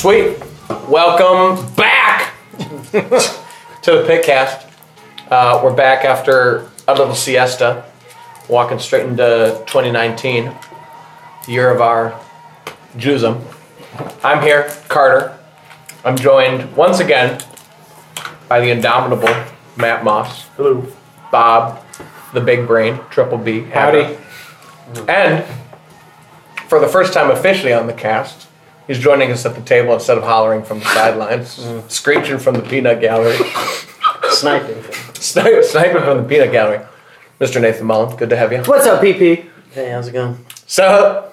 [0.00, 0.38] Sweet.
[0.88, 4.72] Welcome back to the Pitcast.
[5.30, 7.84] Uh, we're back after a little siesta,
[8.48, 10.56] walking straight into 2019,
[11.44, 12.18] the year of our
[12.96, 13.44] Juzam.
[14.24, 15.38] I'm here, Carter.
[16.02, 17.38] I'm joined once again
[18.48, 19.28] by the indomitable
[19.76, 20.46] Matt Moss.
[20.56, 20.90] Hello.
[21.30, 21.84] Bob,
[22.32, 23.64] the big brain, Triple B.
[23.64, 24.16] Howdy.
[25.08, 25.44] And
[26.68, 28.46] for the first time officially on the cast,
[28.90, 32.62] he's joining us at the table instead of hollering from the sidelines, screeching from the
[32.62, 33.36] peanut gallery,
[34.30, 34.74] Sniping.
[35.14, 36.80] sni- sniping from the peanut gallery.
[37.40, 37.60] Mr.
[37.60, 38.58] Nathan Mullen, good to have you.
[38.64, 39.48] What's up, PP?
[39.70, 40.44] Hey, how's it going?
[40.66, 41.32] So,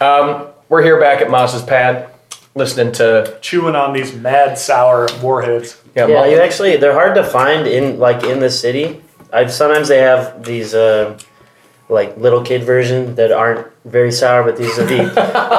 [0.00, 2.10] um, we're here back at Moss's pad,
[2.54, 5.80] listening to Chewing on these mad sour warheads.
[5.96, 6.30] yeah, Yeah, Mullen.
[6.32, 9.02] you actually they're hard to find in like in the city.
[9.32, 11.18] I've sometimes they have these uh,
[11.92, 15.04] like little kid version that aren't very sour, but these are the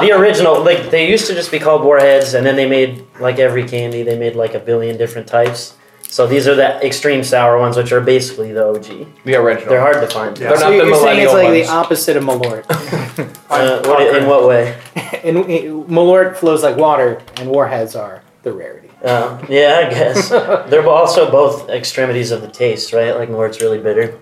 [0.02, 0.62] the original.
[0.62, 4.02] Like they used to just be called warheads, and then they made like every candy.
[4.02, 5.76] They made like a billion different types.
[6.08, 8.84] So these are the extreme sour ones, which are basically the OG.
[9.24, 9.68] the original.
[9.70, 10.38] They're hard to find.
[10.38, 10.50] Yeah.
[10.50, 11.66] They're So not the you're saying it's like ones.
[11.66, 12.64] the opposite of Malort.
[13.54, 14.76] Uh, what, in what way?
[15.22, 18.88] and and Malort flows like water, and Warheads are the rarity.
[19.04, 23.14] Uh, yeah, I guess they're also both extremities of the taste, right?
[23.14, 24.18] Like more, it's really bitter.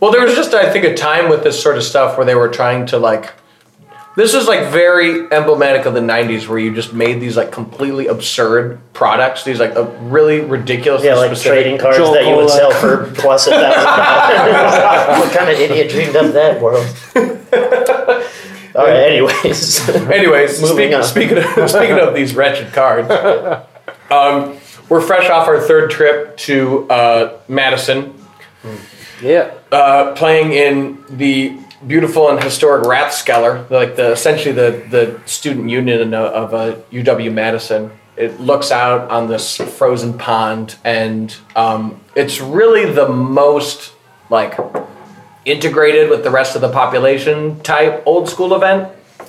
[0.00, 2.34] Well, there was just, I think, a time with this sort of stuff where they
[2.34, 3.32] were trying to like.
[4.16, 8.06] This is like very emblematic of the '90s, where you just made these like completely
[8.06, 9.42] absurd products.
[9.42, 11.02] These like uh, really ridiculous.
[11.02, 12.50] Yeah, like trading cards Jolt that you would Cola.
[12.50, 15.18] sell for plus a thousand dollars.
[15.26, 16.86] what kind of idiot dreamed up that world?
[18.76, 18.96] All right.
[19.10, 21.04] Anyways, Anyways, Moving speak, on.
[21.04, 23.08] speaking of, speaking of these wretched cards,
[24.10, 24.56] um,
[24.88, 28.14] we're fresh off our third trip to uh, Madison,
[29.24, 29.54] Yeah.
[29.72, 36.14] uh, playing in the beautiful and historic Rathskeller, like the essentially the the student union
[36.14, 37.90] of, of uh, UW Madison.
[38.16, 43.92] It looks out on this frozen pond, and um, it's really the most
[44.30, 44.56] like
[45.44, 48.88] integrated with the rest of the population type old school event.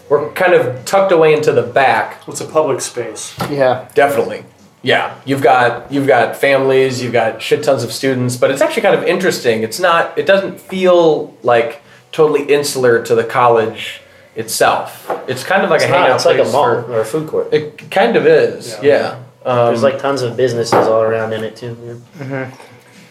[0.10, 2.22] We're kind of tucked away into the back.
[2.28, 3.34] It's a public space.
[3.50, 3.90] Yeah.
[3.96, 4.46] Definitely.
[4.86, 8.84] Yeah, you've got you've got families, you've got shit tons of students, but it's actually
[8.84, 9.64] kind of interesting.
[9.64, 11.82] It's not it doesn't feel like
[12.12, 14.02] totally insular to the college
[14.36, 15.10] itself.
[15.28, 17.00] It's kind of like it's, a not, hangout it's like a place mall for- or
[17.02, 17.52] a food court.
[17.52, 18.78] it kind of is.
[18.84, 19.24] Yeah.
[19.44, 22.02] Um, There's like tons of businesses all around in it too.
[22.20, 22.52] yeah.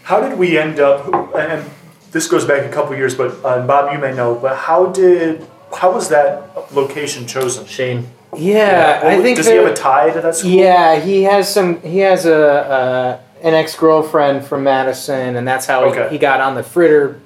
[0.05, 1.12] How did we end up?
[1.35, 1.69] And
[2.12, 4.35] this goes back a couple years, but uh, Bob, you may know.
[4.37, 5.45] But how did?
[5.75, 7.67] How was that location chosen?
[7.67, 8.06] Shane,
[8.39, 9.37] Yeah, I think.
[9.37, 10.50] Does he have a tie to that school?
[10.50, 11.81] Yeah, he has some.
[11.83, 16.05] He has a uh, an ex girlfriend from Madison, and that's how Okay.
[16.05, 17.21] he, he got on the fritter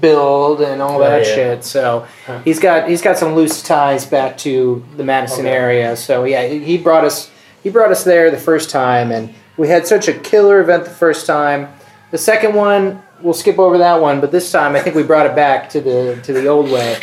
[0.00, 1.34] build and all that yeah.
[1.34, 1.64] shit.
[1.64, 2.40] So Huh.
[2.44, 5.54] he's got he's got some loose ties back to the Madison Okay.
[5.54, 5.96] area.
[5.96, 7.30] So yeah, he brought us
[7.62, 10.90] he brought us there the first time, and we had such a killer event the
[10.90, 11.68] first time.
[12.10, 13.02] The second one.
[13.22, 15.80] We'll skip over that one, but this time I think we brought it back to
[15.80, 16.98] the to the old way.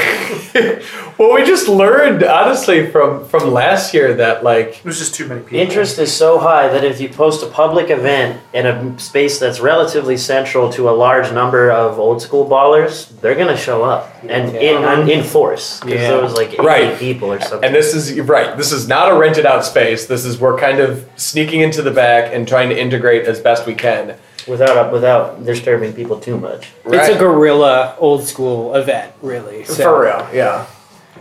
[1.17, 5.41] well, we just learned honestly from from last year that like There's just too many
[5.41, 5.59] people.
[5.59, 9.59] interest is so high that if you post a public event in a space that's
[9.59, 14.55] relatively central to a large number of old school ballers, they're gonna show up and
[14.55, 16.09] in in force because Yeah.
[16.11, 16.97] there was like 80 Right.
[16.97, 17.63] people or something.
[17.65, 18.57] And this is right.
[18.57, 20.05] This is not a rented out space.
[20.07, 23.65] This is we're kind of sneaking into the back and trying to integrate as best
[23.65, 24.15] we can.
[24.49, 26.71] Without without disturbing people too much.
[26.85, 29.63] It's a guerrilla old school event, really.
[29.65, 29.75] So.
[29.75, 30.65] For real, yeah.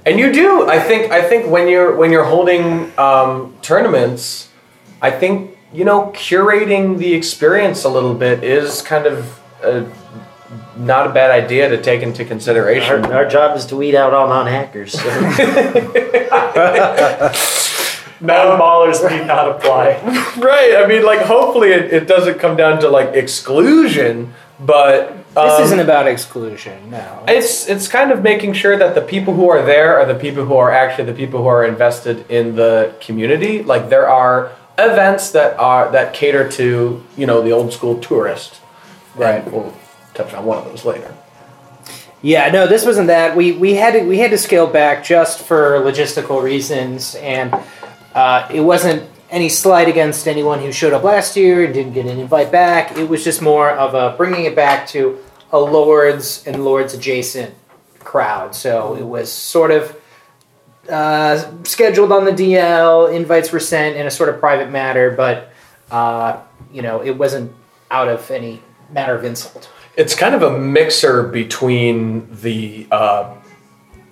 [0.07, 0.69] And you do.
[0.69, 1.13] I think.
[1.13, 4.49] I think when you're when you're holding um, tournaments,
[5.03, 9.87] I think you know curating the experience a little bit is kind of a,
[10.77, 13.05] not a bad idea to take into consideration.
[13.05, 14.93] Our, our job is to weed out all non-hackers.
[14.93, 15.09] So.
[18.21, 20.01] Non-ballers need not apply.
[20.39, 20.77] right.
[20.77, 25.63] I mean, like, hopefully it, it doesn't come down to like exclusion, but This um,
[25.63, 27.25] isn't about exclusion, no.
[27.29, 30.45] It's it's kind of making sure that the people who are there are the people
[30.45, 33.63] who are actually the people who are invested in the community.
[33.63, 38.61] Like there are events that are that cater to you know the old school tourist.
[39.15, 39.45] Right.
[39.45, 39.77] And we'll
[40.15, 41.15] touch on one of those later.
[42.21, 43.37] Yeah, no, this wasn't that.
[43.37, 47.55] We we had to we had to scale back just for logistical reasons, and
[48.19, 52.05] uh, it wasn't any slight against anyone who showed up last year and didn't get
[52.05, 52.99] an invite back.
[52.99, 55.21] It was just more of a bringing it back to
[55.53, 57.55] a lords and lords adjacent
[58.01, 58.57] crowd.
[58.57, 59.97] So it was sort of
[60.91, 63.15] uh, scheduled on the DL.
[63.15, 65.53] Invites were sent in a sort of private matter, but
[65.93, 66.41] uh,
[66.73, 67.53] you know it wasn't
[67.89, 68.61] out of any
[68.91, 69.71] matter of insult.
[69.97, 73.37] It's kind of a mixer between the uh,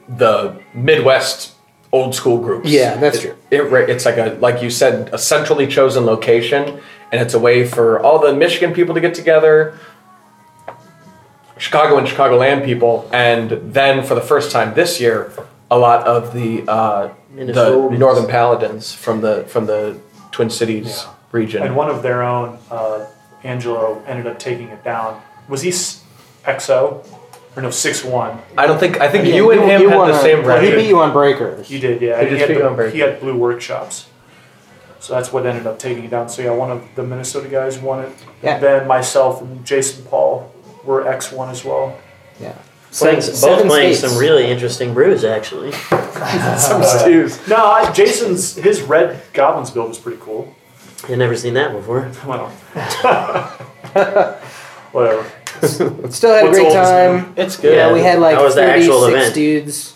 [0.09, 1.56] the Midwest
[1.93, 2.69] old school groups.
[2.69, 3.77] Yeah, that's It- true.
[3.79, 6.81] It, it's like a like you said, a centrally chosen location,
[7.13, 9.79] and it's a way for all the Michigan people to get together,
[11.59, 15.33] Chicago and Chicagoland people, and then for the first time this year,
[15.71, 19.99] a lot of the uh, the Northern Paladins from the from the
[20.33, 21.13] Twin Cities Yeah.
[21.33, 21.63] region.
[21.63, 23.07] And one of their own, uh,
[23.43, 25.21] Angelo, ended up taking it down.
[25.49, 26.03] Was he s-
[26.45, 27.03] XO?
[27.57, 28.39] Or no, 6 1.
[28.59, 30.61] I don't think I think Yeah, you and him had won the a- same well,
[30.61, 30.79] He record.
[30.83, 31.67] beat you on breakers.
[31.69, 32.21] He did, yeah.
[32.21, 32.93] He He, just had, beat you on the, break.
[32.95, 34.09] he had blue workshops.
[35.01, 36.29] So that's what ended up taking it down.
[36.29, 38.13] So yeah, one of the Minnesota guys won it.
[38.43, 38.55] Yeah.
[38.57, 40.53] And then myself and Jason Paul
[40.85, 41.97] were X1 as well.
[42.41, 42.55] Yeah.
[42.93, 44.13] Playing, Seven- both seven playing states.
[44.13, 45.73] some really interesting brews, actually.
[46.57, 47.47] Some oh, stews.
[47.47, 50.55] No, I, Jason's, his red Goblins build was pretty cool.
[51.05, 52.11] I've never seen that before.
[52.27, 52.49] Well,
[54.93, 55.31] whatever.
[55.63, 57.35] Still had a What's great old is time.
[57.37, 57.75] It's good.
[57.75, 59.35] Yeah, we had like How was the 36 actual event?
[59.35, 59.95] dudes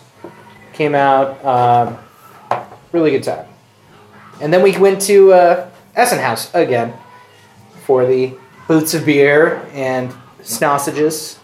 [0.73, 1.43] came out.
[1.45, 1.97] Um,
[2.91, 3.45] really good time.
[4.41, 6.93] And then we went to uh, Essen Haus again
[7.85, 8.33] for the
[8.67, 11.39] boots of beer and sausages.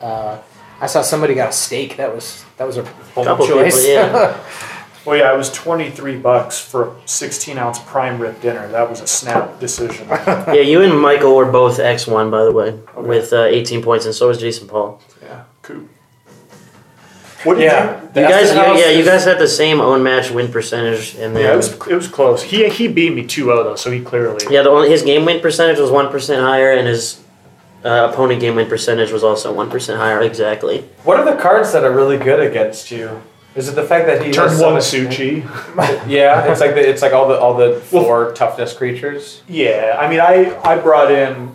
[0.00, 0.38] Uh,
[0.80, 1.96] I saw somebody got a steak.
[1.96, 2.82] That was that was a
[3.14, 3.74] bold Couple choice.
[3.76, 4.36] people, yeah.
[5.06, 8.68] Well, yeah, it was 23 bucks for a 16 ounce prime rib dinner.
[8.68, 10.06] That was a snap decision.
[10.10, 14.14] yeah, you and Michael were both X1, by the way, with uh, 18 points, and
[14.14, 15.00] so was Jason Paul.
[15.22, 15.88] yeah, cool.
[17.44, 18.02] What did Yeah.
[18.14, 18.20] you?
[18.22, 21.34] You guys, Essen yeah, yeah, you guys had the same own match win percentage, and
[21.34, 22.42] then Yeah, it was it was close.
[22.42, 24.44] He he beat me 2-0 though, so he clearly.
[24.50, 27.22] Yeah, the only, his game win percentage was one percent higher, and his
[27.82, 30.20] uh, opponent game win percentage was also one percent higher.
[30.20, 30.84] Exactly.
[31.04, 33.22] What are the cards that are really good against you?
[33.54, 35.42] Is it the fact that he Turn one Su-Chi.
[36.06, 39.42] Yeah, it's like the, it's like all the all the four toughness creatures.
[39.48, 41.54] Yeah, I mean, I I brought in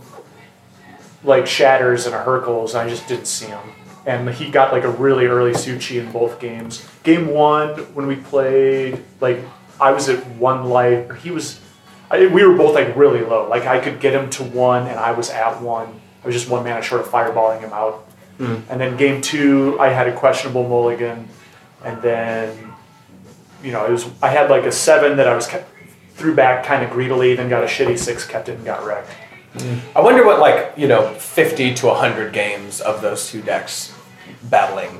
[1.23, 3.71] like Shatters and a Hurkyl's, and I just didn't see him.
[4.05, 6.87] And he got like a really early Su-Chi in both games.
[7.03, 9.39] Game one, when we played, like
[9.79, 11.59] I was at one life, or he was.
[12.11, 13.47] I, we were both like really low.
[13.49, 16.01] Like I could get him to one, and I was at one.
[16.23, 18.05] I was just one mana short of fireballing him out.
[18.37, 18.57] Hmm.
[18.69, 21.29] And then game two, I had a questionable mulligan,
[21.85, 22.73] and then
[23.63, 25.69] you know it was I had like a seven that I was kept,
[26.15, 29.09] threw back kind of greedily, then got a shitty six, kept it, and got wrecked.
[29.95, 33.93] I wonder what like you know fifty to hundred games of those two decks
[34.43, 34.99] battling.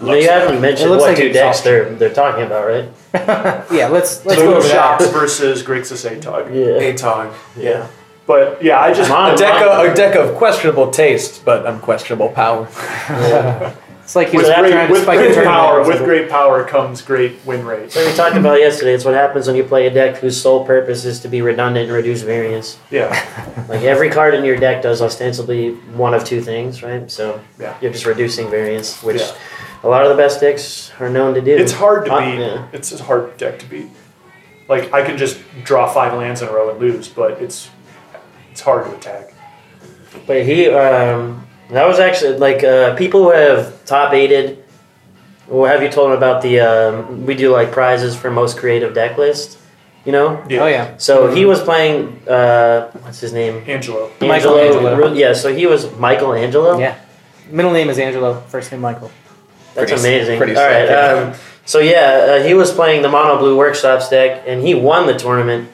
[0.00, 0.40] No, looks you like.
[0.40, 2.88] haven't mentioned looks what like two decks they're they're talking about, right?
[3.72, 5.12] yeah, let's let's Blue go over shops that.
[5.12, 6.52] versus Grixis Atog.
[6.52, 6.92] Yeah.
[6.92, 7.32] Atog.
[7.56, 7.86] Yeah,
[8.26, 12.68] but yeah, I just A deck of, a deck of questionable taste, but unquestionable power.
[14.06, 15.84] It's like he with was great, trying to spike great your power.
[15.84, 17.90] With great power comes great win rate.
[17.90, 18.94] So we talked about yesterday.
[18.94, 21.86] It's what happens when you play a deck whose sole purpose is to be redundant
[21.88, 22.78] and reduce variance.
[22.88, 23.10] Yeah,
[23.68, 27.10] Like every card in your deck does ostensibly one of two things, right?
[27.10, 27.76] So Yeah.
[27.80, 29.32] you're just reducing variance, which Yeah.
[29.82, 31.56] a lot of the best decks are known to do.
[31.56, 32.38] it's hard to beat.
[32.38, 32.68] yeah.
[32.72, 33.88] It's a hard deck to beat.
[34.68, 37.70] Like I can just draw five lands in a row and lose, but it's
[38.52, 39.34] it's hard to attack.
[40.28, 44.62] But he, um, that was actually like uh, people who have top aided.
[45.48, 46.60] Well, have you told him about the?
[46.60, 49.58] Um, we do like prizes for most creative deck list.
[50.04, 50.44] You know.
[50.48, 50.60] Yeah.
[50.62, 50.96] Oh yeah.
[50.98, 52.20] So he was playing.
[52.28, 53.62] Uh, what's his name?
[53.66, 54.10] Angelo.
[54.20, 55.12] Michael Angelo.
[55.12, 55.32] Yeah.
[55.34, 56.78] So he was Michael Angelo.
[56.78, 56.96] Yeah.
[57.50, 58.40] Middle name is Angelo.
[58.48, 59.10] First name Michael.
[59.74, 60.38] That's Pretty- amazing.
[60.38, 60.84] pretty All right.
[60.88, 61.30] yeah.
[61.32, 65.06] Um, so yeah, uh, he was playing the Mono Blue Workshops deck, and he won
[65.06, 65.68] the tournament.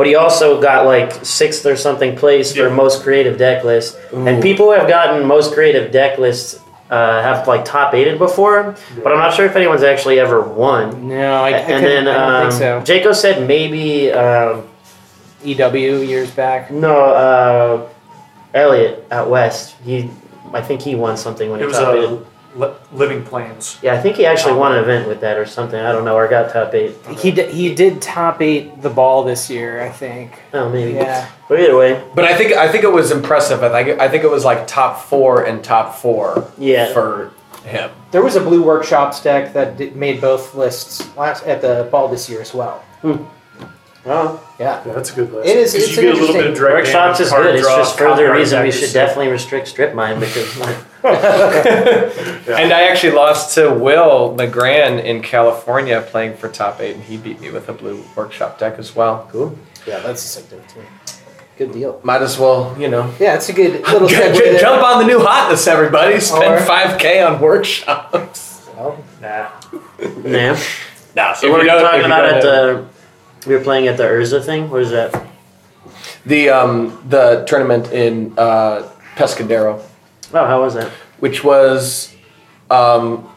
[0.00, 3.98] But he also got like sixth or something place for most creative deck list.
[4.14, 8.76] And people who have gotten most creative deck lists uh, have like top eighted before,
[9.04, 11.08] but I'm not sure if anyone's actually ever won.
[11.08, 13.10] No, I, I, and then I don't um, think so.
[13.10, 14.66] Jaco said maybe um,
[15.44, 16.70] EW years back.
[16.70, 17.88] no uh,
[18.54, 19.76] Elliot out west.
[19.84, 20.08] He
[20.54, 22.26] I think he won something when It he was top a eighted.
[22.54, 23.78] Li- Living Plains.
[23.82, 25.78] Yeah, I think he actually won an event with that or something.
[25.80, 26.94] I don't know, or got top eight.
[27.18, 30.38] He did, he did top eight the ball this year, I think.
[30.52, 30.92] Oh, maybe.
[30.92, 31.28] Yeah.
[31.48, 33.62] But either way, But I think I think it was impressive.
[33.62, 36.92] I think I think it was like top four and top four Yeah.
[36.92, 37.32] for
[37.64, 37.90] him.
[38.10, 42.08] There was a Blue Workshops deck that did, made both lists last at the ball
[42.08, 42.82] this year as well.
[43.04, 43.28] oh,
[44.06, 44.38] Yeah.
[44.58, 45.48] Yeah, that's a good list.
[45.48, 47.20] It is- 'Cause it's you an get a little bit of interesting- direct workshops damage,
[47.26, 47.54] is hard good.
[47.56, 50.58] It's draw, just further copyright reason we should is- definitely restrict strip mine because
[51.02, 51.24] like,
[52.48, 57.16] And I actually lost to Will Legrand in California playing for top eight, and he
[57.16, 59.28] beat me with a blue workshop deck as well.
[59.32, 59.56] cool.
[59.86, 60.80] Yeah, that's a sick deck too.
[61.56, 62.00] Good deal.
[62.02, 64.60] Might as well, you know, Yeah, it's a good little j- segue j- there.
[64.60, 66.18] jump on the new hotness, everybody.
[66.20, 68.66] Spend Or- five k on workshops.
[68.76, 69.48] Well, Nah.
[70.24, 70.58] Yeah.
[71.14, 72.86] Nah, So what are you talking about at the?
[73.46, 74.70] We were playing at the Urza thing.
[74.70, 75.26] What is that?
[76.26, 79.82] the um the tournament in uh, Pescadero,
[80.32, 80.90] Oh, how was that?
[81.18, 82.14] which was
[82.70, 83.28] um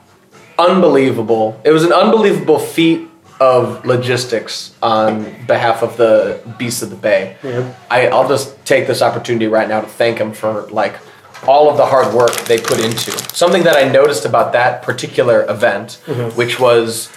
[0.59, 1.59] unbelievable.
[1.63, 3.09] It was an unbelievable feat
[3.39, 7.35] of logistics on behalf of the Beasts of the Bay.
[7.43, 7.73] Yeah.
[7.89, 10.95] I, I'll just take this opportunity right now to thank them for like
[11.47, 15.43] all of the hard work they put into something that I noticed about that particular
[15.49, 15.93] event,
[16.35, 17.09] which was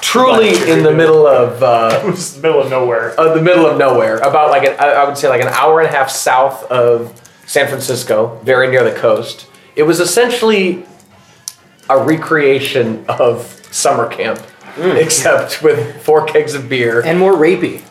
[0.00, 1.60] truly in the middle of.
[1.62, 3.18] Uh, It middle of nowhere.
[3.18, 5.80] uh, the middle of nowhere, about like an, I I would say like an hour
[5.80, 9.46] and a half south of San Francisco, very near the coast.
[9.76, 10.84] It was essentially
[11.90, 14.40] a recreation of summer camp,
[14.78, 17.02] except with four kegs of beer.
[17.04, 17.82] and more rapey.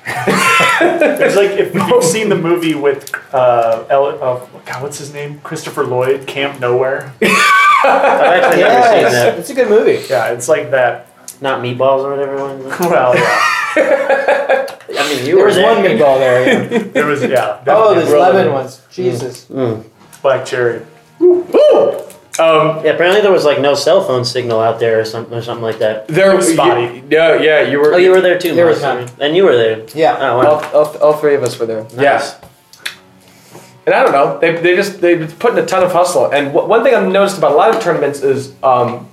[0.86, 5.40] It's like if you've seen the movie with uh, El, uh, God, what's his name?
[5.42, 7.14] Christopher Lloyd, Camp Nowhere.
[7.22, 9.40] I've actually never seen that.
[9.40, 10.04] it's a good movie.
[10.10, 11.08] Yeah, it's like that.
[11.44, 12.64] Not meatballs or whatever one.
[12.90, 14.66] Well, yeah,
[15.00, 15.74] I mean, you There were was there.
[15.76, 16.72] one meatball there.
[16.72, 16.78] yeah.
[16.96, 17.60] there was yeah.
[17.62, 18.82] oh, definitely there's Roland, lemon ones.
[18.92, 19.46] Jesus.
[20.22, 20.84] black cherry.
[22.40, 25.42] Um, Yeah, apparently there was like no cell phone signal out there or something or
[25.42, 26.08] something like that.
[26.08, 27.04] there was spotty.
[27.10, 27.94] Yeah, yeah, you were.
[27.94, 28.56] Oh, you were there too.
[28.56, 29.10] There was none.
[29.20, 29.86] and you were there.
[29.94, 30.18] Yeah.
[30.20, 30.72] Oh, All, wow.
[30.74, 31.84] all, all three of us were there.
[31.96, 31.98] Nice.
[32.00, 32.36] Yeah.
[33.86, 34.40] And I don't know.
[34.40, 36.32] They, they just they put in a ton of hustle.
[36.32, 39.10] And wh- one thing I've noticed about a lot of tournaments is um,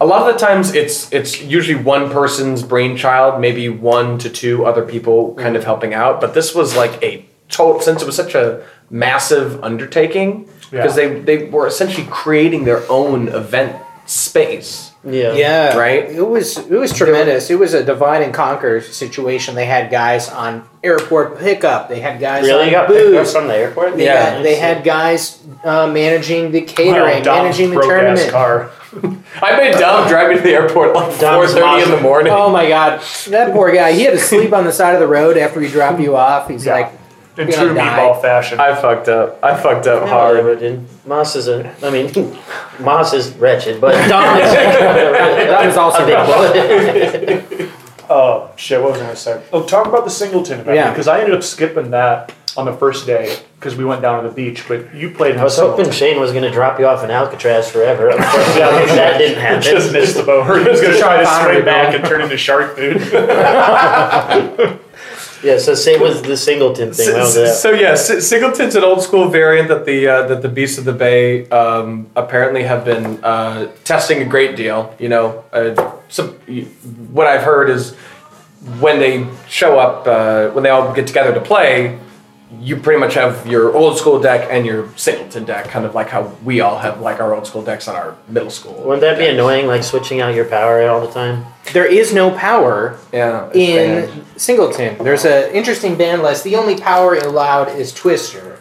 [0.00, 4.64] a lot of the times it's it's usually one person's brainchild, maybe one to two
[4.66, 6.20] other people kind of helping out.
[6.20, 11.08] But this was like a total since it was such a massive undertaking because Yeah.
[11.08, 14.90] they they were essentially creating their own event space.
[15.06, 15.32] Yeah.
[15.34, 16.10] Yeah, Right?
[16.10, 17.50] It was it was tremendous.
[17.50, 19.54] It was a divide and conquer situation.
[19.54, 21.88] They had guys on airport pickup.
[21.90, 22.66] They had guys Really?
[22.66, 23.32] on got picked up booze.
[23.32, 23.96] from the airport?
[23.96, 24.30] They, Yeah.
[24.36, 28.30] had, they had guys uh, managing the catering, Wow, managing the broke-ass tournament.
[28.32, 28.70] car.
[29.42, 32.32] I made Dom drive me to the airport like four Dom's thirty in the morning.
[32.32, 33.92] Oh my god, that poor guy!
[33.92, 36.48] He had to sleep on the side of the road after we drop you off.
[36.48, 36.74] He's Yeah.
[36.74, 36.92] like,
[37.36, 37.98] In Gonna true die.
[37.98, 38.60] meatball fashion.
[38.60, 39.40] I fucked up.
[39.42, 40.36] I fucked up Yeah, hard.
[40.36, 40.86] whatever, dude.
[41.04, 41.74] Moss is a.
[41.82, 42.12] I mean,
[42.78, 44.52] Moss is wretched, but Dom is.
[45.50, 47.70] Dom is also a big bullet.
[48.10, 48.80] Oh shit!
[48.82, 49.42] What was I gonna say?
[49.52, 50.90] Oh, talk about the Singleton event Yeah.
[50.90, 54.28] because I ended up skipping that on the first day because we went down to
[54.28, 54.64] the beach.
[54.68, 55.36] But you played.
[55.36, 55.84] I was Singleton.
[55.86, 58.08] hoping Shane was going to drop you off in Alcatraz forever.
[58.10, 59.62] Unfortunately, that didn't happen.
[59.72, 60.44] Just missed the boat.
[60.62, 61.94] He was gonna try to Pottery swim back boat.
[62.00, 63.00] and turn into shark food.
[65.44, 67.06] Yeah, so same with the Singleton thing.
[67.06, 67.54] So, that?
[67.54, 70.86] so yeah, S- Singleton's an old school variant that the uh, that the Beasts of
[70.86, 74.94] the Bay um, apparently have been uh, testing a great deal.
[74.98, 76.30] You know, uh, some,
[77.12, 77.94] what I've heard is
[78.80, 81.98] when they show up, uh, when they all get together to play,
[82.60, 86.08] you pretty much have your old school deck and your Singleton deck, kind of like
[86.08, 88.74] how we all have like our old school decks on our middle school.
[88.84, 91.46] Wouldn't that be annoying, like switching out your power all the time?
[91.72, 94.24] there is no power Yeah, in bad.
[94.40, 94.98] Singleton.
[95.02, 96.44] There's an interesting ban list.
[96.44, 98.58] The only power allowed is Twister.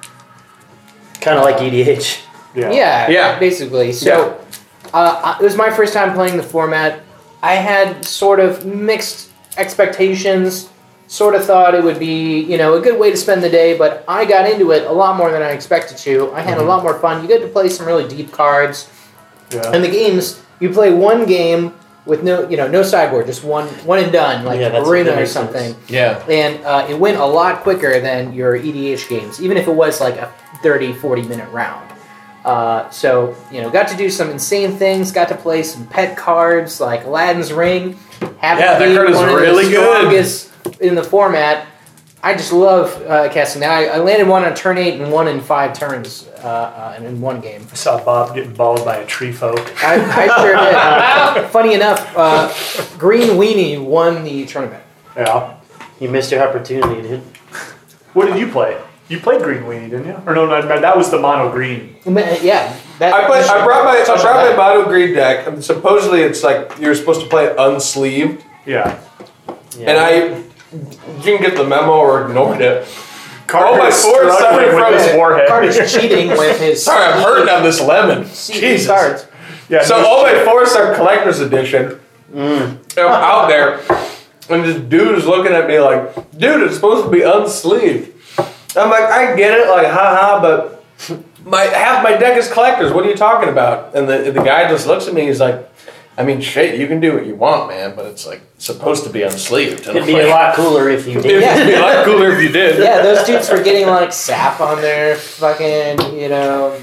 [1.19, 2.21] Kind of like EDH.
[2.55, 2.71] Yeah.
[2.71, 3.39] Yeah, Yeah.
[3.39, 3.91] basically.
[3.91, 4.39] So
[4.93, 7.01] uh, it was my first time playing the format.
[7.41, 10.69] I had sort of mixed expectations.
[11.13, 13.77] Sort of thought it would be, you know, a good way to spend the day,
[13.77, 16.31] but I got into it a lot more than I expected to.
[16.33, 17.21] I had a lot more fun.
[17.21, 18.89] You get to play some really deep cards,
[19.51, 19.69] Yeah.
[19.71, 21.75] and the games you play one game
[22.07, 25.27] with no, you know, no sideboard, just one, one and done, like Yeah, Arena or
[25.27, 25.89] something sense.
[25.89, 26.19] yeah.
[26.27, 30.01] and uh, it went a lot quicker than your EDH games, even if it was
[30.01, 30.31] like a
[30.63, 31.91] 30, 40 minute round.
[32.43, 36.17] Uh, so, you know, got to do some insane things, got to play some pet
[36.17, 37.99] cards like Aladdin's Ring.
[38.39, 40.09] Happened Yeah, that card is one of the really good.
[40.73, 41.67] Strongest in the format.
[42.25, 43.61] I just love uh, casting.
[43.61, 46.93] Now, I, I landed one on turn eight and one in five turns uh, uh,
[46.95, 47.67] and in one game.
[47.69, 49.59] I saw Bob getting balled by a tree folk.
[49.83, 51.49] I, I sure did.
[51.51, 54.83] Funny enough, uh, Green Weenie won the tournament.
[55.17, 55.57] Yeah.
[55.99, 57.19] You missed your opportunity, dude.
[58.13, 58.81] What did you play?
[59.09, 60.13] You played Green Weenie, didn't you?
[60.25, 61.97] Or no, no, no that was the mono green.
[62.05, 66.41] Yeah, that, I, played, I brought my I brought my mono green deck, supposedly it's
[66.41, 68.99] like you're supposed to play it unsleeved, Yeah.
[69.77, 69.89] Yeah.
[69.89, 70.43] and I
[71.23, 72.87] didn't get the memo or ignored it.
[73.47, 75.15] Carter's oh, my sword struggling started with from his it.
[75.15, 75.47] forehead.
[75.47, 78.25] Carter's cheating with his Sorry, I'm hurting on this lemon.
[78.25, 78.87] CD Jesus.
[78.87, 79.27] cards.
[79.69, 80.45] yeah, So no all shit.
[80.45, 81.99] my four star collector's edition,
[82.33, 82.97] mm.
[82.97, 83.79] I'm out there,
[84.49, 88.11] and this dude is looking at me like, dude, it's supposed to be unsleeved.
[88.75, 90.83] I'm like, I get it, like, haha, but
[91.45, 92.91] my half my deck is collectors.
[92.91, 93.95] What are you talking about?
[93.95, 95.27] And the the guy just looks at me.
[95.27, 95.69] He's like,
[96.17, 99.09] I mean, shit, you can do what you want, man, but it's like supposed to
[99.09, 99.87] be unsleeved.
[99.87, 101.67] And It'd be like, a lot cooler if you It'd did.
[101.67, 102.79] be a lot cooler if you did.
[102.79, 106.79] Yeah, those dudes were getting like sap on their fucking, you know.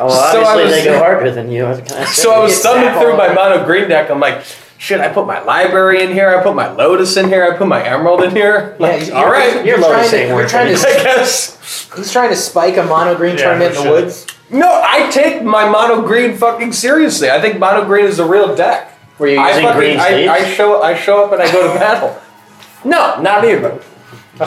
[0.00, 1.66] Oh, well, So I obviously was- they go harder than you.
[1.66, 2.04] I?
[2.06, 4.10] So I was Get thumbing through my mono green deck.
[4.10, 4.44] I'm like,
[4.76, 6.28] shit, I put my library in here.
[6.28, 7.44] I put my Lotus in here.
[7.50, 8.76] I put my Emerald in here.
[8.78, 9.64] Yeah, Like, you're, all right.
[9.64, 10.16] You're Lotus trying to.
[10.18, 11.90] ain't You're worth trying I guess.
[11.96, 13.92] He's trying to spike a mono green Yeah, tournament in the sure.
[14.02, 14.26] woods.
[14.50, 17.30] No, I take my mono green fucking seriously.
[17.30, 18.94] I think mono green is a real deck.
[19.18, 20.28] Were you I using fucking- green I.
[20.28, 22.16] I show I show up and I go to battle.
[22.84, 23.80] No, not even.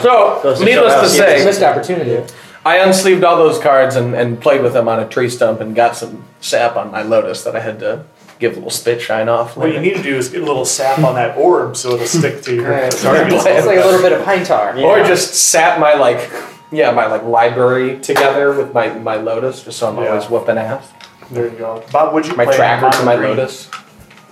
[0.00, 2.32] So, to needless to serious say, Missed opportunity.
[2.64, 5.74] I unsleeved all those cards and, and played with them on a tree stump and
[5.74, 8.04] got some sap on my lotus that I had to
[8.38, 9.56] give a little spit shine off.
[9.56, 12.06] What you need to do is get a little sap on that orb so it'll
[12.06, 12.90] stick to your Right.
[12.90, 13.32] target.
[13.34, 14.76] It's like a little bit of pine tar.
[14.78, 14.84] Yeah.
[14.86, 16.30] Or just sap my like,
[16.72, 20.08] yeah, my like library together with my, my lotus, just so I'm Yeah.
[20.10, 20.88] always whooping ass.
[21.30, 21.82] There you go.
[21.92, 23.30] Bob, would you My play tracker to my green?
[23.30, 23.70] lotus.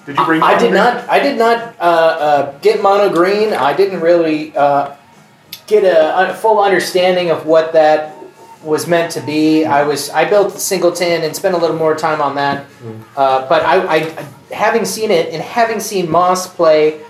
[0.06, 0.42] Did you bring?
[0.42, 0.74] I mono did green?
[0.74, 1.08] not.
[1.08, 3.52] I did not uh, uh, get mono green.
[3.52, 4.94] I didn't really uh,
[5.66, 8.16] get a, a full understanding of what that
[8.62, 9.64] was meant to be.
[9.64, 10.10] I was.
[10.10, 12.66] I built the singleton and spent a little more time on that.
[13.16, 17.02] Uh, but I, I, having seen it and having seen Moss play.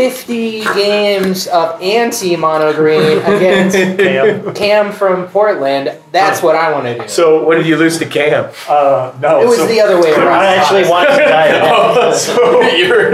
[0.00, 4.54] 50 games of anti mono green against Cam.
[4.54, 5.92] Cam from Portland.
[6.10, 7.08] That's what I want to do.
[7.08, 8.50] So What did you lose to Cam?
[8.66, 10.28] uh, no, it was so, the other way around.
[10.40, 12.14] I actually wanted to die.
[12.16, 13.10] So You're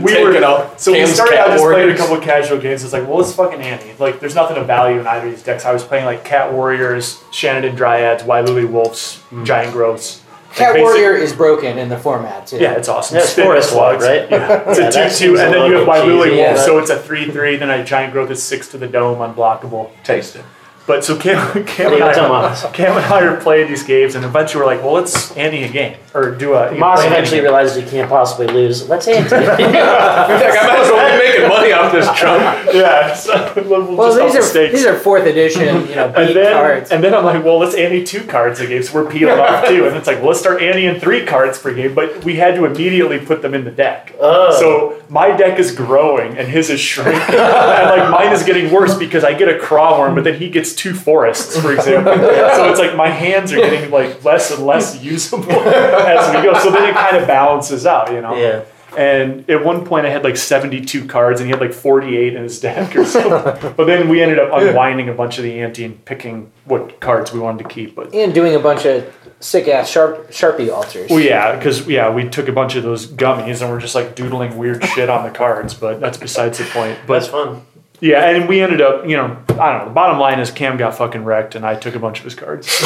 [0.00, 2.58] we taking were out so we started out Cat just playing a couple of casual
[2.60, 2.84] games.
[2.84, 3.94] It's like, well, it's fucking ante.
[3.98, 5.64] Like, there's nothing of value in either of these decks.
[5.64, 10.22] I was playing like Cat Warriors, Shanodin Dryads, Wyluli Wolves, Giant Growths.
[10.58, 12.58] Cat Like, basic- Warrior is broken in the format too.
[12.58, 13.16] Yeah, it's awesome.
[13.16, 14.28] Yeah, it's Forest Walk, right?
[14.30, 16.24] Yeah, it's Yeah, a that two-two, seems a and then you have little bit Wyluli
[16.30, 16.64] cheesy, Wolf, yeah.
[16.64, 17.56] so it's a three-three.
[17.56, 19.90] Then a Giant Growth is six to the dome, unblockable.
[20.04, 20.44] Taste it.
[20.88, 23.82] But so Cam, Cam, Leave and it to I, Cam and I are playing these
[23.82, 26.74] games, and eventually we're like, well, let's ante a game or do a.
[26.74, 28.88] Moss eventually Andy realizes he can't possibly lose.
[28.88, 29.30] Let's hand it.
[29.30, 32.38] He's like, I might as well be making money off this chump.
[32.78, 33.12] Yeah.
[33.14, 36.90] So we'll Well, these are the these are fourth edition, you know, and then, cards.
[36.90, 39.66] and then I'm like, well, let's ante two cards a game, so we're peeling off
[39.66, 39.86] two.
[39.86, 42.54] And it's like, well, let's start ante in three cards per game, but we had
[42.54, 44.14] to immediately put them in the deck.
[44.20, 44.58] Oh.
[44.60, 47.20] So my deck is growing and his is shrinking.
[47.20, 50.50] and like mine is getting worse because I get a craw crawworm, but then he
[50.50, 52.14] gets two forests, for example.
[52.14, 56.58] so it's like my hands are getting like less and less usable as we go.
[56.60, 58.34] So then it kind of balances out, you know?
[58.36, 58.64] yeah.
[58.96, 62.42] And at one point, I had like 72 cards, and he had like 48 in
[62.42, 63.72] his deck or something.
[63.76, 67.30] but then we ended up unwinding a bunch of the ante and picking what cards
[67.30, 67.94] we wanted to keep.
[67.94, 71.10] But and doing a bunch of sick ass sharp sharpie alters.
[71.10, 74.16] well, yeah, because yeah, we took a bunch of those gummies and we're just like
[74.16, 75.74] doodling weird shit on the cards.
[75.74, 76.98] But that's besides the point.
[77.06, 77.62] But That's fun.
[78.00, 79.84] Yeah, and we ended up, you know, I don't know.
[79.86, 82.34] The bottom line is Cam got fucking wrecked, and I took a bunch of his
[82.34, 82.68] cards.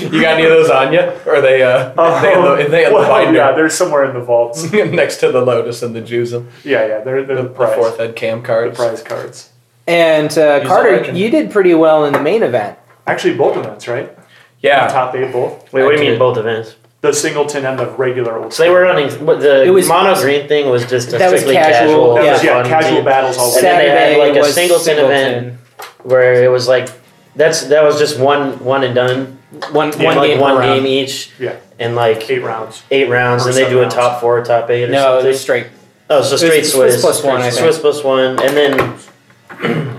[0.00, 1.00] You got any of those on you?
[1.00, 1.90] Or are they, uh,
[2.22, 4.72] they in the, are they in the binder yeah, they're somewhere in the vaults.
[4.72, 6.46] next to the lotus and the Juzam?
[6.64, 8.76] Yeah, yeah, they're they're The, the, the fourth ed cam cards.
[8.78, 9.50] the prize cards.
[9.86, 12.78] And uh, Carter, you did pretty well in the main event.
[13.06, 14.16] Actually, both events, right?
[14.60, 14.86] Yeah.
[14.88, 15.72] Top eight, both.
[15.72, 16.76] Wait, what do you mean both events?
[17.02, 18.52] The singleton and the regular old.
[18.52, 19.08] So they were running.
[19.24, 22.14] What the It was- mono green thing was just a That was casual, casual.
[22.16, 22.32] That yeah.
[22.34, 23.04] was, yeah, casual team.
[23.06, 25.54] battles all And then they had, like, a was singleton event.
[26.02, 26.88] where it was like
[27.36, 29.38] that's that was just one one and done.
[29.72, 30.84] One, Yeah, one like game one per round.
[30.84, 32.82] game each, Yeah, and like eight rounds.
[32.90, 33.94] eight rounds, and they seven do a rounds.
[33.94, 35.24] top four, top eight, or No, something.
[35.24, 35.66] they're straight.
[36.08, 38.76] Oh, so straight Swiss- Swiss, Swiss plus one, I Swiss plus one, and then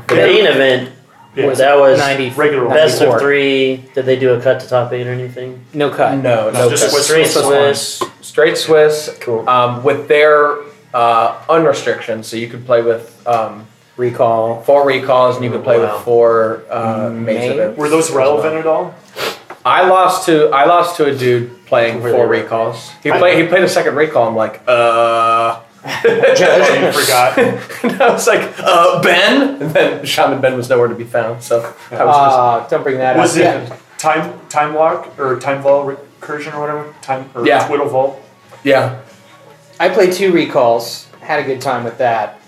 [0.07, 0.89] the main event
[1.35, 1.53] Yeah.
[1.53, 2.73] that was 90, Regular old.
[2.73, 3.15] best 94.
[3.15, 3.77] of three.
[3.95, 5.63] Did they do a cut to top eight or anything?
[5.73, 6.15] No cut.
[6.17, 6.51] No, no.
[6.51, 6.91] No, just cut.
[6.91, 8.11] Swiss straight plus Swiss.
[8.21, 9.17] Straight Swiss.
[9.21, 9.47] Cool.
[9.47, 10.57] Um, with their
[10.93, 13.65] uh, unrestrictions, so you could play with um,
[13.97, 14.61] Recall.
[14.63, 15.95] four recalls and you could play Wow.
[15.95, 17.75] with four uh, main Main?
[17.77, 18.93] Were those relevant at all?
[19.63, 22.17] I lost to I lost to a dude playing Really?
[22.17, 22.89] four recalls.
[23.03, 24.27] He played he played a second recall.
[24.27, 25.59] I'm like, uh.
[25.83, 27.37] I forgot.
[27.83, 29.61] and I was like, uh, Ben.
[29.61, 31.43] And then Shaman Ben was nowhere to be found.
[31.43, 33.43] So I was Uh, don't bring that Was up.
[33.71, 35.87] it time time lock or time vault
[36.21, 36.93] recursion or whatever?
[37.01, 37.67] Time or Yeah.
[37.67, 38.21] twiddle vault?
[38.63, 38.97] yeah.
[39.79, 41.07] I played two recalls.
[41.21, 42.39] Had a good time with that.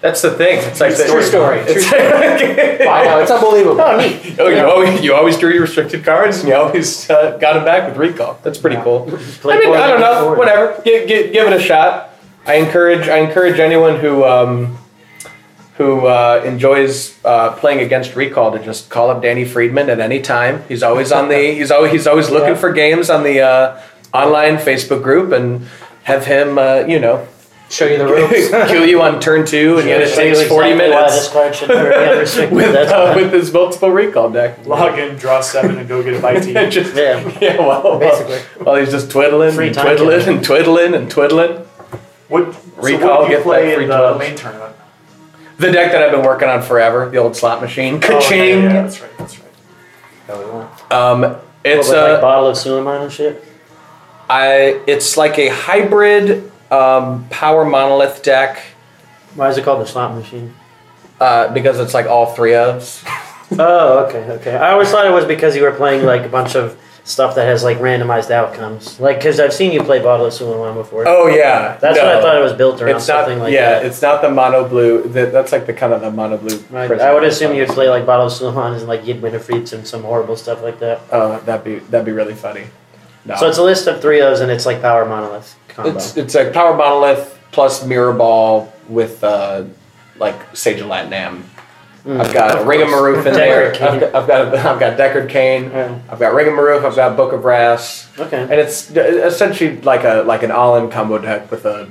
[0.00, 0.58] That's the thing.
[0.62, 1.58] It's like the, True story.
[1.64, 3.80] True It's I know it's unbelievable.
[3.80, 4.36] Oh, neat.
[4.38, 7.64] Oh, you always you always drew your restricted cards, and you always uh, got them
[7.64, 8.38] back with recall.
[8.44, 8.84] That's pretty Yeah.
[8.84, 9.08] cool.
[9.44, 10.20] I mean, I don't know.
[10.20, 10.38] forward.
[10.38, 10.80] Whatever.
[10.84, 12.10] Give, give, give it a shot.
[12.46, 14.78] I encourage I encourage anyone who um,
[15.78, 20.20] who uh, enjoys uh, playing against recall to just call up Danny Friedman at any
[20.20, 20.62] time.
[20.68, 22.60] He's always on the he's always he's always looking Yeah.
[22.60, 23.80] for games on the uh,
[24.14, 25.66] online Facebook group and
[26.04, 27.26] have him uh, you know
[27.70, 28.48] Show you the ropes.
[28.70, 31.14] kill you on turn two and yet it Show you takes forty exactly why minutes
[31.18, 32.56] This card should never be unrestricted.
[32.56, 34.66] with uh, with his multiple recall deck.
[34.66, 36.70] Log in, draw seven, and go get a bite to eat.
[36.70, 37.38] Just- Yeah.
[37.40, 38.38] Yeah, well, Basically.
[38.64, 41.66] While he's just twiddling Free and time twiddling and twiddling and twiddling.
[42.28, 44.18] What so Recall, what did you get play that free in the twelves.
[44.18, 44.76] main tournament?
[45.58, 47.94] The deck that I've been working on forever, the old slot machine.
[47.94, 48.62] Oh, yeah, Ka-ching!
[48.62, 49.18] yeah, that's right.
[49.18, 50.92] That's right.
[50.92, 53.44] Um, What, it's with, like a, bottle of Suleiman and shit.
[54.30, 58.58] I, it's like a hybrid um, power monolith deck
[59.34, 60.54] Why is it called the slot machine?
[61.20, 63.04] uh, because it's like all three ofs.
[63.58, 64.56] Oh, okay, okay.
[64.56, 67.46] I always thought it was because you were playing like a bunch of stuff that
[67.46, 69.00] has like randomized outcomes.
[69.00, 71.08] Like, because I've seen you play Bottle of Suleiman before.
[71.08, 72.96] Oh yeah, That's what I thought it was built around.
[72.96, 73.24] It's not.
[73.24, 73.86] something like yeah, that.
[73.86, 75.02] it's not the mono blue.
[75.08, 76.58] That, that's like the kind of the mono blue.
[76.70, 76.90] Right.
[77.00, 79.86] I would assume you'd play like Bottle of Suleiman and like you'd win a and
[79.86, 81.00] some horrible stuff like that.
[81.10, 82.66] Oh, that'd be that'd be really funny.
[83.28, 83.36] No.
[83.36, 85.90] So it's a list of three O's and it's like Power Monolith combo.
[85.92, 89.64] It's it's a power monolith plus mirror ball with uh,
[90.18, 91.44] like Sage of Lat-Nam.
[92.04, 92.20] Mm.
[92.20, 93.72] I've got Of Ring of Ma'rûf in there.
[93.74, 95.64] I've got, I've got I've got Deckard Kane.
[95.64, 95.98] Yeah.
[96.08, 96.84] I've got Ring of Ma'rûf.
[96.84, 98.40] I've got Book of Rass, Okay.
[98.40, 101.86] and it's essentially like a like an all-in combo deck with a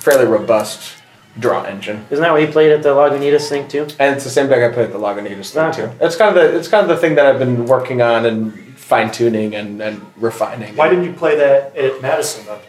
[0.00, 0.94] fairly robust
[1.38, 2.04] draw engine.
[2.10, 3.86] Isn't that what you played at the Lagunitas thing too?
[3.98, 5.82] And it's the same deck I played at the Lagunitas thing Okay.
[5.82, 6.04] too.
[6.04, 8.65] It's kind of the it's kind of the thing that I've been working on and
[8.86, 10.76] fine tuning and, and refining.
[10.76, 12.60] Why didn't you play that at Madison then?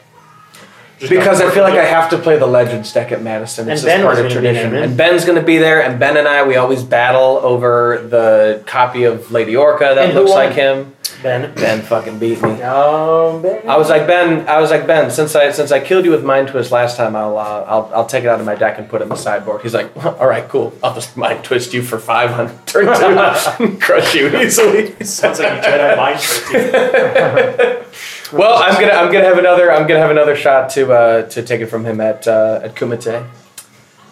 [1.00, 3.70] Just Because I feel like I have to play the Legends deck at Madison.
[3.70, 4.76] It's And just Ben part of gonna there, tradition.
[4.76, 8.64] and Ben's going to be there, and Ben and I, we always battle over the
[8.66, 10.94] copy of Lady Orca that And looks like him.
[11.24, 11.54] Ben.
[11.56, 12.60] Ben fucking beat me.
[12.64, 13.68] Oh, ben.
[13.68, 14.48] I was like Ben.
[14.48, 15.10] I was like Ben.
[15.10, 18.06] Since I since I killed you with Mind Twist last time, I'll uh, I'll I'll
[18.06, 19.62] take it out of my deck and put it in the sideboard.
[19.64, 20.74] He's like, all right, cool.
[20.84, 24.94] I'll just Mind Twist you for five on turn two, crush you easily.
[25.04, 27.84] Sounds like you Jedi mind tricked you.
[28.34, 31.44] Well, I'm gonna I'm gonna have another I'm gonna have another shot to uh, to
[31.44, 33.26] take it from him at uh, at Kumite.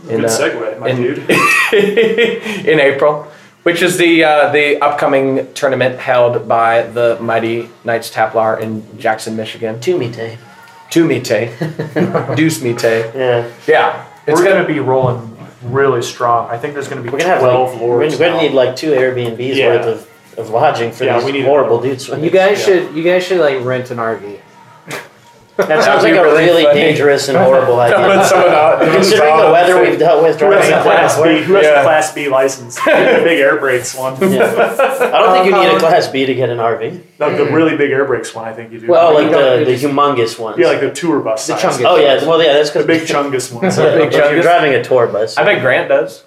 [0.08, 1.18] Good segue, my in, dude.
[2.68, 3.24] in April,
[3.64, 9.36] which is the uh, the upcoming tournament held by the mighty Knights Templar in Jackson,
[9.36, 9.80] Michigan.
[9.80, 10.38] Tumite.
[10.92, 11.26] Two mite,
[12.38, 12.84] deuce mite.
[12.84, 13.52] Yeah.
[13.68, 16.48] Yeah, it's We're gonna gonna be rolling really strong.
[16.50, 18.18] I think there's gonna be We're gonna have twelve like, we're lords.
[18.18, 19.68] gonna, we're gonna need like two Airbnbs Yeah.
[19.68, 22.08] worth of, of lodging for Yeah, these we need- horrible dudes.
[22.08, 22.66] You guys Yeah.
[22.66, 24.40] should you guys should like rent an RV.
[25.58, 26.82] That sounds like a really really funny.
[26.82, 28.26] dangerous and horrible idea.
[28.26, 31.42] someone out- Considering the weather we've dealt with Who during has a class B?
[31.44, 31.80] Who has Yeah.
[31.80, 32.76] a class B license?
[32.76, 32.82] the
[33.24, 34.16] big air brakes one.
[34.20, 34.44] Yeah.
[34.44, 35.80] I don't think you need a uh-huh.
[35.80, 37.00] class B to get an RV.
[37.22, 38.44] No, the really big air brakes one.
[38.44, 38.88] I think you do.
[38.88, 40.58] Well, like you the, the just- humongous ones.
[40.60, 41.48] yeah, like the tour bus.
[41.48, 41.78] The size.
[41.78, 41.86] chungus.
[41.88, 43.78] oh yeah, well yeah, that's the because big chungus ones.
[43.78, 45.38] Yeah, Big if you're driving a tour bus.
[45.38, 46.26] I bet Grant does.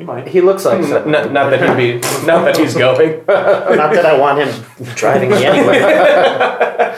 [0.00, 0.26] You might.
[0.28, 3.18] He looks like N- not, not that he'd be, not that he's going.
[3.28, 6.96] Not that I want him driving me anywhere.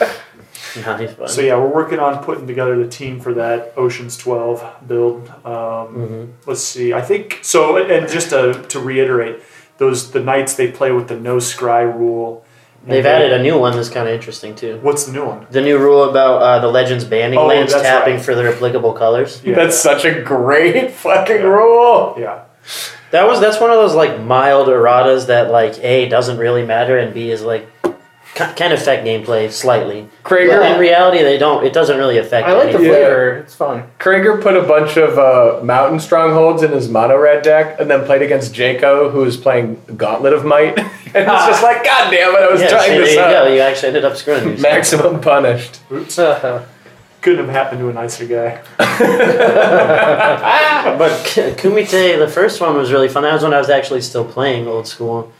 [0.87, 1.27] no, he's fun.
[1.29, 5.29] So yeah, we're working on putting together the team for that Ocean's Twelve build.
[5.45, 5.53] Um,
[5.97, 6.33] Mhm.
[6.47, 6.93] Let's see.
[6.95, 7.77] I think so.
[7.77, 9.43] And just to, to reiterate,
[9.79, 12.45] those the knights they play with the no scry rule.
[12.87, 14.79] They've they- added a new one that's kind of interesting too.
[14.83, 15.47] What's the new one?
[15.51, 18.25] The new rule about uh, the legends banning Oh, lands tapping right.
[18.25, 19.43] for their applicable colors.
[19.45, 19.57] Yeah.
[19.57, 22.15] That's such a great fucking rule.
[22.17, 22.45] Yeah.
[23.11, 26.97] That was that's one of those like mild erratas that like a doesn't really matter
[26.99, 27.69] and b is like
[28.35, 30.09] can affect gameplay slightly.
[30.25, 31.67] Krager, But in reality, they don't.
[31.67, 32.49] It doesn't really affect.
[32.49, 32.85] I like the anything.
[32.87, 32.93] Yeah.
[32.93, 33.37] flavor.
[33.39, 33.85] It's fun.
[33.99, 38.07] Krager put a bunch of uh, mountain strongholds in his mono red deck, and then
[38.07, 40.79] played against Jaco, who was playing Gauntlet of Might.
[40.79, 42.41] and it's just like, God damn it!
[42.41, 43.55] I was Yeah, trying see, this there you go.
[43.55, 44.63] You actually ended up screwing yourself.
[44.63, 45.81] Maximum punished.
[47.23, 47.25] Oops.
[47.25, 48.61] Couldn't have happened to a nicer guy.
[50.99, 53.23] But K- Kumite, the first one was really fun.
[53.23, 55.33] That was when I was actually still playing old school,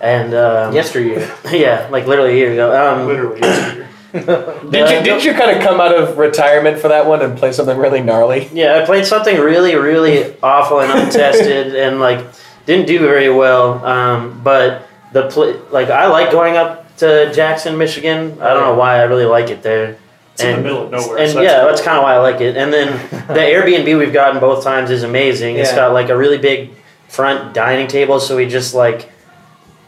[0.00, 1.30] and um, yesteryear.
[1.50, 2.72] yeah, like literally a year ago.
[2.74, 3.40] Um, Literally.
[3.40, 3.88] yesteryear.
[4.70, 7.52] Did you did you kind of come out of retirement for that one and play
[7.52, 8.48] something really gnarly?
[8.50, 12.24] Yeah, I played something really, really awful and untested, and like
[12.64, 13.84] didn't do very well.
[13.84, 18.38] Um, but the pl- like I like going up to Jackson, Michigan.
[18.40, 19.00] I don't know why.
[19.00, 19.98] I really like it there.
[20.36, 21.18] It's in the middle of nowhere.
[21.18, 21.68] And so yeah, cool.
[21.70, 22.56] that's kind of why I like it.
[22.58, 22.92] And then
[23.28, 25.56] the Airbnb we've gotten both times is amazing.
[25.56, 26.72] It's got like a really big
[27.08, 29.08] front dining table, so we just like play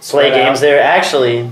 [0.00, 0.36] Spread out.
[0.46, 0.82] games there.
[0.82, 1.50] Actually,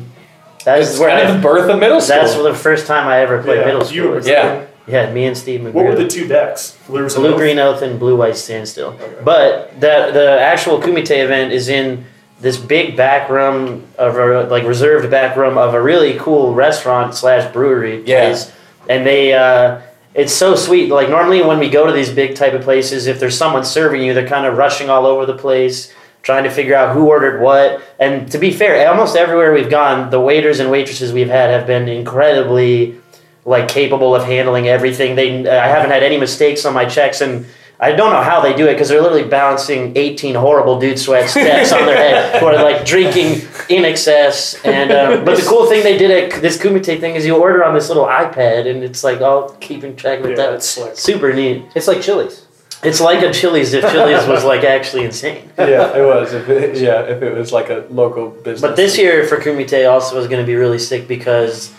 [0.64, 2.16] that is It's where kind of the birth of middle school.
[2.22, 4.08] that's the first time I ever played Yeah, middle school.
[4.08, 4.64] were- yeah.
[4.88, 5.72] Yeah, me and Steve McGrew.
[5.72, 6.78] What were the two decks?
[6.88, 8.90] There was a Blue Green Oath and Blue White Standstill.
[8.90, 9.16] Okay.
[9.24, 12.04] But the the actual Kumite event is in
[12.40, 17.16] this big back room of a like reserved back room of a really cool restaurant
[17.16, 18.26] slash brewery Yeah.
[18.28, 18.52] place,
[18.88, 19.32] and they.
[19.32, 19.82] Uh,
[20.14, 20.88] it's so sweet.
[20.88, 24.02] Like normally when we go to these big type of places, if there's someone serving
[24.02, 27.42] you, they're kind of rushing all over the place, trying to figure out who ordered
[27.42, 27.82] what.
[28.00, 31.66] And to be fair, almost everywhere we've gone, the waiters and waitresses we've had have
[31.66, 32.98] been incredibly
[33.44, 35.16] like capable of handling everything.
[35.16, 37.46] They I haven't had any mistakes on my checks, and
[37.78, 41.28] I don't know how they do it because they're literally balancing 18 horrible dude sweat
[41.28, 44.54] steps on their head who are like drinking in excess.
[44.64, 47.62] And um, but the cool thing they did at this Kumite thing is you order
[47.62, 50.50] on this little iPad, and it's like all keeping track of Yeah, that.
[50.52, 50.96] that's slick.
[50.96, 51.64] Super neat.
[51.74, 52.46] It's like Chili's.
[52.82, 55.50] It's like a Chili's if Chili's was like actually insane.
[55.58, 56.32] yeah, it was.
[56.32, 58.60] If it, yeah, if it was like a local business.
[58.62, 61.72] But this year for Kumite also is going to be really sick because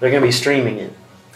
[0.00, 0.92] they're going to be streaming it.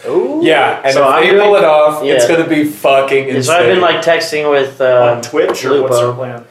[0.08, 0.40] Ooh.
[0.42, 3.36] yeah, and So if I'm they doing- pull it off, it's gonna be fucking insane.
[3.36, 6.08] And so I've been like texting with uh, on Twitch or what's Lupo.
[6.10, 6.44] our plan?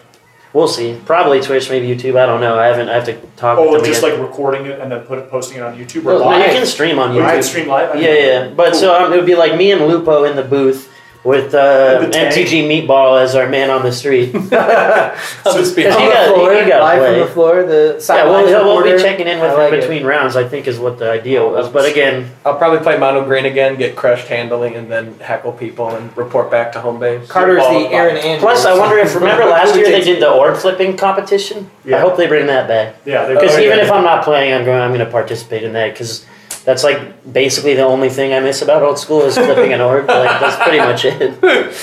[0.54, 1.00] We'll see.
[1.06, 2.18] Probably Twitch, maybe YouTube.
[2.22, 2.60] I don't know.
[2.60, 2.90] I haven't.
[2.90, 3.58] I have to talk.
[3.58, 4.20] with Oh, them just again.
[4.20, 6.44] like recording it and then put it, posting it on YouTube or No, No, you
[6.52, 7.44] can stream on Oh, you can YouTube.
[7.44, 7.92] stream live.
[7.92, 8.56] I Yeah, didn't yeah.
[8.56, 8.82] But Cool.
[8.82, 10.90] so um, it would be like me and Lupo in the booth
[11.24, 12.12] with uh, With.
[12.16, 14.34] MTG Meatball as our man on the street.
[14.52, 17.12] I'll just be On the got- floor, you gotta live play.
[17.20, 17.64] from the floor.
[17.64, 19.82] The yeah, sidelines we'll, we'll be checking in with I him like it.
[19.82, 20.36] between rounds.
[20.36, 21.70] I think is what the idea was.
[21.70, 25.90] But again, I'll probably play Mono Green again, get crushed handling, and then heckle people
[25.96, 27.28] and report back to home base.
[27.30, 28.42] Carter's the Aaron Andrews.
[28.42, 31.70] plus I wonder if remember last year they did the orb flipping competition.
[31.86, 32.96] I hope they bring that back.
[33.06, 33.84] Yeah, Because even yeah.
[33.86, 34.82] if I'm not playing, I'm going.
[34.82, 36.26] I'm going to participate in that because
[36.66, 40.08] that's like basically the only thing I miss about old school is flipping an orb.
[40.08, 41.36] Like that's pretty much it.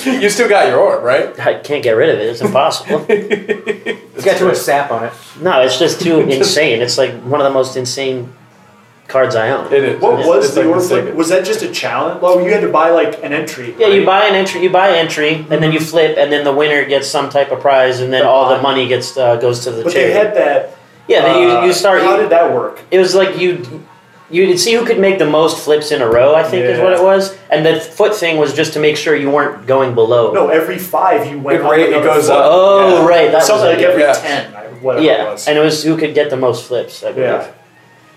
[0.22, 1.38] you still got your orb, right?
[1.40, 2.28] I can't get rid of it.
[2.30, 3.04] It's impossible.
[4.18, 5.12] It's got too much sap on it.
[5.40, 6.82] No, it's just too insane.
[6.82, 8.32] It's like one of the most insane
[9.06, 9.72] cards I own.
[9.72, 10.00] It is.
[10.02, 11.14] What It's- was it's the like orb Sega.
[11.14, 12.20] Was that just a challenge?
[12.20, 13.74] Well, you had to buy like an entry.
[13.78, 14.60] Yeah, you buy an entry.
[14.62, 17.60] You buy entry, and then you flip, and then the winner gets some type of
[17.60, 20.76] prize, and then all the money gets uh, goes to the But they had that.
[21.06, 22.02] yeah, then you, uh, you start.
[22.02, 22.80] How You, did that work?
[22.90, 23.84] it was like you
[24.30, 26.34] you'd see who could make the most flips in a row.
[26.34, 29.14] I think is what it was, and the foot thing was just to make sure
[29.16, 30.32] you weren't going below.
[30.32, 32.36] No, every five you went It up ra- it goes foot.
[32.36, 32.44] up.
[32.46, 33.06] Oh, Yeah.
[33.08, 33.30] right.
[33.30, 34.12] That was Something like every Yeah.
[34.12, 35.48] ten, I- whatever it yeah, was.
[35.48, 37.02] and it was who could get the most flips.
[37.02, 37.28] I believe.
[37.28, 37.44] Yeah.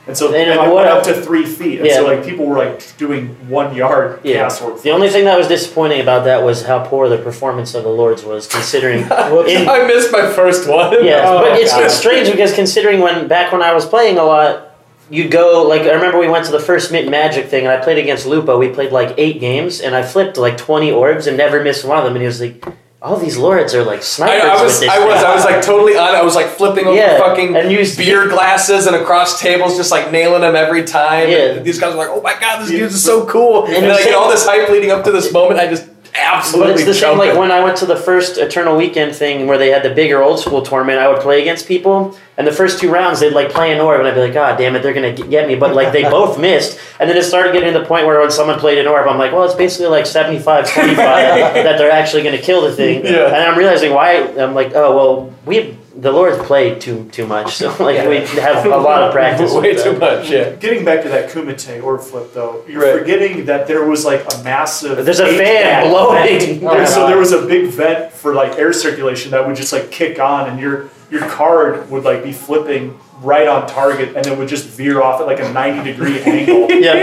[0.08, 1.78] And so And and it went I- up to three feet.
[1.78, 1.98] And Yeah.
[1.98, 4.38] so like people were like doing one yard Yeah.
[4.38, 4.82] cast orb.
[4.82, 7.90] The only thing that was disappointing about that was how poor the performance of the
[7.90, 9.02] Lords was, considering.
[9.48, 11.06] in, I missed my first one.
[11.06, 11.84] Yeah, Oh, but it's, God.
[11.84, 14.71] it's strange because considering when back when I was playing a lot,
[15.12, 17.84] you'd go like I remember we went to the first Mint Magic thing and I
[17.84, 18.58] played against Lupo.
[18.58, 21.98] We played like eight games and I flipped like twenty orbs and never missed one
[21.98, 22.14] of them.
[22.14, 22.66] And he was like,
[23.02, 25.36] "All these lords are like I, snipers." I with was, this I was, thing." I
[25.36, 26.16] was like totally on.
[26.16, 29.92] I was like flipping over Yeah, fucking and you- beer glasses and across tables, just
[29.92, 31.30] like nailing them every time.
[31.30, 31.38] Yeah.
[31.58, 32.80] And these guys are like, "Oh my god, this Yeah.
[32.80, 35.12] dude is so cool!" And And, then I like- all this hype leading up to
[35.12, 35.60] this moment.
[35.60, 38.76] I just But absolutely it's the same like when I went to the first Eternal
[38.76, 41.00] Weekend thing where they had the bigger old school tournament.
[41.00, 44.00] I would play against people, and the first two rounds they'd like play an orb,
[44.00, 46.38] and I'd be like, "God damn it, they're gonna get me!" But like they both
[46.40, 49.08] missed, and then it started getting to the point where when someone played an orb,
[49.08, 53.28] I'm like, "Well, it's basically like 75-25 that they're actually gonna kill the thing." Yeah.
[53.28, 54.18] And I'm realizing why.
[54.38, 58.08] I'm like, "Oh well, we the Lords played too too much, so like Yeah.
[58.10, 60.30] we have a lot of practice." Way too much.
[60.30, 60.52] Yeah.
[60.56, 63.00] Getting back to that Kumite orb flip though, you're Right.
[63.00, 66.66] forgetting that there was like a massive There's a fan blowing.
[66.68, 69.92] Oh, so there was a big vent for like air circulation that would just like
[69.92, 74.38] kick on and your your card would like be flipping right on target and then
[74.40, 76.72] would just veer off at like a 90 degree angle.
[76.72, 76.94] Yeah,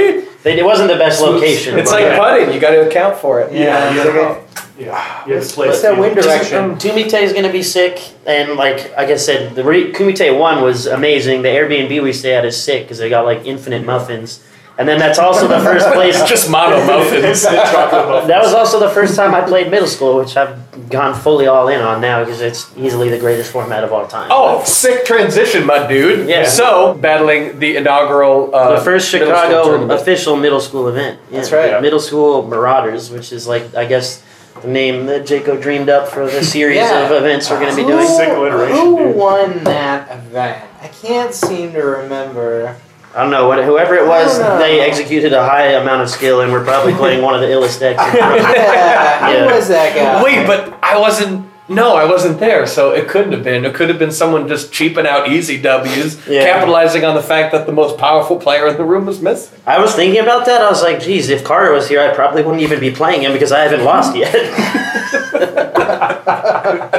[0.44, 1.78] it wasn't the best location.
[1.78, 2.54] It's but- like putting.
[2.54, 3.52] You got to account for it.
[3.52, 4.40] Yeah, Yeah,
[4.78, 6.76] you it's like to- yeah, you had to play What's that you wind direction?
[6.76, 10.62] Kumite is going to be sick, and like like I said, the re- Kumite one
[10.62, 11.42] was amazing.
[11.42, 14.44] The Airbnb we stay at is sick because they got like infinite muffins,
[14.78, 16.22] and then that's also the first place.
[16.28, 17.24] Just mono muffins.
[17.24, 18.28] Instant chocolate muffins.
[18.28, 20.56] That was also the first time I played middle school, which I've
[20.90, 24.28] gone fully all in on now because it's easily the greatest format of all time.
[24.30, 26.28] Oh, sick transition, my dude.
[26.28, 26.44] Yeah.
[26.46, 28.54] So, battling the inaugural.
[28.54, 30.00] Uh, the first Chicago tournament.
[30.00, 31.18] official middle school event.
[31.30, 31.38] Yeah.
[31.40, 31.82] That's right.
[31.82, 34.27] Middle school Marauders, which is like I guess the
[34.64, 37.06] name that Jaco dreamed up for the series Yeah.
[37.06, 38.06] of events we're going to be doing.
[38.06, 39.16] Sick alliteration, Who dude.
[39.16, 40.64] won that event?
[40.82, 42.76] I can't seem to remember.
[43.14, 44.38] I don't know what whoever it was.
[44.38, 44.64] I don't know.
[44.66, 47.80] They executed a high amount of skill, and we're probably playing one of the illest
[47.80, 48.02] decks.
[48.02, 49.48] in Yeah, Yeah.
[49.48, 50.22] who was that guy?
[50.22, 51.47] Wait, but I wasn't.
[51.70, 53.66] No, I wasn't there, so it couldn't have been.
[53.66, 56.44] It could have been someone just cheaping out easy W's, Yeah.
[56.44, 59.58] capitalizing on the fact that the most powerful player in the room was missing.
[59.66, 60.62] I was thinking about that.
[60.62, 63.32] I was like, geez, if Carter was here, I probably wouldn't even be playing him
[63.34, 64.34] because I haven't lost yet.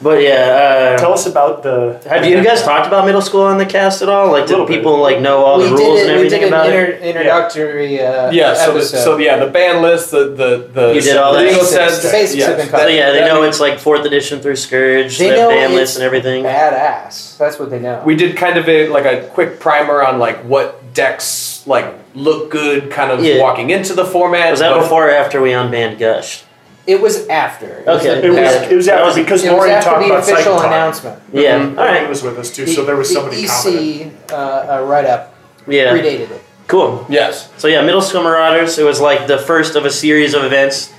[0.00, 2.00] but yeah, Tell us about the.
[2.04, 4.30] uh, have you guys talked about middle school on the cast at all?
[4.30, 4.76] Like, did Little bit.
[4.76, 6.72] people like know all we the did rules it, and everything we did about an
[6.72, 6.88] it?
[6.94, 11.00] inter- introductory uh, Yeah, so the, so yeah, the ban list, the the the You
[11.00, 11.44] did all the that?
[11.46, 11.74] legal Basics.
[11.76, 12.82] sense, The basics yes, have been that- covered.
[12.84, 15.96] So yeah, they know it's like fourth edition through Scourge, They the know ban list
[15.96, 16.44] and everything.
[16.44, 17.36] badass.
[17.38, 18.02] That's what they know.
[18.04, 22.50] We did kind of a like a quick primer on like what decks like look
[22.50, 23.40] good, kind of Yeah.
[23.42, 24.50] walking into the format.
[24.50, 26.42] Was that before or after we unbanned Gush?
[26.88, 27.66] It was after.
[27.66, 28.20] It Okay.
[28.20, 30.22] the- It was, the- it was after because it was Lauren after talked the about
[30.22, 31.18] official cycle announcement.
[31.32, 31.58] Yeah.
[31.58, 31.78] Mhm.
[31.78, 33.82] All Lauren was with us too, The- so there was the somebody competent.
[33.84, 35.34] EC uh, uh, write up
[35.68, 35.92] Yeah.
[35.92, 36.42] predated it.
[36.66, 37.04] Cool.
[37.08, 37.48] Yes.
[37.58, 38.78] So yeah, Middle School Marauders.
[38.78, 40.90] It was like the first of a series of events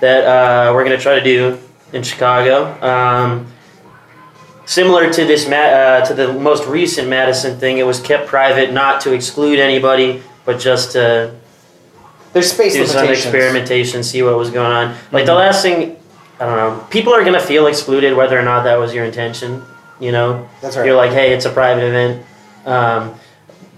[0.00, 1.58] that uh, we're gonna try to do
[1.92, 2.74] in Chicago.
[2.82, 3.46] Um,
[4.66, 8.72] similar to this, Ma- uh, to the most recent Madison thing, it was kept private,
[8.72, 11.30] not to exclude anybody, but just to
[12.32, 13.26] There's space do some limitations.
[13.26, 14.96] experimentation, see what was going on.
[15.12, 15.96] Like the last thing,
[16.40, 16.86] I don't know.
[16.90, 19.62] People are gonna feel excluded whether or not that was your intention.
[20.00, 20.86] You know, That's right.
[20.86, 22.24] you're like, hey, it's a private event.
[22.64, 23.14] Um,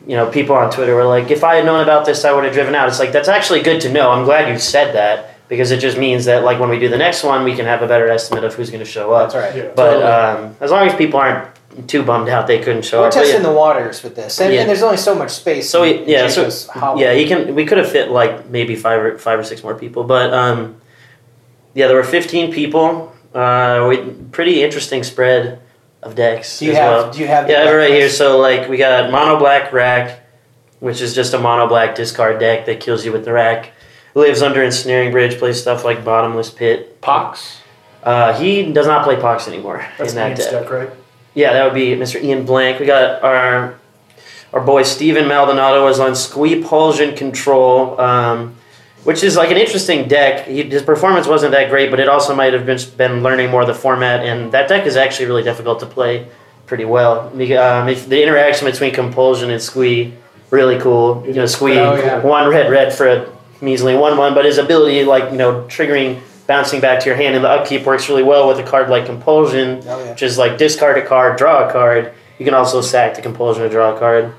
[0.07, 2.45] you know, people on Twitter were like, if I had known about this, I would
[2.45, 2.89] have driven out.
[2.89, 4.11] It's like that's actually good to know.
[4.11, 5.27] I'm glad you said that.
[5.49, 7.83] because it just means that like when we do the next one, we can have
[7.83, 9.33] a better estimate of who's going to show up.
[9.33, 9.57] That's right.
[9.65, 9.73] Yeah.
[9.75, 10.05] But Totally.
[10.47, 11.49] um, as long as people aren't
[11.87, 13.03] too bummed out they couldn't show up.
[13.05, 13.15] We're up.
[13.15, 13.49] But testing yeah.
[13.49, 14.61] the waters with this, and, Yeah.
[14.61, 15.71] and there's only so much space.
[15.71, 16.51] So he- yeah, so-
[16.97, 17.55] Yeah, he can.
[17.55, 20.77] We could have fit like maybe five or five or six more people, but um,
[21.75, 23.13] yeah, there were fifteen people.
[23.35, 23.99] Uh, we
[24.33, 25.61] pretty interesting spread
[26.03, 26.91] of decks Do you as have?
[26.93, 27.13] well.
[27.13, 27.49] Do you have?
[27.49, 28.09] Yeah, I have right here.
[28.09, 30.21] So like we got mono black rack,
[30.81, 33.71] which is just a mono black discard deck that kills you with the rack.
[34.17, 37.01] Lives under ensnaring bridge, plays stuff like bottomless pit.
[37.01, 37.59] Pox.
[38.03, 40.51] Uh, he does not play Pox anymore That's in that deck.
[40.51, 40.91] deck, right?
[41.35, 42.23] Yeah, that would be Mr.
[42.23, 42.81] Ian Blank.
[42.81, 43.75] We got our
[44.53, 48.57] our boy Steven Maldonado is on Squeepulsion Control, um,
[49.05, 50.47] which is like an interesting deck.
[50.49, 53.61] He, his performance wasn't that great, but it also might have been, been learning more
[53.61, 56.27] of the format, and that deck is actually really difficult to play
[56.67, 57.31] pretty well.
[57.33, 60.15] The, Um, if the interaction between Compulsion and Squee,
[60.51, 61.23] really cool.
[61.25, 62.19] You know, Squee, Oh, yeah.
[62.19, 63.27] one red red for a
[63.61, 66.19] measly 1 1, but his ability, like, you know, triggering,
[66.51, 69.07] bouncing back to your hand and the upkeep works really well with a card like
[69.07, 70.11] Compulsion Oh yeah.
[70.11, 72.13] which is like discard a card, draw a card.
[72.41, 74.35] You can also sack the compulsion to draw a card.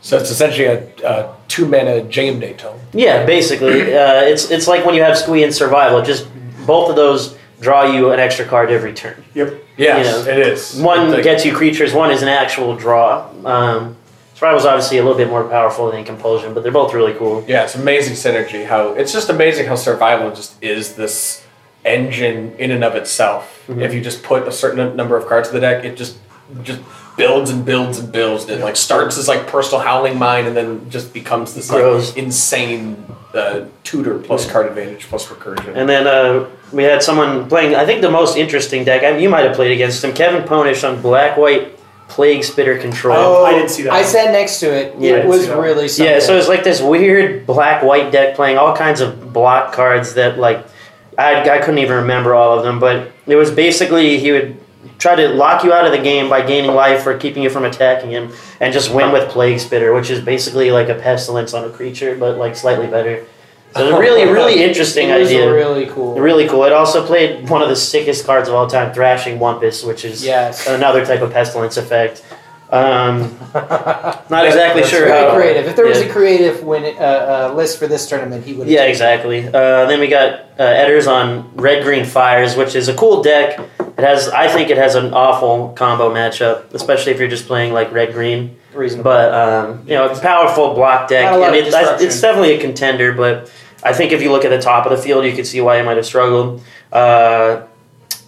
[0.00, 2.80] So it's essentially a, a two mana Jayemdae Tome.
[2.92, 6.02] Yeah, basically, uh, it's it's like when you have Squee and Survival.
[6.02, 6.26] Just
[6.66, 9.22] both of those draw you an extra card every turn.
[9.34, 9.54] Yep.
[9.76, 10.80] Yes, You know, it is.
[10.80, 11.92] One Like- gets you creatures.
[11.94, 13.28] One is an actual draw.
[13.44, 13.96] Um,
[14.34, 17.44] Survival's obviously a little bit more powerful than Compulsion, but they're both really cool.
[17.46, 18.66] Yeah, it's amazing synergy.
[18.66, 21.41] How it's just amazing how survival just is this
[21.84, 23.64] engine in and of itself.
[23.66, 23.82] Mm-hmm.
[23.82, 26.18] If you just put a certain number of cards to the deck, it just
[26.62, 26.80] just
[27.16, 28.48] builds and builds and builds.
[28.48, 33.04] It like starts as like personal howling mine, and then just becomes this like insane
[33.34, 35.74] uh, tutor plus card advantage plus recursion.
[35.76, 37.74] And then uh, we had someone playing.
[37.74, 39.02] I think the most interesting deck.
[39.02, 43.16] I, you might have played against him, Kevin Ponish on Black White Plague Spitter Control.
[43.16, 44.04] Oh, I didn't see that I one.
[44.04, 44.94] sat next to it.
[44.98, 45.64] Yeah, it was see that one.
[45.64, 46.12] really something.
[46.12, 50.14] Yeah, so it's like this weird black white deck playing all kinds of block cards
[50.14, 50.66] that like
[51.18, 54.58] I, I couldn't even remember all of them, but it was basically he would
[54.98, 57.64] try to lock you out of the game by gaining life or keeping you from
[57.64, 61.64] attacking him, and just win with Plague Spitter, which is basically like a pestilence on
[61.64, 63.24] a creature, but like slightly better.
[63.74, 65.50] So it's a really, really interesting it idea.
[65.52, 66.18] really cool.
[66.18, 66.64] Really cool.
[66.64, 70.24] It also played one of the sickest cards of all time, Thrashing Wumpus, which is
[70.24, 70.66] Yes.
[70.66, 72.22] another type of pestilence effect.
[72.72, 75.66] Um, not exactly sure Very how creative.
[75.66, 76.06] If there was yeah.
[76.06, 78.66] a creative win uh, uh, list for this tournament, he would.
[78.66, 79.46] Yeah, exactly.
[79.46, 83.60] Uh, then we got uh, Edders on Red Green Fires, which is a cool deck.
[83.78, 87.74] It has, I think, it has an awful combo matchup, especially if you're just playing
[87.74, 88.56] like Red Green.
[88.72, 89.04] Reasonable.
[89.04, 91.74] But um, you know, it's a powerful block deck, Not a lot and of it,
[91.74, 93.12] I, it's definitely a contender.
[93.12, 95.60] But I think if you look at the top of the field, you could see
[95.60, 96.62] why he might have struggled.
[96.90, 97.66] Uh,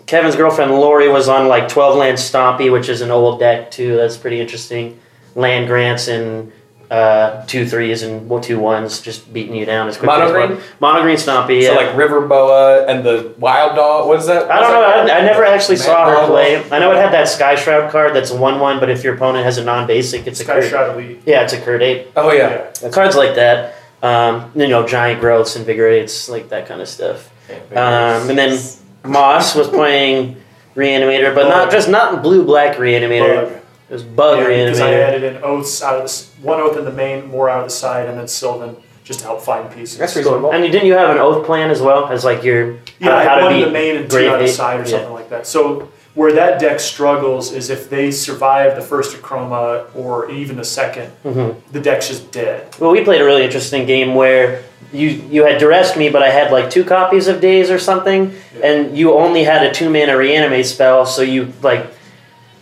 [0.06, 3.96] Kevin's girlfriend Lori was on like 12 land Stompy, which is an old deck too.
[3.96, 5.00] That's pretty interesting.
[5.34, 6.52] Land grants and
[6.90, 10.32] uh, two threes and well, two ones, just beating you down as quickly Mono as
[10.32, 10.58] green?
[10.58, 10.76] possible.
[10.80, 11.62] Mono green Stompy.
[11.62, 11.68] Yeah.
[11.68, 14.06] So like River Boa and the Wild Dog.
[14.06, 14.50] What is that?
[14.50, 15.12] I don't know.
[15.12, 16.56] I, I never actually Mad saw her play.
[16.70, 19.44] I know it had that Sky Shroud card that's a one-one, but if your opponent
[19.44, 20.64] has a non-basic, it's a Sky card.
[20.64, 21.22] Shroud Elite.
[21.26, 22.08] Yeah, it's a card eight.
[22.14, 22.70] Oh yeah.
[22.92, 23.76] Cards like that.
[24.02, 27.30] Um, you know, giant growths, invigorates, like that kind of stuff.
[27.72, 28.58] Um, and then
[29.04, 30.36] Moss was playing
[30.74, 33.44] Reanimator, but not just not blue black Reanimator.
[33.50, 33.60] Bug.
[33.90, 36.84] It was Bug Yeah, because I added in oaths out of this one oath in
[36.84, 39.98] the main, more out of the side, and then Sylvan just to help find pieces.
[39.98, 40.50] That's reasonable.
[40.52, 43.24] And didn't you have an oath plan as well as like your Yeah, how, I
[43.24, 44.84] how had to one in beat the main and two out of the side or
[44.84, 44.88] Yeah.
[44.88, 45.46] something like that.
[45.46, 50.64] So where that deck struggles is if they survive the first Akroma or even the
[50.64, 51.56] second, Mhm.
[51.72, 52.62] the deck's just dead.
[52.78, 54.60] Well, we played a really interesting game where
[54.92, 58.32] you you had duressed me, but I had like two copies of Daze or something,
[58.62, 61.84] and you only had a two mana reanimate spell, so you like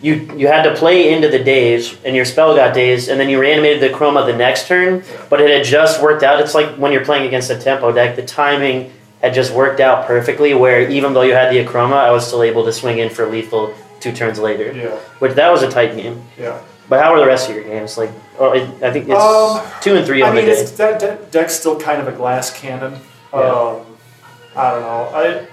[0.01, 3.29] you you had to play into the Daze, and your spell got Days, and then
[3.29, 6.41] you reanimated the Akroma the next turn, but it had just worked out.
[6.41, 8.91] It's like when you're playing against a tempo deck, the timing
[9.23, 10.53] had just worked out perfectly.
[10.53, 13.25] Where even though you had the Akroma, I was still able to swing in for
[13.25, 16.21] lethal two turns later, Yeah, which that was a tight game.
[16.37, 16.59] yeah.
[16.89, 17.97] But how were the rest of your games?
[17.97, 20.63] Like, oh, it, I think it's Um, two and three I on mean, the day.
[20.75, 22.99] that, that deck's still kind of a glass cannon.
[23.33, 23.39] Yeah.
[23.39, 23.77] Um,
[24.55, 25.09] I don't know.
[25.15, 25.47] I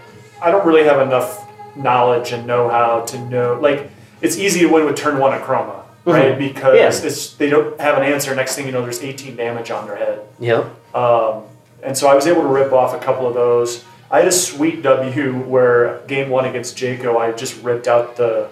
[0.46, 1.46] I don't really have enough
[1.76, 3.58] knowledge and know-how to know.
[3.60, 3.90] Like,
[4.20, 6.36] it's easy to win with turn one Akroma, right?
[6.36, 7.06] Because Yeah.
[7.08, 8.34] it's they don't have an answer.
[8.34, 10.20] Next thing you know, there's 18 damage on their head.
[10.40, 10.64] Yep.
[10.96, 11.44] Um,
[11.82, 13.84] and so I was able to rip off a couple of those.
[14.10, 18.48] I had a sweet W where game one against Jaco, I just ripped out the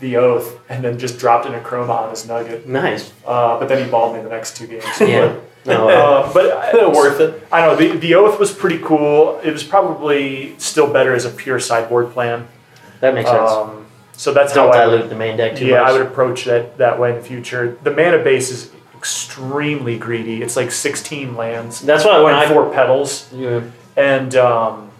[0.00, 2.68] the oath and then just dropped in Akroma on his nugget.
[2.68, 3.12] Nice.
[3.26, 4.84] Uh, but then he balled me the next two games.
[5.00, 5.36] Yeah.
[5.66, 7.46] No, uh, Uh, but I, Worth it.
[7.52, 9.38] I know the, the oath was pretty cool.
[9.42, 12.46] It was probably still better as a pure sideboard plan.
[13.00, 13.50] that makes sense.
[13.50, 15.90] Um, so that's Don't how I dilute the main deck too yeah, much.
[15.90, 17.76] I would approach that that way in the future.
[17.82, 20.42] The mana base is extremely greedy.
[20.42, 23.32] It's like 16 lands That's why when I four petals.
[23.32, 23.62] yeah.
[23.96, 24.90] And um,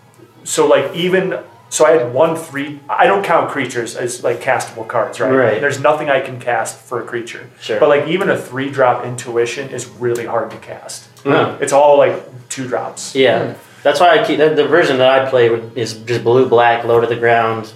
[0.45, 1.39] so like even
[1.69, 2.81] so I had one three.
[2.89, 5.31] I don't count creatures as like castable cards, right?
[5.31, 5.61] Right.
[5.61, 7.51] There's nothing I can cast for a creature.
[7.61, 7.79] Sure.
[7.79, 11.09] But like even a three drop intuition is really hard to cast.
[11.25, 11.59] Huh.
[11.61, 13.15] It's all like two drops.
[13.15, 16.85] Yeah, that's why I keep the, the version that I play is just blue black,
[16.85, 17.73] low to the ground.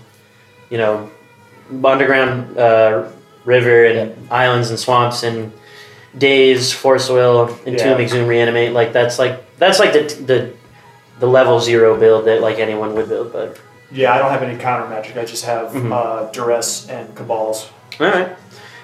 [0.71, 1.11] You know,
[1.85, 3.11] underground uh,
[3.45, 5.53] river and islands and swamps and
[6.17, 8.05] daze, force oil, entomb, Yeah.
[8.05, 8.73] exhume, reanimate.
[8.73, 10.51] Like that's like that's like the the
[11.21, 13.33] the level zero build that like anyone would build.
[13.33, 13.57] But
[13.91, 15.17] Yeah, I don't have any counter magic.
[15.17, 15.93] I just have Mhm.
[15.93, 17.69] uh, duress and cabals.
[18.01, 18.29] all right,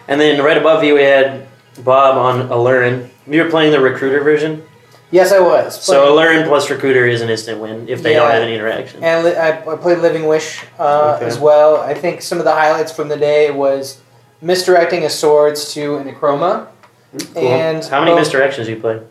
[0.06, 1.46] and then right above you we had
[1.84, 3.08] Bob on Aluren.
[3.26, 4.62] You were playing the recruiter version,
[5.10, 5.82] Yes, I was.
[5.82, 9.02] so Aluren plus recruiter is an instant win if they don't have any interaction.
[9.02, 11.26] And li- I, I played Living Wish uh, Okay.
[11.26, 11.76] as well.
[11.80, 13.98] I think some of the highlights from the day was
[14.42, 16.66] misdirecting a swords to an Akroma.
[17.34, 17.42] Cool.
[17.48, 19.02] And how many both- misdirections you played?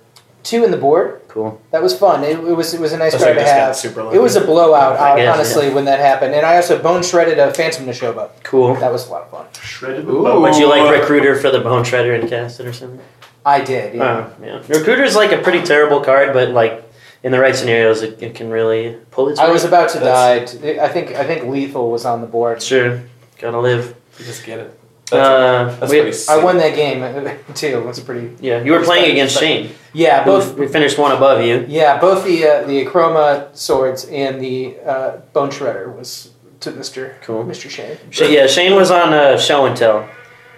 [0.43, 1.21] Two in the board.
[1.27, 1.59] Cool.
[1.71, 2.23] That was fun.
[2.23, 3.75] It, it was it was a nice That's card like to have.
[3.75, 4.51] super It was a lucky.
[4.51, 6.33] blowout, I guess, honestly, when that happened.
[6.35, 8.29] And I also bone shredded a Phantom Nishoba.
[8.43, 8.75] Cool.
[8.75, 9.45] That was a lot of fun.
[9.61, 10.39] Shredded the Ooh.
[10.41, 13.01] Would you like Recruiter for the Bone Shredder and cast it or something?
[13.45, 13.95] I did.
[13.95, 14.29] Yeah.
[14.39, 14.63] Oh, yeah.
[14.69, 16.83] Recruiter's like a pretty terrible card, but like
[17.23, 19.53] in the right scenarios, it, it can really pull its I weight.
[19.53, 20.39] was about to die.
[20.39, 22.61] That's- T- I think I think lethal was on the board.
[22.61, 23.01] Sure.
[23.39, 23.95] Gotta live.
[24.17, 24.79] You just get it.
[25.11, 26.33] Uh, that's we-.
[26.33, 26.99] I won that game
[27.55, 27.67] too.
[27.79, 28.35] It was pretty.
[28.41, 29.71] yeah, you were playing against Shane.
[29.93, 31.65] Yeah, both we finished one above you.
[31.67, 37.15] Yeah, both the uh, the Akroma swords and the uh, Bone Shredder was to Mister
[37.21, 37.43] Cool.
[37.43, 37.97] Mister Shane.
[38.09, 40.09] Sh- yeah, Shane was on uh, show and tell,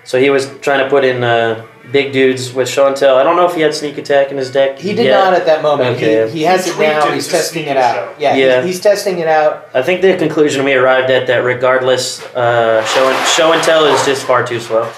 [0.09, 3.17] so he was trying to put in uh, big dudes with show and tell.
[3.17, 4.79] I don't know if he had sneak attack in his deck.
[4.79, 5.23] He did yet.
[5.23, 5.97] not at that moment.
[5.97, 6.27] Okay.
[6.31, 7.11] He, he has He it now.
[7.11, 7.93] He's testing it out.
[7.93, 8.15] show.
[8.17, 8.61] Yeah, Yeah.
[8.63, 9.69] He's, he's testing it out.
[9.75, 13.85] I think the conclusion we arrived at that regardless, uh, show and show and tell
[13.85, 14.91] is just far too slow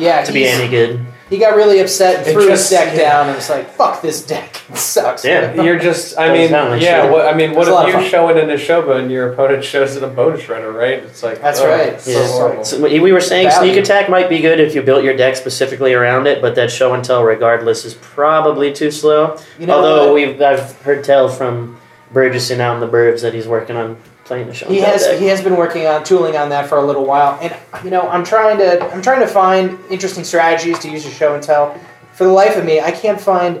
[0.00, 1.06] Yeah, to be any good.
[1.28, 3.00] He got really upset and It threw just- his deck yeah.
[3.10, 5.60] down and was like, "Fuck this deck, it sucks." Yeah.
[5.60, 7.02] You're just, I mean, like yeah.
[7.02, 7.10] shit.
[7.12, 8.04] What I mean, what It's if you fun.
[8.10, 10.98] show it in a Shoba and your opponent shows it a bone shredder, right?
[11.02, 11.88] It's like That's oh, right.
[11.94, 12.26] it's So Yeah.
[12.28, 12.64] horrible.
[12.64, 13.72] So we we were saying Value.
[13.72, 16.70] sneak attack might be good if you built your deck specifically around it, but that
[16.70, 19.36] show and tell regardless is probably too slow.
[19.58, 20.14] You know Although what?
[20.14, 21.78] we've I've heard tell from
[22.12, 23.96] Burgesson out in the burbs that he's working on
[24.26, 24.68] playing the show.
[24.68, 27.56] He has he has been working on tooling on that for a little while, and
[27.84, 31.34] you know I'm trying to I'm trying to find interesting strategies to use a show
[31.34, 31.78] and tell.
[32.14, 33.60] For the life of me, I can't find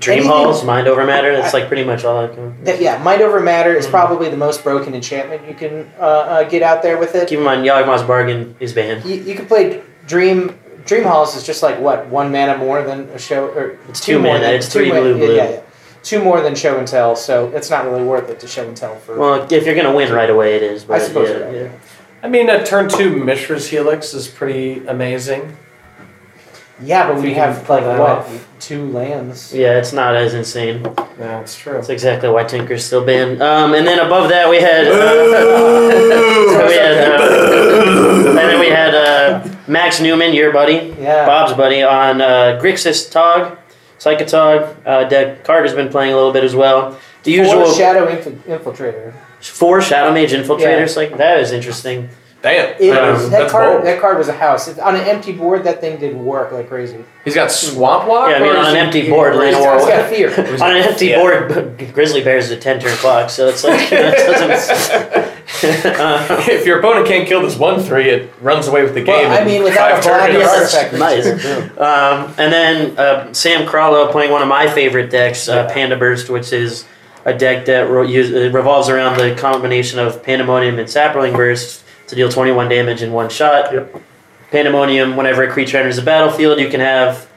[0.00, 1.36] Dream anything- Halls, Mind Over Matter.
[1.36, 2.56] That's like pretty much all I can.
[2.64, 2.80] that.
[2.80, 3.90] Yeah, Mind Over Matter is Mhm.
[3.90, 7.28] probably the most broken enchantment you can uh, uh, get out there with it.
[7.28, 9.04] Keep in mind, Yawgmoth's Bargain is banned.
[9.04, 10.58] You, you can play Dream.
[10.86, 14.20] Dream Halls is just like what one mana more than a show, or It's two
[14.20, 15.34] more mana, it's two three blue, blue.
[15.34, 15.60] Yeah, yeah,
[16.06, 18.76] two more than show and tell, so it's not really worth it to show and
[18.76, 19.18] tell for.
[19.18, 20.84] Well, if you're gonna win right away, it is.
[20.84, 21.72] But I suppose yeah, you're yeah.
[22.22, 25.56] I mean, a turn two Mishra's Helix is pretty amazing.
[26.82, 28.48] yeah, but we have like what off.
[28.60, 29.52] two lands.
[29.52, 30.82] Yeah, it's not as insane.
[31.18, 31.72] Yeah, it's true.
[31.74, 33.42] That's exactly why Tinker's still banned.
[33.42, 34.86] Um, and then above that we had.
[34.86, 41.26] Uh, we had uh, and then we had uh, Max Newman, your buddy, Yeah.
[41.26, 43.56] Bob's buddy, on uh, Grixis Tog,
[43.98, 44.76] Psychotog.
[44.84, 46.98] Uh, that card has been playing a little bit as well.
[47.24, 49.12] The usual Or Shadow Inf- Infiltrator.
[49.40, 50.96] four Shadow Mage Infiltrators.
[50.96, 52.08] Like that is interesting.
[52.42, 52.74] Damn.
[52.78, 53.72] It Um, was- that that's card.
[53.72, 53.86] bold.
[53.86, 54.68] That card was a house.
[54.68, 56.98] It- on an empty board, that thing did work like crazy.
[57.24, 58.30] He's got Swamp Walk.
[58.30, 60.06] Yeah, I mean, on an empty he- board, or is Lane he- War- It's got
[60.10, 60.28] fear.
[60.62, 61.18] On an empty Yeah.
[61.20, 65.24] board, Grizzly Bears is a ten turn clock, so it's like that doesn't.
[65.48, 69.28] if your opponent can't kill this one three, it runs away with the game.
[69.28, 70.38] Well, I mean, without five a black turns.
[70.38, 70.74] Yes.
[70.74, 71.78] artifact nice.
[71.78, 76.28] Um, and then uh, Sam Crollo playing one of my favorite decks, uh, Panda Burst,
[76.30, 76.84] which is
[77.24, 81.84] a deck that ro- use, uh, revolves around the combination of Pandemonium and Sapling Burst
[82.08, 83.72] to deal 21 damage in one shot.
[83.72, 84.02] Yep.
[84.50, 87.28] Pandemonium, whenever a creature enters the battlefield, you can have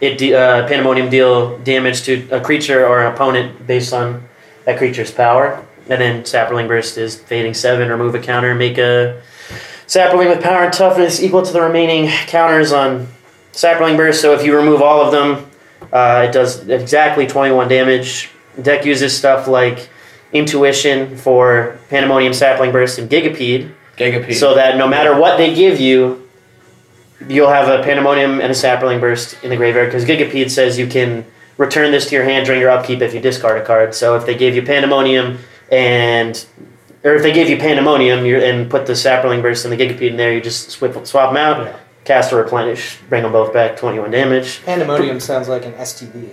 [0.00, 4.24] it de- uh, Pandemonium deal damage to a creature or an opponent based on
[4.64, 5.64] that creature's power.
[5.88, 9.20] And then Sapling Burst is fading seven, remove a counter, make a
[9.86, 13.06] sapling with power and toughness equal to the remaining counters on
[13.52, 14.20] sapling burst.
[14.20, 15.46] So if you remove all of them,
[15.92, 18.30] uh, it does exactly 21 damage.
[18.60, 19.88] Deck uses stuff like
[20.32, 24.34] intuition for pandemonium sapling burst and gigapede, Gigapede.
[24.34, 26.28] so that no matter what they give you,
[27.28, 29.88] you'll have a pandemonium and a sapling burst in the graveyard.
[29.88, 31.24] Because gigapede says you can
[31.56, 33.94] return this to your hand during your upkeep if you discard a card.
[33.94, 35.38] So if they gave you pandemonium
[35.70, 36.44] and
[37.04, 40.10] or if they gave you pandemonium you and put the sapling burst and the gigapede
[40.10, 41.76] in there, you just swap, swap them out, Yeah.
[42.04, 44.64] cast or replenish, bring them both back, 21 damage.
[44.64, 46.30] Pandemonium sounds like an STD.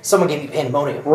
[0.00, 1.02] Someone gave me pandemonium.
[1.06, 1.12] All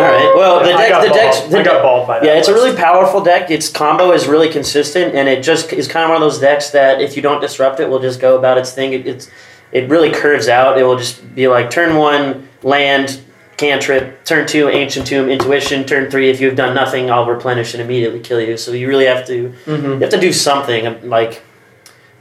[0.00, 0.32] right.
[0.36, 1.50] Well, the deck, the deck, balled.
[1.52, 2.26] the I got balled by that.
[2.26, 3.50] yeah, it's a really powerful deck.
[3.50, 6.70] Its combo is really consistent, and it just is kind of one of those decks
[6.70, 8.92] that if you don't disrupt it, will just go about its thing.
[8.92, 9.30] It, it's
[9.72, 10.78] it really curves out.
[10.78, 13.20] It will just be like turn one land,
[13.56, 14.24] cantrip.
[14.24, 15.84] Turn two, ancient tomb, intuition.
[15.84, 18.56] Turn three, if you've done nothing, I'll replenish and immediately kill you.
[18.56, 19.86] So you really have to Mm-hmm.
[19.86, 21.42] you have to do something like.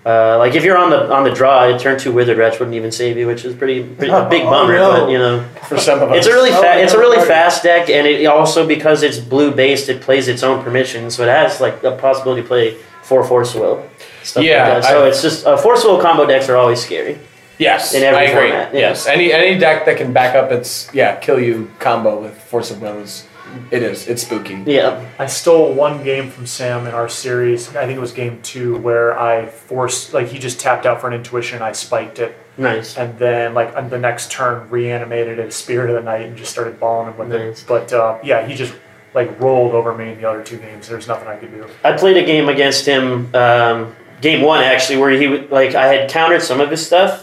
[0.05, 2.91] Uh, like if you're on the on the draw, turn two withered wretch wouldn't even
[2.91, 4.73] save you, which is pretty, pretty a big Oh, bummer.
[4.75, 4.91] no.
[4.91, 6.17] But you know, For some of us.
[6.17, 9.17] it's a really Oh, fa- it's a really fast deck, and it also because it's
[9.17, 12.75] blue based, it plays its own permission, so it has like a possibility to play
[13.01, 13.87] four force will.
[14.23, 14.83] Stuff Yeah, like.
[14.83, 17.17] So I- it's just uh, force will combo decks are always scary.
[17.59, 18.49] Yes, in every I agree.
[18.49, 18.79] format, yeah.
[18.79, 22.71] Yes, any any deck that can back up its yeah kill you combo with force
[22.71, 23.27] of will is
[23.69, 24.63] it is it's spooky.
[24.65, 27.69] Yeah, I stole one game from Sam in our series.
[27.75, 31.07] I think it was game two where I forced like he just tapped out for
[31.07, 31.61] an intuition.
[31.61, 32.97] I spiked it, nice.
[32.97, 36.51] and then like on the next turn reanimated it, Spirit of the Night, and just
[36.51, 37.61] started balling him with Nice.
[37.61, 37.67] it.
[37.67, 38.73] But uh, yeah, he just
[39.13, 40.87] like rolled over me in the other two games.
[40.87, 41.67] There's nothing I could do.
[41.83, 45.85] I played a game against him, um, game one actually, where he would like I
[45.93, 47.22] had countered some of his stuff,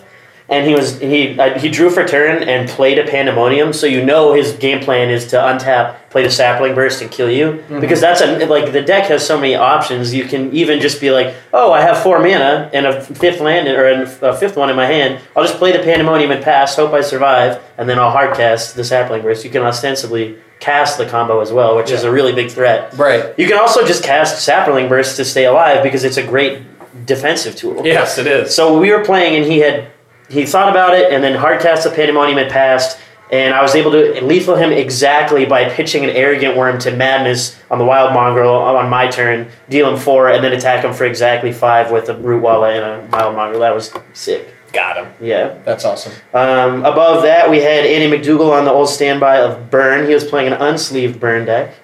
[0.50, 3.72] and he was he I, he drew for turn and played a pandemonium.
[3.72, 7.30] So you know his game plan is to untap, play the sapling burst, and kill
[7.30, 7.80] you mm-hmm.
[7.80, 10.12] because that's a like the deck has so many options.
[10.12, 13.68] You can even just be like, oh, I have four mana and a fifth land
[13.68, 15.20] or a fifth one in my hand.
[15.36, 18.74] I'll just play the pandemonium and pass, hope I survive, and then I'll hard cast
[18.74, 19.44] the sapling burst.
[19.44, 22.92] You can ostensibly cast the combo as well, which is a really big threat.
[22.98, 23.32] Right.
[23.38, 26.60] You can also just cast Sapling Burst to stay alive because it's a great
[27.06, 27.86] defensive tool.
[27.86, 28.54] Yes, it is.
[28.54, 29.90] So we were playing and he had
[30.30, 32.98] he thought about it and then hard cast the Pandemonium had passed
[33.30, 37.56] and I was able to lethal him exactly by pitching an arrogant wurm to madness
[37.70, 41.04] on the wild mongrel on my turn, deal him four, and then attack him for
[41.04, 43.60] exactly five with a root walla and a wild mongrel.
[43.60, 44.52] That was sick.
[44.72, 45.12] Got him.
[45.20, 45.58] Yeah.
[45.64, 46.12] That's awesome.
[46.34, 50.06] Um, above that, we had Andy McDougal on the old standby of Burn.
[50.08, 51.74] He was playing an unsleeved Burn deck.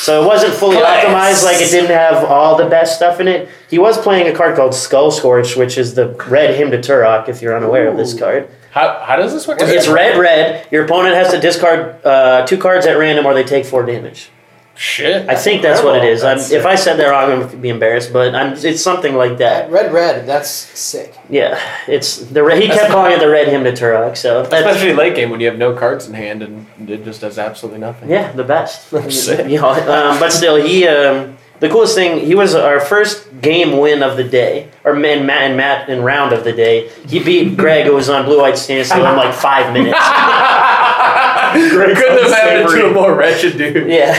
[0.00, 3.50] So it wasn't fully optimized, like it didn't have all the best stuff in it.
[3.68, 7.28] He was playing a card called Skull Scorch, which is the red hymn to Tourach,
[7.28, 8.48] if you're unaware of this card.
[8.70, 9.58] How, how does this work?
[9.60, 10.66] It's red, red.
[10.70, 14.30] Your opponent has to discard uh, two cards at random or they take four damage.
[14.80, 15.28] Shit.
[15.28, 16.24] I think that's what it is.
[16.24, 19.14] I'm, if I said that wrong, I'm going to be embarrassed, but I'm, it's something
[19.14, 19.70] like that.
[19.70, 20.26] Red, red.
[20.26, 21.14] That's sick.
[21.28, 24.54] Yeah, it's the re- he kept calling it the red hymn to Tourach, so that's,
[24.54, 27.78] Especially late game when you have no cards in hand and it just does absolutely
[27.78, 28.08] nothing.
[28.08, 28.88] Yeah, the best.
[29.10, 29.50] Sick.
[29.50, 32.24] You know, um, but still, he um, the coolest thing.
[32.24, 36.02] He was our first game win of the day, or in Matt and Matt in
[36.02, 36.88] round of the day.
[37.06, 39.98] He beat Greg, who was on blue white standstill in like five minutes.
[41.70, 43.86] Couldn't have had it to a more wretched dude.
[43.90, 44.12] Yeah.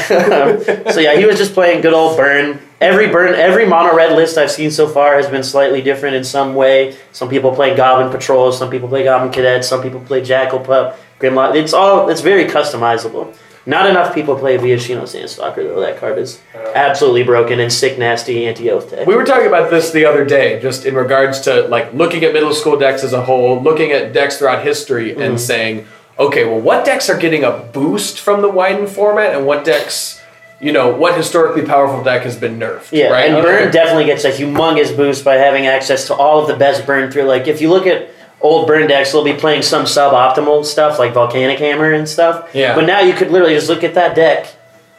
[0.92, 2.60] so yeah, he was just playing good old burn.
[2.80, 6.24] Every burn, every mono red list I've seen so far has been slightly different in
[6.24, 6.98] some way.
[7.12, 10.98] Some people play Goblin Patrol, some people play Goblin Cadets, some people play Jackal Pup,
[11.20, 11.56] Grimlock.
[11.56, 13.36] It's all it's very customizable.
[13.68, 15.80] Not enough people play Viashino Sandstalker though.
[15.82, 16.42] That card is
[16.74, 19.06] absolutely broken and sick, nasty anti-oath deck.
[19.06, 22.34] We were talking about this the other day, just in regards to like looking at
[22.34, 25.22] middle school decks as a whole, looking at decks throughout history, Mm-hmm.
[25.22, 25.86] and saying,
[26.22, 30.22] okay, well, what decks are getting a boost from the widened format, and what decks,
[30.60, 32.92] you know, what historically powerful deck has been nerfed?
[32.92, 33.30] Yeah, right?
[33.30, 33.64] and Okay.
[33.64, 37.12] Burn definitely gets a humongous boost by having access to all of the best Burn
[37.12, 37.24] through.
[37.24, 38.10] Like if you look at
[38.40, 42.50] old Burn decks, they'll be playing some suboptimal stuff like Volcanic Hammer and stuff.
[42.54, 42.76] Yeah.
[42.76, 44.48] But now you could literally just look at that deck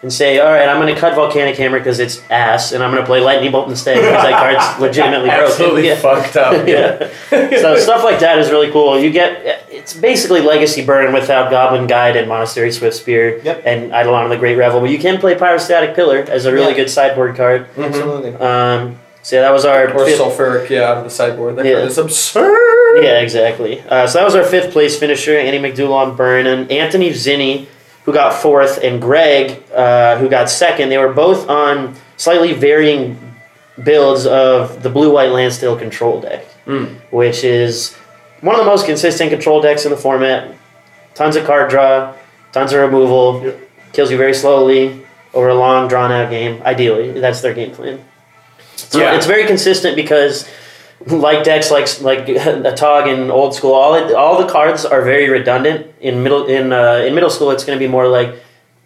[0.02, 2.90] and say, all right, I'm going to cut Volcanic Hammer because it's ass, and I'm
[2.90, 5.44] going to play Lightning Bolt instead because that card's legitimately broken.
[5.46, 5.94] absolutely Yeah.
[5.96, 6.66] fucked up.
[6.68, 7.08] Yeah.
[7.60, 8.98] so stuff like that is really cool.
[8.98, 13.62] You get it's basically Legacy Burn without Goblin Guide and Monastery Swift Spear Yep.
[13.64, 14.80] and Eidolon of the Great Revel.
[14.80, 16.76] But you can play Pyrostatic Pillar as a really Yeah.
[16.78, 17.66] good sideboard card.
[17.78, 18.34] Absolutely.
[18.34, 21.54] Um, so yeah, that was our Or fifth, sulfuric, yeah, out of the sideboard.
[21.56, 21.74] That Yeah.
[21.74, 23.02] card is absurd.
[23.04, 23.82] yeah, exactly.
[23.88, 27.66] Uh, so that was our fifth place finisher, Andy McDougal on Burn, and Anthony Zinni,
[28.04, 30.88] who got fourth, and Greg, uh, who got second.
[30.88, 33.18] They were both on slightly varying
[33.82, 36.96] builds of the blue-white Landstill control deck, Mm.
[37.10, 37.94] which is
[38.40, 40.48] one of the most consistent control decks in the format.
[41.14, 42.12] Tons of card draw,
[42.52, 43.58] tons of removal, Yep.
[43.92, 45.00] kills you very slowly
[45.34, 46.60] over a long, drawn-out game.
[46.64, 48.00] Ideally, that's their game plan.
[48.76, 49.14] So Yeah.
[49.14, 50.44] it's very consistent because
[51.06, 55.02] like decks like like a Tog in old school, all it, all the cards are
[55.02, 55.92] very redundant.
[56.00, 58.34] In middle in uh, in middle school, it's going to be more like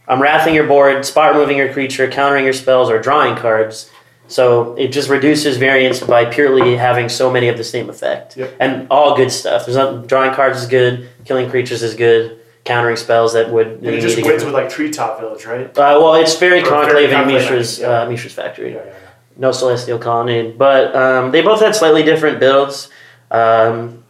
[0.09, 3.91] I'm wrathing your board, spot removing your creature, countering your spells, or drawing cards.
[4.29, 8.57] So it just reduces variance by purely having so many of the same effect, Yep.
[8.59, 9.67] and all good stuff.
[9.67, 13.87] There's not, drawing cards is good, killing creatures is good, countering spells that would And
[13.87, 15.67] it just wins with like Treetop Village, right?
[15.69, 19.06] uh, well, it's very Or conclave in Mishra's uh, Mishra's factory Yeah, yeah, yeah.
[19.37, 22.91] No celestial colonnade but um, they both had slightly different builds
[23.31, 24.03] um,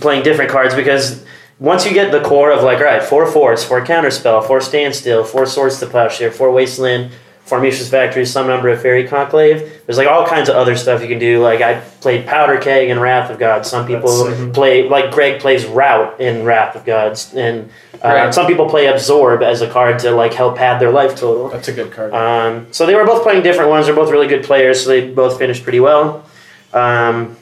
[0.00, 1.24] playing different cards because
[1.58, 5.24] once you get the core of like all right four force four counterspell four standstill
[5.24, 7.10] four swords to plowshare four wasteland
[7.44, 11.02] four Mishra's factory some number of fairy conclave there's like all kinds of other stuff
[11.02, 11.42] you can do.
[11.42, 13.66] Like i played powder keg and wrath of god.
[13.66, 17.68] Some people That's play like greg plays route in wrath of gods and
[18.02, 18.32] Right.
[18.32, 21.48] Some people play Absorb as a card to like help pad their life total.
[21.48, 22.14] That's a good card.
[22.14, 23.86] Um, so they were both playing different ones.
[23.86, 26.24] They're both really good players, so they both finished pretty well.
[26.72, 27.36] Um,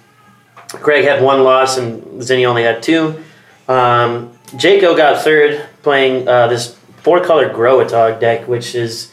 [0.70, 3.22] Greg had one loss, and Zinni only had two.
[3.68, 9.12] Um, Jaco got third playing uh, this four color Growatog deck, which is,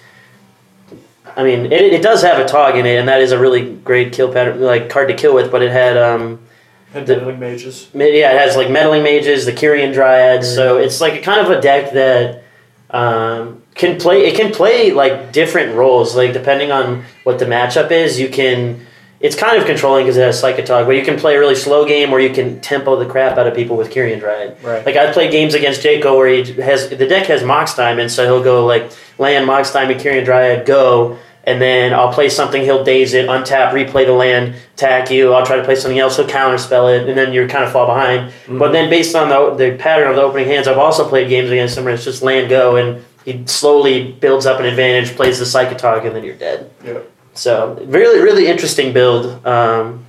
[1.36, 3.74] I mean, it, it does have a Tog in it, and that is a really
[3.76, 5.52] great kill pattern, like card to kill with.
[5.52, 6.40] But it had, um,
[6.96, 7.90] And The- Diddling Mages.
[7.94, 10.46] yeah, it has like meddling mages, the Quirion Dryads.
[10.56, 12.44] So it's like a kind of a deck that
[12.90, 14.26] um, can play.
[14.26, 18.20] It can play like different roles, like depending on what the matchup is.
[18.20, 18.86] You can.
[19.22, 21.86] It's kind of controlling because it has Psychotog, but you can play a really slow
[21.88, 24.58] game or you can tempo the crap out of people with Quirion Dryad.
[24.62, 24.86] Right.
[24.86, 28.12] Like I played games against Jaco where he has the deck has Mox Diamond, and
[28.12, 31.18] so he'll go like land Mox Diamond and Quirion Dryad go,
[31.48, 32.62] and then I'll play something.
[32.64, 35.34] He'll daze it, untap, replay the land, attack you.
[35.34, 36.18] I'll try to play something else.
[36.18, 38.34] He'll counterspell it, and then you're kind of fall behind.
[38.48, 41.50] But then based on the the pattern of the opening hands, I've also played games
[41.52, 45.40] against him where it's just land go, and he slowly builds up an advantage, plays
[45.40, 46.70] the Psychotog, and then you're dead.
[46.84, 47.00] Yeah.
[47.34, 49.46] So really, really interesting build.
[49.46, 50.06] Um,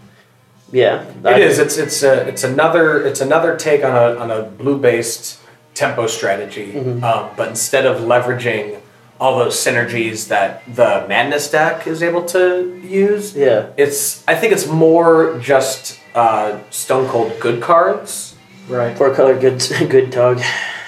[0.72, 1.58] yeah, It is.
[1.58, 5.38] It's it's a, it's another it's another take on a on a blue based
[5.74, 7.04] tempo strategy, Mm-hmm.
[7.04, 8.80] um, but instead of leveraging
[9.18, 14.52] all those synergies that the Madness deck is able to use, Yeah, it's I think
[14.52, 18.34] it's more just uh, Stone Cold good cards.
[18.68, 18.96] Right.
[18.98, 19.60] four color good
[19.90, 20.40] good tug.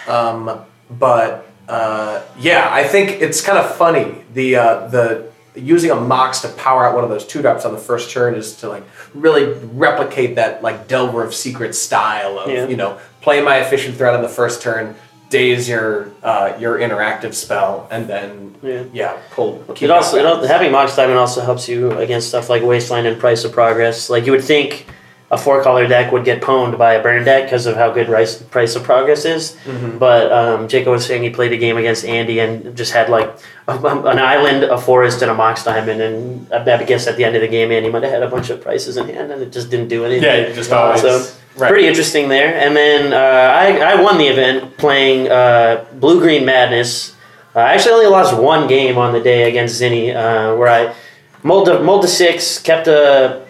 [0.06, 5.94] Um, but uh, yeah, I think it's kind of funny the uh, the using a
[5.96, 8.68] mox to power out one of those two drops on the first turn is to
[8.68, 12.66] like really replicate that like Delver of Secret style of Yeah.
[12.68, 14.94] you know play my efficient threat on the first turn,
[15.30, 18.84] daze your uh, your interactive spell, and then Yeah.
[18.92, 19.62] yeah, pull.
[19.80, 23.44] It also, it, having Mox Diamond also helps you against stuff like Wasteland and Price
[23.44, 24.10] of Progress.
[24.10, 24.86] Like you would think
[25.30, 28.08] a four color deck would get pwned by a burn deck because of how good
[28.08, 29.56] Rice, Price of Progress is.
[29.98, 33.28] But um, Jacob was saying he played a game against Andy and just had like
[33.66, 36.00] a, an island, a forest, and a Mox Diamond.
[36.00, 38.30] And I I guess at the end of the game, Andy might have had a
[38.30, 40.24] bunch of prices in hand and it just didn't do anything.
[40.24, 41.68] yeah, just always So right.
[41.68, 42.54] pretty interesting there.
[42.54, 47.14] And then uh, I, I won the event playing uh, Blue Green Madness.
[47.54, 50.94] Uh, I actually only lost one game on the day against Zinni, uh, where I
[51.42, 53.44] mulled to, mulled to six, kept a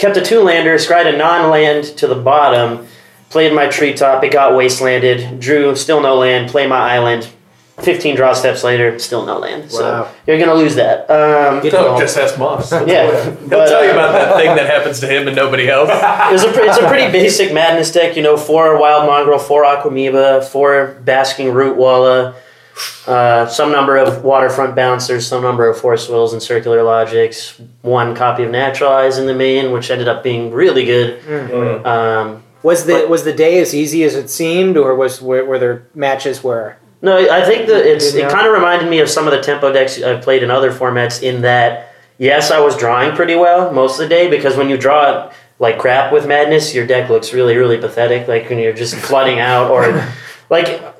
[0.00, 2.86] kept a two lander, scryed a non land to the bottom,
[3.28, 4.24] played my treetop.
[4.24, 5.38] It got wastelanded.
[5.40, 6.50] Drew still no land.
[6.50, 7.28] Play my island.
[7.78, 9.70] Fifteen draw steps later, still no land.
[9.70, 11.08] So you're gonna lose that.
[11.10, 11.98] Um, Good No, call.
[11.98, 12.70] just ask Moss.
[12.72, 15.70] yeah, He'll but, tell you uh, about that thing that happens to him and nobody
[15.70, 15.88] else.
[16.32, 20.44] It's a, it's a pretty basic madness deck, you know, four wild mongrel, four aquamoeba,
[20.44, 22.34] four basking root walla,
[23.06, 28.14] uh, some number of waterfront bouncers, some number of force wills and circular logics, one
[28.14, 31.20] copy of naturalize in the main, which ended up being really good.
[31.22, 31.86] Mm.
[31.86, 35.58] Um, Was the was the day as easy as it seemed, or was were, were
[35.58, 36.78] there matches where?
[37.02, 39.72] no, I think that it's it kind of reminded me of some of the tempo
[39.72, 43.98] decks I've played in other formats in that yes, I was drawing pretty well most
[43.98, 47.56] of the day because when you draw like crap with madness, your deck looks really
[47.56, 48.28] really pathetic.
[48.28, 50.06] Like when you're just flooding out or
[50.50, 50.66] like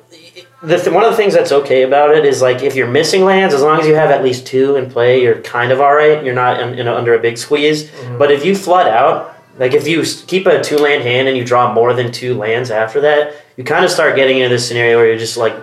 [0.65, 3.53] th- one of the things that's okay about it is like if you're missing lands,
[3.53, 6.23] as long as you have at least two in play, you're kind of all right.
[6.23, 7.85] You're not in, in a, under a big squeeze.
[7.85, 8.17] Mm-hmm.
[8.17, 11.43] But if you flood out, like if you keep a two land hand and you
[11.43, 14.97] draw more than two lands after that, you kind of start getting into this scenario
[14.97, 15.53] where you're just like,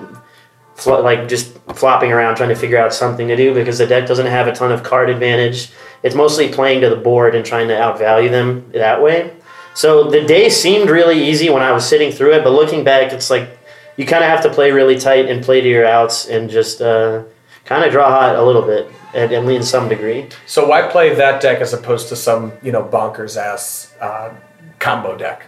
[0.74, 4.06] flo- like just flopping around trying to figure out something to do because the deck
[4.06, 5.70] doesn't have a ton of card advantage.
[6.02, 9.34] It's mostly playing to the board and trying to outvalue them that way.
[9.74, 13.12] So the day seemed really easy when I was sitting through it, but looking back,
[13.12, 13.57] it's like
[13.98, 16.80] you kind of have to play really tight and play to your outs and just
[16.80, 17.22] uh,
[17.66, 20.26] kind of draw hot a little bit, and, at least some degree.
[20.46, 24.32] So why play that deck as opposed to some you know bonkers ass uh,
[24.78, 25.44] combo deck?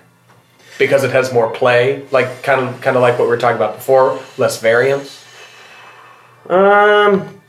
[0.78, 3.56] Because it has more play, like kind of kind of like what we were talking
[3.56, 5.24] about before, less variance.
[6.48, 7.40] Um,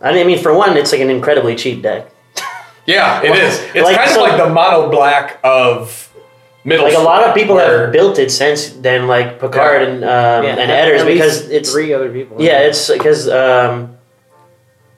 [0.00, 2.10] I mean, for one, it's like an incredibly cheap deck.
[2.86, 3.58] Yeah, it is.
[3.74, 6.09] It's Like, kind so- of like the mono black of
[6.64, 6.84] middle.
[6.84, 10.44] Like a lot of people where- have built it since then, like Picard and um,
[10.44, 12.40] and Edders, because it's three other people.
[12.40, 13.96] Yeah, it's because um,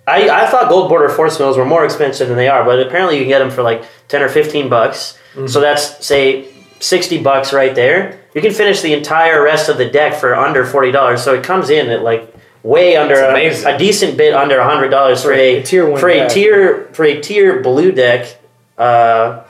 [0.06, 3.16] I I thought gold border force mills were more expensive than they are, but apparently
[3.16, 5.18] you can get them for like ten or fifteen bucks.
[5.34, 5.46] Mm-hmm.
[5.46, 6.48] So that's say
[6.80, 8.18] sixty bucks right there.
[8.34, 11.22] You can finish the entire rest of the deck for under forty dollars.
[11.22, 15.20] So it comes in at like way under a, a decent bit under hundred dollars
[15.22, 16.30] for, For a, a tier one for a deck.
[16.30, 18.38] tier for a tier blue deck.
[18.78, 19.44] Uh,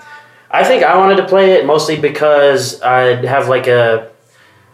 [0.53, 4.11] I think I wanted to play it mostly because I have like a,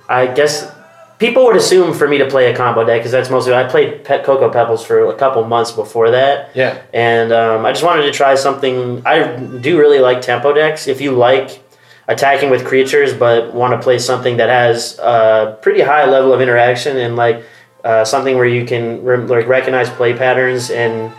[0.09, 0.71] I guess
[1.19, 4.05] people would assume for me to play a combo deck because that's mostly I played
[4.05, 8.03] Pet Cocoa Pebbles for a couple months before that, yeah, and um, I just wanted
[8.03, 9.07] to try something.
[9.07, 10.89] I do really like tempo decks.
[10.89, 11.63] If you like
[12.09, 16.41] attacking with creatures, but want to play something that has a pretty high level of
[16.41, 17.45] interaction and like
[17.85, 21.13] uh, something where you can re- like recognize play patterns and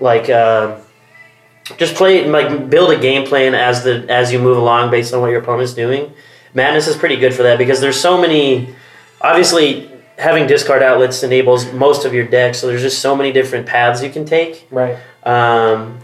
[0.00, 0.76] like uh,
[1.76, 5.20] just play like build a game plan as the as you move along based on
[5.20, 6.12] what your opponent's doing.
[6.54, 8.74] Madness is pretty good for that because there's so many.
[9.20, 13.66] Obviously, having discard outlets enables most of your deck, so there's just so many different
[13.66, 14.66] paths you can take.
[14.70, 14.96] Right.
[15.24, 15.98] Um,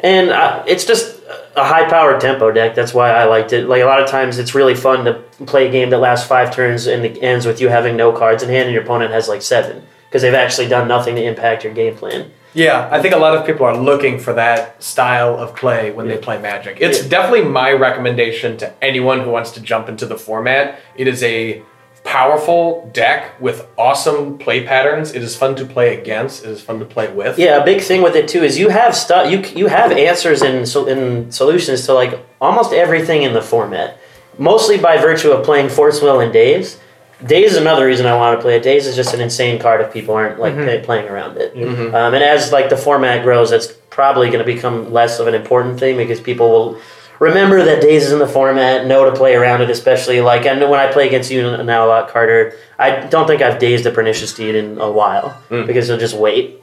[0.00, 1.22] and uh, it's just
[1.56, 2.74] a high powered tempo deck.
[2.74, 3.68] That's why I liked it.
[3.68, 5.14] Like a lot of times, it's really fun to
[5.46, 8.42] play a game that lasts five turns and it ends with you having no cards
[8.42, 11.64] in hand and your opponent has like seven because they've actually done nothing to impact
[11.64, 12.30] your game plan.
[12.54, 16.06] Yeah, I think a lot of people are looking for that style of play when
[16.08, 16.78] they play Magic.
[16.80, 17.08] It's Yeah.
[17.08, 20.78] definitely my recommendation to anyone who wants to jump into the format.
[20.96, 21.62] It is a
[22.04, 25.12] powerful deck with awesome play patterns.
[25.14, 26.44] It is fun to play against.
[26.44, 27.38] It is fun to play with.
[27.38, 30.42] Yeah, a big thing with it too is you have stuff you you have answers
[30.42, 33.96] and so, and solutions to like almost everything in the format.
[34.38, 36.78] Mostly by virtue of playing Force Will and Daze.
[37.24, 38.62] Daze is another reason I want to play it.
[38.62, 41.54] Daze is just an insane card if people aren't like play- playing around it.
[41.56, 41.94] Mhm.
[41.94, 45.34] Um, and as like the format grows, that's probably going to become less of an
[45.34, 46.76] important thing because people will
[47.20, 49.70] remember that Daze is in the format, know to play around it.
[49.70, 52.54] Especially like I know when I play against you now a lot, Carter.
[52.78, 55.66] I don't think I've dazed a pernicious deed in a while Mm.
[55.66, 56.60] because you'll just wait,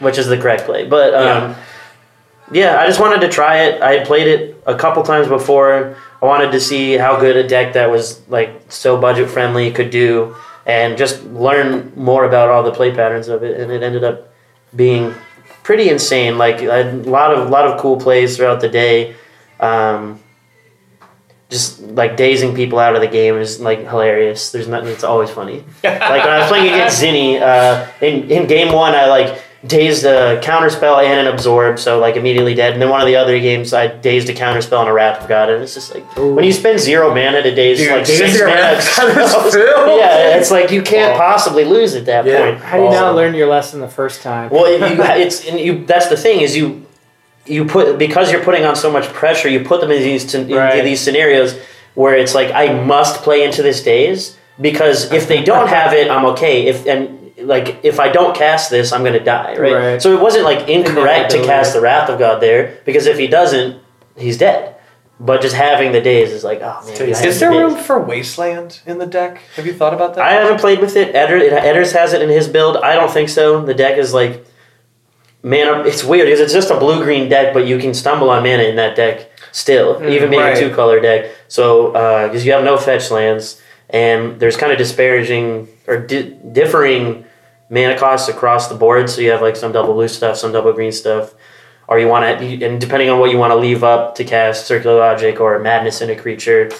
[0.00, 0.84] which is the correct play.
[0.84, 1.54] But um, Yeah.
[2.74, 3.80] yeah, I just wanted to try it.
[3.80, 5.96] I had played it a couple times before.
[6.22, 9.90] I wanted to see how good a deck that was like so budget friendly could
[9.90, 10.36] do,
[10.66, 13.60] and just learn more about all the play patterns of it.
[13.60, 14.32] And it ended up
[14.74, 15.14] being
[15.62, 16.38] pretty insane.
[16.38, 19.16] Like a lot of lot of cool plays throughout the day.
[19.60, 20.20] Um,
[21.50, 24.50] just like dazing people out of the game is like hilarious.
[24.50, 24.88] There's nothing.
[24.88, 25.58] It's always funny.
[25.84, 30.04] like when I was playing against Zinni, uh, in in game one, I like dazed
[30.04, 32.74] a counterspell and an absorb, so like immediately dead.
[32.74, 35.28] And then one of the other games, I dazed a counterspell and a wrath of
[35.28, 38.28] God, and it's just like when you spend zero mana to daze Dude, like dazing
[38.28, 41.18] six mana of spells, yeah, it's like you can't Oh.
[41.18, 42.50] possibly lose at that Yeah.
[42.50, 42.60] point.
[42.62, 44.50] How do you not learn your lesson the first time?
[44.50, 45.84] Well, it, you, it's and you.
[45.86, 46.84] That's the thing is you,
[47.46, 49.48] you put because you're putting on so much pressure.
[49.48, 50.82] You put them in these in Right.
[50.84, 51.58] these scenarios
[51.94, 56.10] where it's like I must play into this daze because if they don't have it,
[56.10, 56.66] I'm okay.
[56.66, 59.56] If and like if I don't cast this, I'm gonna die.
[59.56, 59.72] Right.
[59.74, 60.02] Right.
[60.02, 63.26] So it wasn't like incorrect to cast the Wrath of God there because if he
[63.26, 63.80] doesn't,
[64.16, 64.76] he's dead.
[65.20, 67.08] But just having the daze is like, oh man.
[67.08, 69.40] Is there room for Wasteland in the deck?
[69.54, 70.24] Have you thought about that?
[70.24, 71.14] I haven't played with it.
[71.14, 72.76] Eder, Edders has it in his build.
[72.78, 73.64] I don't think so.
[73.64, 74.44] The deck is like
[75.42, 75.84] mana.
[75.84, 78.64] It's weird because it's just a blue green deck, but you can stumble on mana
[78.64, 80.56] in that deck still, Mm, even being right.
[80.56, 81.30] a two color deck.
[81.48, 81.92] So
[82.26, 87.24] because you have no fetch lands, and there's kind of disparaging or di- differing
[87.70, 89.08] mana costs across the board.
[89.10, 91.34] So you have like some double blue stuff, some double green stuff.
[91.86, 94.66] Or you want to, and depending on what you want to leave up to cast
[94.66, 96.70] Circular Logic or Madness in a creature,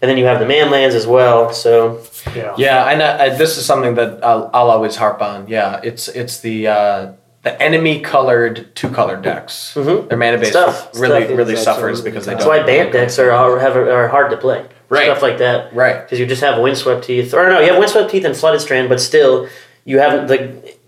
[0.00, 1.52] and then you have the man lands as well.
[1.52, 2.00] So
[2.34, 2.54] Yeah.
[2.56, 5.48] Yeah, and I, I, this is something that I'll, I'll always harp on.
[5.48, 7.12] Yeah, it's it's the uh,
[7.42, 9.72] the enemy colored two color decks.
[9.76, 10.08] Mhm.
[10.08, 10.90] Their mana base Stuff.
[10.94, 12.56] really Stuff really suffers because they That's don't.
[12.56, 14.64] why Bant decks are are, have, are hard to play.
[14.88, 15.06] Right.
[15.06, 15.74] Stuff like that.
[15.74, 16.02] right.
[16.02, 17.34] Because you just have Windswept Heath.
[17.34, 19.48] Or no, you have Windswept Heath and Flooded Strand, but still,
[19.84, 20.28] you haven't.
[20.28, 20.78] Like,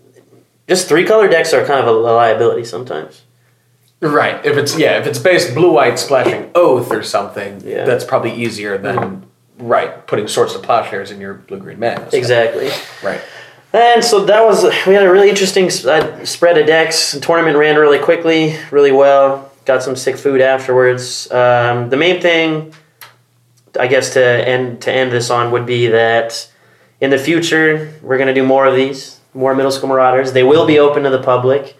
[0.67, 3.21] just three color decks are kind of a, liability sometimes.
[4.01, 4.43] Right.
[4.45, 7.85] If it's yeah, if it's based blue white splashing oath or something, Yeah.
[7.85, 9.25] that's probably easier than
[9.57, 12.09] right putting swords to plowshares in your blue green mana.
[12.11, 12.69] Exactly.
[13.03, 13.21] Right.
[13.73, 17.11] And so that was, we had a really interesting uh, spread of decks.
[17.11, 19.51] The tournament ran really quickly, really well.
[19.65, 21.29] Got some sick food afterwards.
[21.29, 22.73] Um, the main thing,
[23.77, 26.49] I guess, to end to end this on would be that
[27.05, 30.33] in the future we're going to do more of these, more middle school marauders.
[30.33, 31.77] They will be open to the public.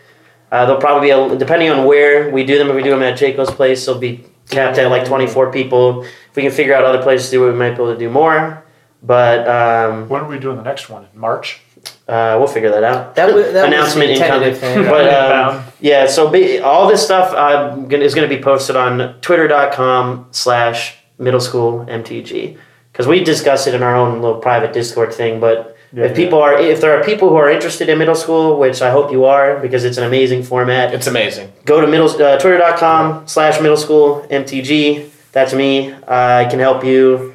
[0.52, 2.70] Uh, they'll probably be a, depending on where we do them.
[2.70, 6.04] If we do them at Jayco's place, they'll be capped at like twenty four people.
[6.04, 8.00] If we can figure out other places to do it, we might be able to
[8.00, 8.64] do more.
[9.04, 11.08] But um, When are we doing the next one?
[11.14, 11.62] In March?
[12.08, 13.16] uh, we'll figure that out.
[13.16, 14.86] That was, that Announcement was the incoming.
[14.90, 18.76] But um, yeah, so ba- all this stuff uh, gonna- is going to be posted
[18.76, 22.58] on twitter.com slash middle school MTG.
[22.96, 25.42] Because we discussed it in our own little private Discord thing.
[25.42, 28.58] But Yeah, if people are, if there are people who are interested in middle school,
[28.58, 31.52] which I hope you are, because it's an amazing format, It's amazing.
[31.66, 36.84] go to middle uh, twitter.com slash middle school mtg that's me uh, i can help
[36.86, 37.34] you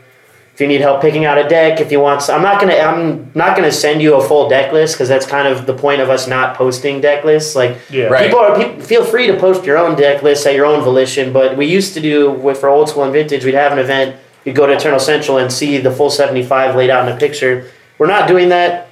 [0.55, 3.31] if you need help picking out a deck if you want i'm not gonna i'm
[3.35, 6.09] not gonna send you a full deck list because that's kind of the point of
[6.11, 8.05] us not posting deck lists like Yeah.
[8.07, 8.25] Right.
[8.27, 11.33] people are pe- feel free to post your own deck list at your own volition
[11.39, 14.17] but we used to do with for old school and vintage we'd have an event
[14.45, 17.71] you'd go to eternal central and see the full 75 laid out in a picture
[17.99, 18.89] we're not doing that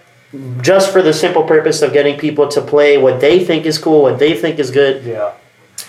[0.60, 4.02] just for the simple purpose of getting people to play what they think is cool
[4.02, 5.32] what they think is good Yeah.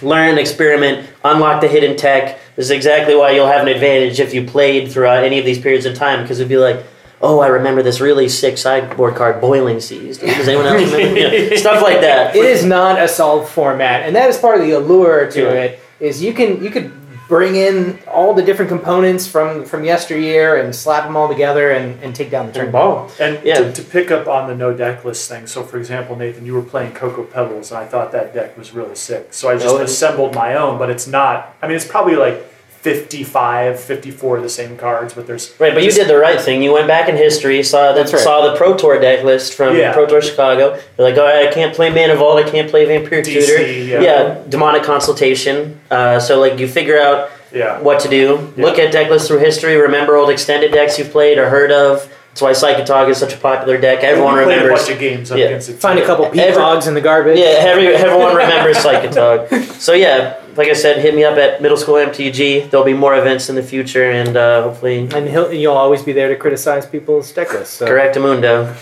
[0.01, 2.39] learn, experiment, unlock the hidden tech.
[2.55, 5.59] This is exactly why you'll have an advantage if you played throughout any of these
[5.59, 6.85] periods of time because it'd be like,
[7.21, 10.17] oh, I remember this really sick sideboard card, Boiling Seas.
[10.19, 11.19] Does anyone else remember?
[11.19, 12.33] Yeah, stuff like that.
[12.35, 15.51] It is not a solved format, and that is part of the allure to Yeah.
[15.63, 15.79] it.
[15.99, 16.91] Is you can you could
[17.29, 22.01] bring in all the different components from from yesteryear and slap them all together and,
[22.03, 23.09] and take down the turn ball.
[23.19, 23.59] And Yeah.
[23.59, 26.53] to, to pick up on the no deck list thing, so for example, Nathan, you
[26.55, 29.27] were playing Cocoa Pebbles, and I thought that deck was really sick.
[29.33, 31.55] So I just Oh, assembled my own, but it's not.
[31.61, 32.43] I mean, it's probably like
[32.81, 36.63] 55, 54 of the same cards, but there's Right, but you did the right thing.
[36.63, 38.21] You went back in history, saw the That's right.
[38.21, 39.93] saw the Pro Tour deck list from Yeah.
[39.93, 40.79] Pro Tour Chicago.
[40.97, 44.01] You're like, oh, I can't play Mana Vault, I can't play Vampire DC, Tutor.
[44.01, 44.41] yeah.
[44.49, 45.79] demonic consultation.
[45.91, 47.79] Uh, so like you figure out yeah.
[47.81, 48.53] what to do.
[48.55, 48.65] Yeah.
[48.65, 49.75] Look at deck lists through history.
[49.75, 52.07] Remember old extended decks you've played or heard of.
[52.29, 54.03] That's why Psychic Psychotog is such a popular deck.
[54.03, 54.81] Everyone we played a remembers.
[54.85, 55.45] bunch of games Yeah.
[55.45, 55.73] against it.
[55.79, 56.07] Find a too.
[56.07, 57.37] couple Every- peacogs in the garbage.
[57.39, 59.63] Yeah, every, everyone remembers Psychic Psychotog.
[59.81, 62.69] So yeah, like I said, hit me up at Middle School MTG.
[62.69, 66.11] There'll be more events in the future, and uh, hopefully, And he'll, you'll always be
[66.13, 67.75] there to criticize people's deck lists.
[67.75, 67.85] So.
[67.87, 68.75] correct Mundo.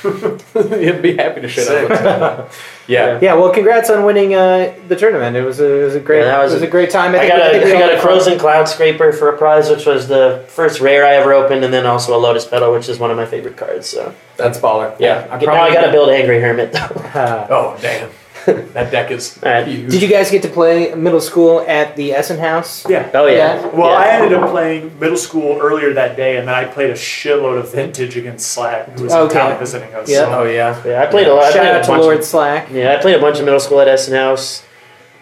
[0.56, 2.46] You'd be happy to shit on it.
[2.88, 3.20] Yeah.
[3.22, 5.36] Yeah, well, congrats on winning uh, the tournament.
[5.36, 6.90] It was a, it was a great Yeah, that was it was a- a great
[6.90, 7.14] time.
[7.16, 8.02] I think- got think a, we got a had fun.
[8.14, 11.74] Frozen Cloud Scraper for a prize, which was the first rare I ever opened, and
[11.74, 13.88] then also a Lotus Petal, which is one of my favorite cards.
[13.90, 14.98] So That's baller.
[15.00, 16.80] yeah, I I, now I got to build Angry Hermit though.
[16.80, 18.10] Uh, Oh damn.
[18.74, 19.68] that deck is All right.
[19.68, 19.92] huge.
[19.92, 22.88] did you guys get to play middle school at the Essen Haus?
[22.90, 23.12] Yeah.
[23.14, 23.66] Oh yeah.
[23.68, 23.98] Well, Yeah.
[23.98, 27.60] I ended up playing middle school earlier that day, and then I played a shitload
[27.60, 29.34] of vintage against Slack, who was in Okay.
[29.40, 30.10] town visiting us.
[30.10, 30.36] Yeah.
[30.38, 30.82] Oh yeah.
[30.86, 31.44] Yeah, I played a lot.
[31.46, 32.70] I Shout out to Lord Of, Slack.
[32.72, 34.64] yeah, I played a bunch of middle school at Essen Haus.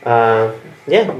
[0.03, 0.51] Uh,
[0.87, 1.11] yeah,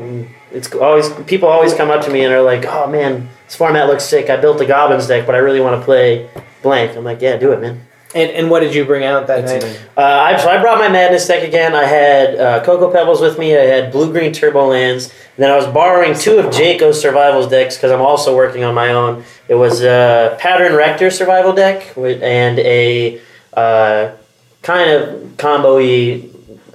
[0.51, 3.87] it's always people always come up to me and are like, "Oh man, this format
[3.87, 4.29] looks sick.
[4.29, 6.29] I built the Goblins deck, but I really want to play
[6.61, 7.81] blank." I'm like, "Yeah, do it, man."
[8.13, 9.89] And, and what did you bring out that That's night?
[9.97, 11.75] Uh, I, so I brought my Madness deck again.
[11.75, 13.57] I had uh, Cocoa Pebbles with me.
[13.57, 15.05] I had Blue Green Turbo Lands.
[15.05, 18.73] And then I was borrowing two of Jaco's Survivals decks because I'm also working on
[18.73, 19.25] my own.
[19.49, 23.19] It was a Pattern Rector Survival deck with, and a
[23.53, 24.11] uh,
[24.61, 26.29] kind of combo y,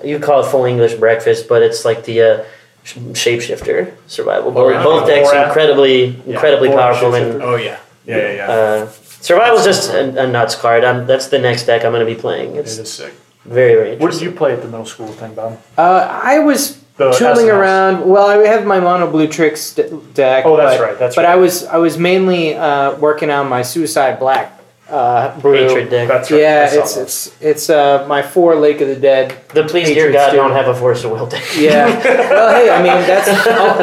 [0.05, 2.45] you call it full English breakfast, but it's like the uh,
[2.85, 4.57] Shapeshifter Survival.
[4.57, 4.83] Oh.
[4.83, 5.47] Both decks Borat.
[5.47, 7.14] incredibly, Yeah, incredibly Borat powerful.
[7.14, 7.78] And Oh yeah.
[8.05, 8.51] Yeah yeah yeah.
[8.51, 10.84] uh, Survival's just a, a nuts card.
[10.84, 12.56] I'm, that's the next deck I'm going to be playing.
[12.56, 13.12] It It's sick.
[13.44, 14.28] very, very What did interesting.
[14.30, 15.58] you play at the middle school thing, Bob?
[15.76, 18.08] Uh, I was The tooling Essen around.
[18.08, 20.44] Well, I have my mono blue tricks d- deck.
[20.46, 20.98] Oh, that's but, right.
[20.98, 21.32] That's But right.
[21.32, 24.52] I was I was mainly uh, working on my suicide black
[24.88, 25.52] uh, brew.
[25.54, 26.08] Hatred deck.
[26.08, 26.38] That's right.
[26.38, 27.02] I Yeah, saw it's that.
[27.02, 29.36] it's it's uh, my four Lake of the Dead.
[29.54, 30.36] The please, dear Hatred God, stew.
[30.38, 31.44] don't have a force of will deck.
[31.56, 31.86] Yeah.
[32.30, 33.26] well, hey, I mean that's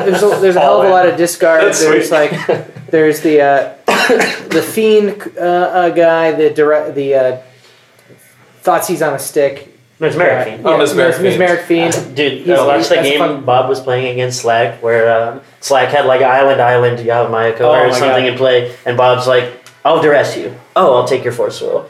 [0.05, 1.61] there's a, there's a hell of a lot of discard.
[1.61, 2.31] That's there's sweet.
[2.31, 3.73] like there's the uh,
[4.49, 7.41] the fiend uh, uh, guy, the direct the uh,
[8.62, 9.74] thoughts he's on a stick.
[9.99, 10.64] There's Uh, Mesmeric Fiend.
[10.64, 11.24] yeah, Oh, Mesmeric Fiend.
[11.24, 12.16] Mesmeric Fiend.
[12.16, 13.41] Dude, He's- I watched the that's game fun.
[13.45, 17.91] Bob was playing against Slack, where um, Slack had like Island Island Yavimaya Oh or
[17.93, 18.32] something God.
[18.34, 19.45] in play, and Bob's like,
[19.84, 20.53] "I'll duress you.
[20.76, 21.89] Oh, I'll take your force will."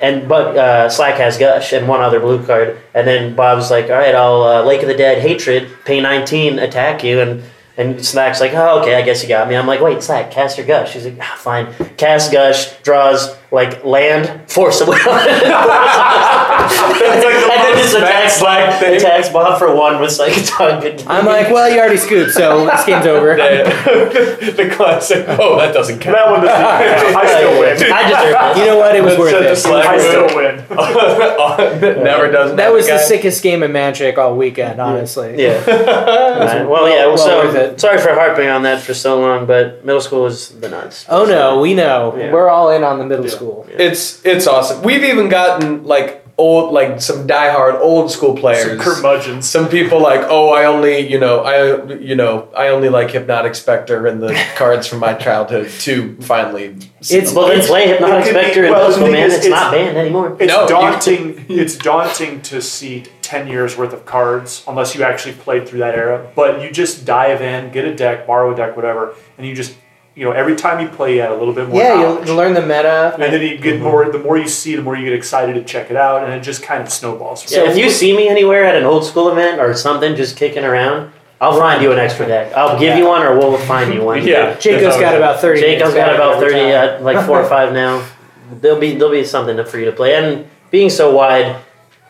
[0.00, 3.84] And but uh, Slack has Gush and one other blue card, and then Bob's like,
[3.84, 7.44] "All right, I'll uh, Lake of the Dead Hatred, pay 19, attack you," and
[7.76, 10.58] and Slack's like, "Oh, okay, I guess you got me." I'm like, "Wait, Slack, cast
[10.58, 14.80] your Gush." He's like, ah, "Fine, cast Gush, draws like land, force
[16.68, 18.96] will." That's like the and then most just attacks, Slack thing.
[18.96, 20.82] attacks Bob for one with Psychotog.
[20.82, 23.36] Good I'm like, well, you already scooped, so this game's over.
[23.36, 25.26] the classic.
[25.28, 26.16] Oh, that doesn't count.
[26.16, 27.16] That one doesn't count.
[27.16, 27.92] I still win.
[27.92, 28.58] I deserve it.
[28.58, 28.96] You know what?
[28.96, 29.66] It was worth it.
[29.66, 32.04] I still win.
[32.04, 32.56] Never does.
[32.56, 35.30] That was the sickest game of Magic all weekend, honestly.
[35.30, 35.38] it.
[35.40, 35.74] Yeah.
[35.74, 37.06] Alright, well, yeah.
[37.06, 37.80] well so worth it.
[37.80, 41.04] sorry for harping on that for so long, but middle school was the nuts.
[41.08, 42.14] Oh no, we know.
[42.16, 42.32] Yeah.
[42.32, 43.30] We're all in on the middle Yeah.
[43.30, 43.66] school.
[43.70, 44.82] It's it's awesome.
[44.82, 48.94] We've even gotten like old, like some diehard old school players, Some players.
[48.96, 49.48] curmudgeons.
[49.48, 53.54] Some people like, oh, I only, you know, I, you know, I only like Hypnotic
[53.54, 56.64] Spectre and the cards from my childhood to finally.
[57.10, 57.34] It's- them.
[57.36, 59.26] Well, then play Hypnotic it be- Spectre and well, middle the school, thing man.
[59.26, 60.36] It's, it's- not banned anymore.
[60.40, 61.46] It's No, you- daunting.
[61.48, 65.94] it's daunting to see ten years worth of cards unless you actually played through that
[65.94, 66.30] era.
[66.34, 69.74] But you just dive in, get a deck, borrow a deck, whatever, and you just
[70.14, 71.80] you know every time you play, you add a little bit more.
[71.82, 72.26] Yeah, knowledge.
[72.28, 73.14] you'll learn the meta.
[73.14, 74.10] and then you get more.
[74.10, 76.40] The more you see, the more you get excited to check it out, and it
[76.42, 77.42] just kind of snowballs.
[77.42, 77.70] from Yeah, there.
[77.72, 81.12] if you see me anywhere at an old school event or something just kicking around,
[81.40, 82.52] I'll find you an extra deck.
[82.54, 84.24] I'll give you one or we'll find you one.
[84.26, 84.54] Yeah.
[84.58, 85.60] Jacob's got about thirty.
[85.60, 87.00] Jacob's minutes got about thirty, time.
[87.00, 88.06] uh, like four or five now.
[88.60, 90.14] There'll be there'll be something for you to play.
[90.14, 91.56] And being so wide,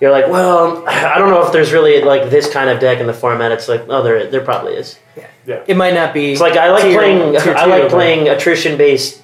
[0.00, 3.06] you're like, well, I don't know if there's really like this kind of deck in
[3.06, 3.52] the format.
[3.52, 4.98] It's like, oh, there there probably is.
[5.16, 5.64] Yeah, yeah.
[5.66, 6.32] It might not be.
[6.32, 9.22] It's like I like tier- playing tier I like playing attrition based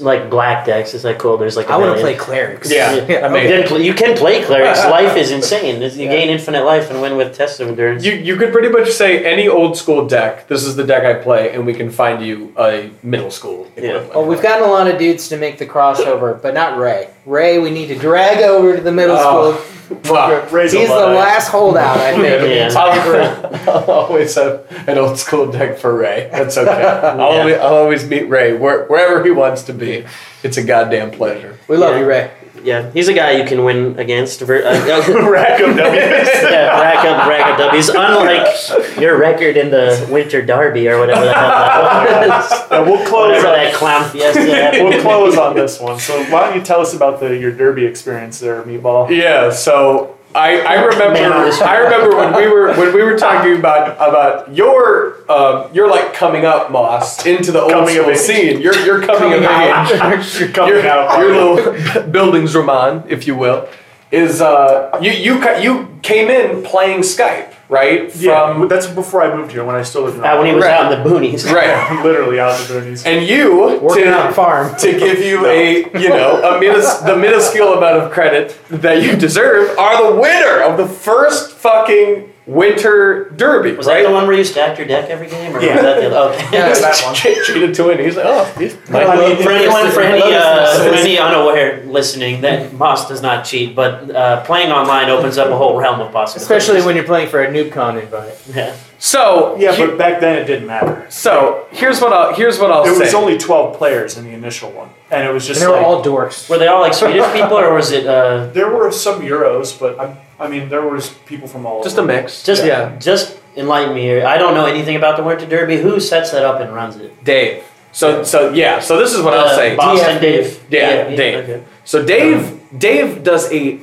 [0.00, 0.94] like black decks.
[0.94, 1.36] It's like cool.
[1.36, 2.70] There's like a I want to play clerics.
[2.72, 2.94] Yeah.
[3.06, 3.58] You, amazing.
[3.58, 4.78] can play, you can play clerics.
[4.84, 5.82] Life is insane.
[5.82, 6.10] You Yeah.
[6.10, 8.02] gain infinite life and win with test of endurance.
[8.02, 10.48] You, you could pretty much say any old school deck.
[10.48, 14.14] This is the deck I play, and we can find you a middle school equivalent.
[14.14, 17.10] Well, we've gotten a lot of dudes to make the crossover, but not Ray.
[17.26, 19.73] Ray, we need to drag over to the middle Oh, school.
[20.04, 20.46] Wow.
[20.50, 21.16] He's the Luddite.
[21.16, 22.24] last holdout, I think.
[22.24, 22.66] in the Yeah.
[22.68, 26.28] entire I'll always have an old school deck for Ray.
[26.32, 26.70] That's okay.
[26.82, 27.40] I'll, Yeah.
[27.40, 30.04] always, I'll always meet Ray where, wherever he wants to be.
[30.42, 31.58] It's a goddamn pleasure.
[31.68, 32.00] We love Yeah.
[32.00, 32.30] you, Ray.
[32.64, 34.40] Yeah, he's a guy you can win against.
[34.40, 34.72] Ver- uh,
[35.30, 36.28] Rack of W's.
[36.42, 37.88] yeah, rack up, rack up W's.
[37.90, 42.50] Unlike your record in the Winter Derby or whatever the hell that was.
[42.70, 44.40] Yeah, we'll close Whatever on that clown fiesta.
[44.40, 44.84] happened.
[44.84, 45.98] we'll close on this one.
[45.98, 49.10] So why don't you tell us about the your derby experience there, Meatball?
[49.10, 53.02] Yeah, so I, I remember Man on the I remember when we were when we
[53.04, 57.96] were talking about about your um, you're like coming up, Moss, into the old Coming
[57.98, 58.60] of school scene.
[58.60, 60.38] You're you're coming, of age.
[60.40, 61.18] You're coming your, out.
[61.18, 61.72] your little
[62.10, 63.68] Bildungsroman, if you will,
[64.10, 68.14] is uh, you you you came in playing Skype, right?
[68.16, 70.64] yeah, that's before I moved here when I still lived in Uh, when he was
[70.64, 70.72] Right.
[70.80, 71.42] out in the boonies.
[71.60, 73.04] right, literally out in the boonies.
[73.06, 74.74] and you Working to, on a farm.
[74.76, 79.16] to give you a you know a minus, the minuscule amount of credit that you
[79.16, 84.02] deserve are the winner of the first fucking winter derby, Was right?
[84.02, 85.56] that the one where you stacked your deck every game?
[85.56, 85.74] Or Yeah.
[85.76, 86.34] was that the other?
[86.34, 86.48] Okay.
[86.52, 87.14] Yeah, that one.
[87.14, 87.98] Ch- cheated to win.
[87.98, 91.82] He's like, oh, he's Well, I mean, for anyone, for any, uh, for any unaware
[91.86, 96.00] listening, that Moss does not cheat, but uh, playing online opens up a whole realm
[96.00, 96.42] of possibilities.
[96.42, 98.34] Especially when you're playing for a NoobCon invite.
[98.54, 98.76] yeah.
[98.98, 101.06] so Yeah, he- but back then it didn't matter.
[101.08, 102.96] so here's what I'll here's what I'll It say.
[102.96, 105.66] It was only 12 players in the initial one, and it was And just they
[105.66, 106.48] were like all dorks.
[106.50, 109.98] Were they all like Swedish people, or was it uh, there were some Euros, but
[109.98, 112.42] I, I mean there was people from all just a mix.
[112.42, 114.26] just yeah, just enlighten me here?
[114.26, 115.76] I don't know anything about the Winter Derby.
[115.78, 117.22] Who sets that up and runs it?
[117.24, 117.64] Dave.
[117.92, 118.80] So so yeah.
[118.80, 119.76] So this is what I'll Uh, say.
[119.76, 120.20] Boston DFB.
[120.20, 120.64] Dave.
[120.70, 121.44] Yeah, DFB, Dave.
[121.44, 121.64] okay.
[121.84, 123.78] So Dave Dave does a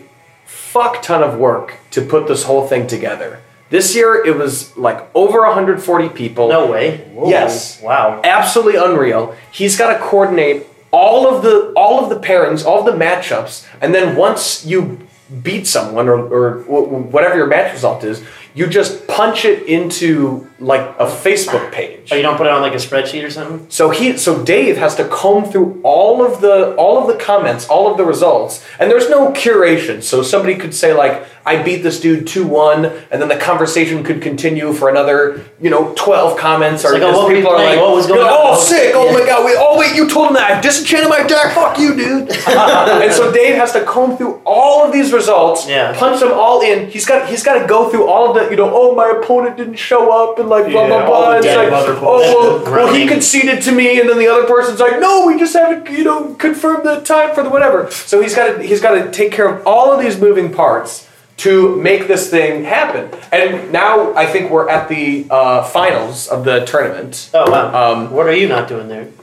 [0.45, 3.39] fuck ton of work to put this whole thing together.
[3.69, 6.49] This year it was like over 140 people.
[6.49, 6.97] No way.
[7.13, 7.29] Whoa.
[7.29, 7.81] Yes.
[7.81, 8.19] Wow.
[8.25, 9.33] absolutely unreal.
[9.51, 13.65] He's got to coordinate all of the all of the pairings, all of the matchups,
[13.79, 15.07] and then once you
[15.43, 18.23] beat someone or, or whatever your match result is,
[18.53, 22.09] you just punch it into like a Facebook page.
[22.11, 23.65] Oh, you don't put it on like a spreadsheet or something?
[23.69, 27.67] So he so Dave has to comb through all of the all of the comments,
[27.67, 30.03] all of the results, and there's no curation.
[30.03, 34.21] So somebody could say like I beat this dude 2-1 and then the conversation could
[34.21, 37.51] continue for another, you know, 12 comments or like, oh, just what were you people
[37.53, 38.93] are like, oh, What was going "Yo, on?" Oh, sick.
[38.95, 39.13] Oh Yeah.
[39.19, 39.45] my god.
[39.45, 41.53] Wait, oh wait, you told him that I disenchanted my deck.
[41.53, 42.29] Fuck you, dude.
[42.47, 45.97] and so Dave has to comb through all of these results, Yeah.
[45.97, 46.89] punch them all in.
[46.89, 49.57] He's got he's got to go through all of the, you know, oh my opponent
[49.57, 51.31] didn't show up and like blah Yeah, blah blah.
[51.37, 54.99] It's like, oh well, well, he conceded to me, and then the other person's like,
[54.99, 57.89] no, we just haven't, you know, confirmed the time for the whatever.
[57.91, 61.07] So he's got to he's got to take care of all of these moving parts
[61.41, 63.09] to make this thing happen.
[63.31, 67.31] And now I think we're at the uh, finals of the tournament.
[67.33, 67.93] Oh wow.
[67.93, 69.05] Um, what are you not doing there?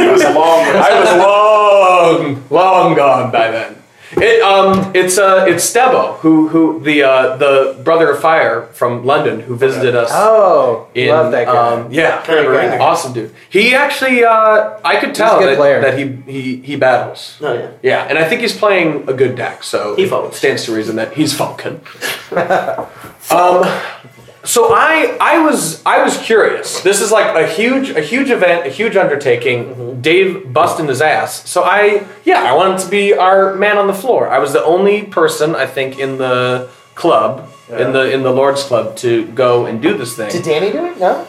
[0.00, 0.64] He was long.
[0.64, 3.79] I was long, long gone by then.
[4.12, 9.04] It um, it's uh, it's Stebo who who the uh, the brother of fire from
[9.04, 10.10] London who visited us.
[10.12, 11.72] Oh, in, love that guy.
[11.72, 12.78] Um, yeah, Kind Great guy.
[12.78, 13.32] awesome dude.
[13.48, 15.80] He actually, uh, I could tell good that, player.
[15.80, 17.38] that he, he he battles.
[17.40, 17.70] Oh yeah.
[17.82, 20.38] Yeah, and I think he's playing a good deck, so He it folks.
[20.38, 21.80] stands to reason that he's Falcon.
[23.30, 23.62] um,
[24.44, 26.80] so I I was I was curious.
[26.80, 29.64] This is like a huge a huge event, a huge undertaking.
[29.64, 30.00] Mm-hmm.
[30.00, 31.48] Dave busting his ass.
[31.48, 34.28] So I yeah I wanted to be our man on the floor.
[34.28, 38.62] I was the only person I think in the club in the in the Lord's
[38.62, 40.30] Club to go and do this thing.
[40.30, 40.98] Did Danny do it?
[40.98, 41.26] No.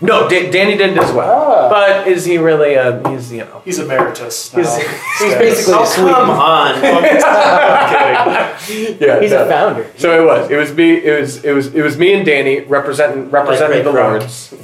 [0.00, 1.30] No, Da- Danny didn't as well.
[1.30, 1.68] Ah.
[1.70, 3.00] But is he really a?
[3.08, 3.62] He's you know.
[3.64, 4.52] He's emeritus.
[4.52, 4.58] Now.
[4.62, 4.76] He's-
[5.20, 6.14] He's basically Oh a Swede.
[6.14, 6.74] come on.
[6.84, 8.98] I'm kidding.
[9.00, 9.44] Yeah, He's no.
[9.44, 9.90] a founder.
[9.96, 10.50] So it was.
[10.50, 10.94] It was me.
[10.96, 11.44] It was.
[11.44, 11.74] It was.
[11.74, 14.20] It was me and Danny representing representing great the crowd.
[14.20, 14.54] lords.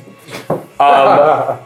[0.81, 1.59] Um,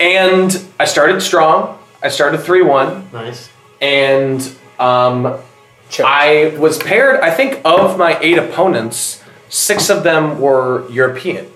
[0.00, 1.78] and I started strong.
[2.02, 3.50] I started three one, nice.
[3.80, 4.40] and
[4.78, 5.38] um,
[6.02, 7.20] I was paired.
[7.20, 11.50] I think of my eight opponents, six of them were European.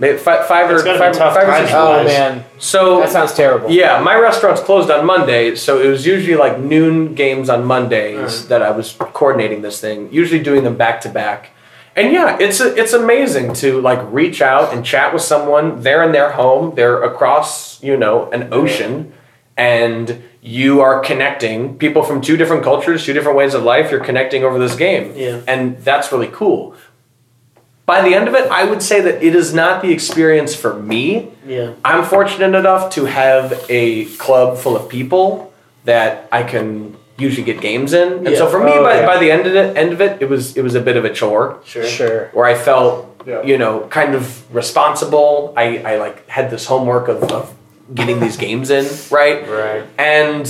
[0.00, 1.66] Maybe five, five or It's gotta be five, tough five or timing.
[1.66, 1.74] six.
[1.74, 2.06] Oh Nice.
[2.06, 3.70] man, So that sounds terrible.
[3.70, 8.16] Yeah, my restaurant's closed on Monday, so it was usually like noon games on Mondays
[8.18, 8.48] Alright.
[8.48, 11.50] that I was coordinating this thing, usually doing them back to back.
[11.96, 15.82] And yeah, it's a, it's amazing to like reach out and chat with someone.
[15.82, 19.12] They're in their home, they're across, you know, an ocean
[19.56, 24.02] and you are connecting people from two different cultures, two different ways of life, you're
[24.02, 25.12] connecting over this game.
[25.14, 25.42] Yeah.
[25.46, 26.74] And that's really cool.
[27.86, 30.74] By the end of it, I would say that it is not the experience for
[30.74, 31.30] me.
[31.46, 31.74] Yeah.
[31.84, 35.52] I'm fortunate enough to have a club full of people
[35.84, 39.06] that I can usually get games in, and so for me, Oh, by, yeah.
[39.06, 41.04] by the end of it, end of it, it was it was a bit of
[41.04, 41.84] a chore Sure.
[41.84, 42.28] Sure.
[42.32, 43.42] where I felt, Yeah.
[43.42, 45.52] you know, kind of responsible.
[45.56, 47.54] I, I like had this homework of, of
[47.94, 49.46] getting these games in, right?
[49.48, 49.82] Right.
[49.98, 50.46] And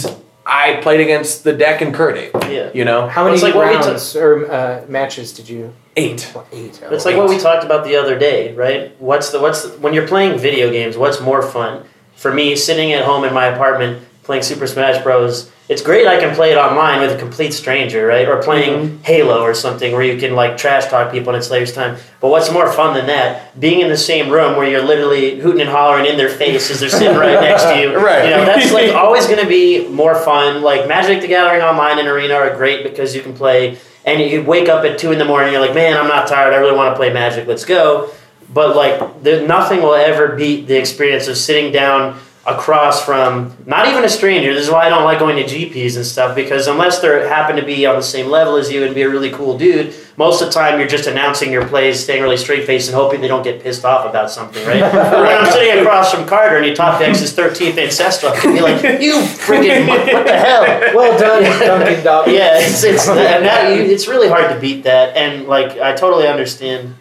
[0.46, 2.16] I played against the deck and Kurt
[2.50, 2.70] Yeah.
[2.74, 5.72] you know, How many like what we rounds or uh, matches did you?
[6.00, 6.34] Eight.
[6.52, 6.80] Eight.
[6.84, 6.94] Oh.
[6.94, 8.94] It's like what we talked about the other day, right?
[9.00, 10.96] What's the what's the, when you're playing video games?
[10.96, 11.84] What's more fun?
[12.16, 15.50] For me, sitting at home in my apartment playing Super Smash Bros.
[15.68, 18.28] It's great I can play it online with a complete stranger, right?
[18.28, 19.02] Or playing mm-hmm.
[19.02, 21.96] Halo or something where you can like trash talk people and it saves time.
[22.20, 23.58] But what's more fun than that?
[23.58, 26.78] Being in the same room where you're literally hooting and hollering in their face as
[26.78, 27.90] they're sitting right next to you.
[28.00, 28.24] Right.
[28.24, 30.62] You know, that's like always going to be more fun.
[30.62, 34.42] Like Magic the Gathering online and Arena are great because you can play and you
[34.42, 35.52] wake up at two in the morning.
[35.52, 36.54] You're like, man, I'm not tired.
[36.54, 37.46] I really want to play Magic.
[37.46, 38.10] Let's go.
[38.52, 43.86] But like, there, nothing will ever beat the experience of sitting down across from not
[43.88, 44.54] even a stranger.
[44.54, 47.56] This is why I don't like going to GPs and stuff because unless they happen
[47.56, 50.42] to be on the same level as you and be a really cool dude, most
[50.42, 53.28] of the time you're just announcing your plays, staying really straight faced, and hoping they
[53.28, 54.80] don't get pissed off about something, right?
[54.92, 58.60] When I'm sitting across from Carter and he top decks his 13th ancestral, I'd be
[58.60, 60.62] like, you freaking what the hell?
[60.94, 62.26] Well done, Duncan Dog.
[62.28, 65.94] yeah, it's it's and that, you, it's really hard to beat that, and like I
[65.94, 66.94] totally understand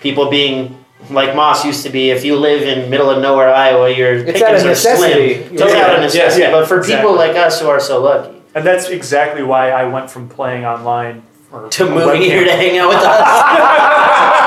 [0.00, 2.10] people being like Moss used to be.
[2.10, 5.34] If you live in middle of nowhere, Iowa, your It's out pickings of are necessity.
[5.42, 5.54] slim.
[5.54, 6.42] It's out of necessity.
[6.42, 9.84] Yeah, but for people like us who are so lucky And that's exactly why I
[9.84, 12.24] went from playing online or to a moving webcam.
[12.24, 14.26] here to hang out with us,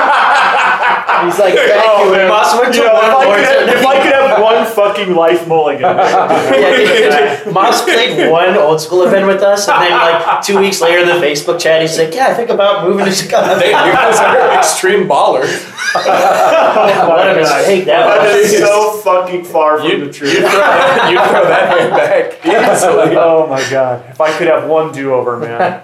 [1.20, 1.80] He's like, Oh, thank you.
[1.84, 2.28] Oh, man.
[2.28, 5.14] Moss went to You know, if, I could have, if I could have one fucking
[5.14, 5.82] life mulligan.
[5.82, 11.00] yeah, Moss played one old school event with us, and then like two weeks later
[11.00, 13.72] in the Facebook chat, he's like, "Yeah, I think about moving to Chicago." They, you
[13.92, 15.50] guys are extreme ballers.
[15.94, 17.36] oh What my a God.
[17.36, 18.56] mistake that That was.
[18.58, 20.32] so fucking far from You, the truth.
[20.32, 22.74] you throw that, you throw that hand back oh
[23.04, 23.16] easily.
[23.18, 24.06] oh my god!
[24.08, 25.82] If I could have one do-over, man.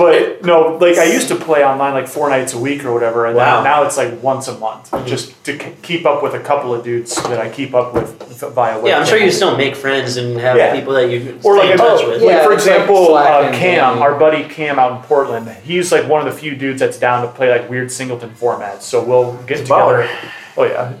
[0.00, 3.26] But no, like I used to play online like four nights a week or whatever,
[3.26, 3.56] and Wow.
[3.56, 6.72] then now it's like once a month, just to k- keep up with a couple
[6.74, 8.08] of dudes that I keep up with
[8.40, 8.82] via.
[8.82, 10.74] Yeah, I'm sure you still make friends and have Yeah.
[10.74, 12.22] people that you Or like, in touch oh, with.
[12.22, 14.00] like Yeah, for it's like example, uh, Cam, Danny.
[14.00, 15.48] our buddy Cam out in Portland.
[15.62, 18.82] He's like one of the few dudes that's down to play like weird singleton formats.
[18.82, 20.02] So we'll get He's baller.
[20.02, 20.18] together.
[20.56, 20.92] Oh yeah,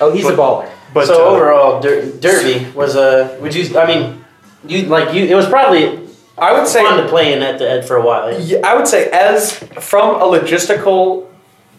[0.00, 0.68] Oh, he's a baller.
[0.92, 3.38] but so uh, overall, Der- Derby was a.
[3.40, 3.78] Would you?
[3.78, 4.22] I mean,
[4.68, 5.24] you like you.
[5.24, 6.05] It was probably
[6.38, 8.38] I would say fun to play in at the Ed for a while.
[8.38, 11.26] Yeah, I would say, as from a logistical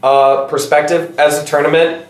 [0.02, 2.08] uh, perspective, as a tournament,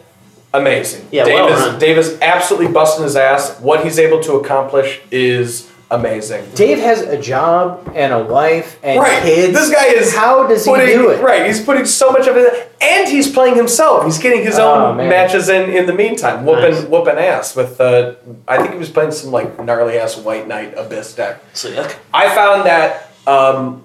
[0.53, 1.07] amazing.
[1.11, 1.79] Yeah, Dave, well is.
[1.79, 3.59] Dave is absolutely busting his ass.
[3.59, 6.43] What he's able to accomplish is amazing.
[6.55, 9.53] Dave has a job and a wife and Right, kids.
[9.53, 11.21] this guy is How does he do it?
[11.21, 14.03] Right, he's putting so much of it, and he's playing himself.
[14.05, 15.09] He's getting his Oh, own man.
[15.09, 16.83] matches in in the meantime, whooping Nice.
[16.83, 17.79] whooping ass with.
[17.79, 18.13] Uh,
[18.47, 21.39] I think he was playing some like gnarly ass White Knight Abyss deck.
[21.53, 21.69] So.
[22.13, 23.83] I found that um,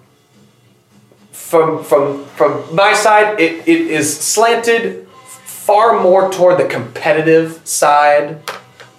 [1.30, 5.06] from from from my side, it, it is slanted
[5.44, 8.40] far more toward the competitive side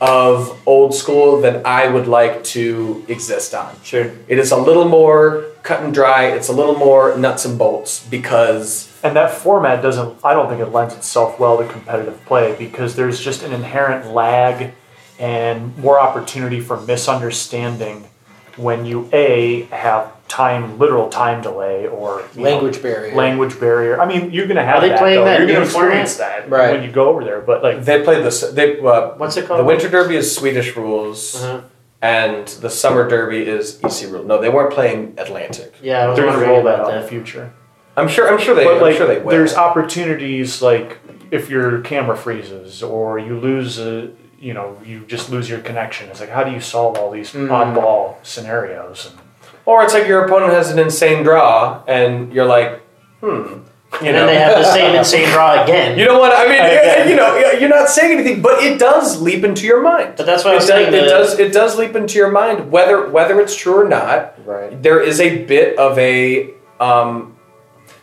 [0.04, 3.74] of old school that I would like to exist on.
[3.84, 4.12] Sure.
[4.28, 6.26] It is a little more cut and dry.
[6.26, 10.60] It's a little more nuts and bolts because And that format doesn't, I don't think
[10.60, 14.74] it lends itself well to competitive play because there's just an inherent lag
[15.20, 18.10] and more opportunity for misunderstanding
[18.58, 23.14] when you A, have time, literal time delay or you know, Language barrier.
[23.16, 24.02] language barrier.
[24.02, 25.00] I mean, you're going to have Are they that.
[25.00, 25.26] playing though.
[25.26, 25.90] that You're going to new format?
[26.08, 26.72] experience that Right.
[26.74, 27.42] when you go over there.
[27.42, 28.42] But like, they play this.
[28.42, 29.60] They uh, What's it called?
[29.60, 31.62] the Winter Derby is Swedish rules, Uh-huh.
[32.02, 34.24] and the Summer Derby is EC rule.
[34.24, 35.72] No, they weren't playing Atlantic.
[35.82, 37.54] Yeah, I was they're going to wondering roll about that out in the future.
[37.96, 38.26] I'm sure.
[38.32, 38.64] I'm sure they.
[38.66, 39.30] but I'm like, sure they will.
[39.30, 40.98] there's opportunities like
[41.30, 46.10] if your camera freezes or you lose a, you know, you just lose your connection.
[46.10, 47.50] It's like how do you solve all these Mm.
[47.50, 49.12] oddball scenarios?
[49.12, 49.20] And
[49.66, 52.82] Or it's like your opponent has an insane draw, and you're like,
[53.22, 53.60] hmm.
[54.02, 56.00] You And know, then they have the same insane draw again.
[56.00, 56.56] you know what I mean?
[56.56, 57.08] Again.
[57.10, 60.16] You know, you're not saying anything, but it does leap into your mind.
[60.18, 60.94] But that's what I It was does, saying.
[60.94, 61.40] it the- does.
[61.40, 64.34] It does leap into your mind, whether whether it's true or not.
[64.46, 64.82] Right.
[64.82, 66.50] There is a bit of a.
[66.80, 67.38] Um,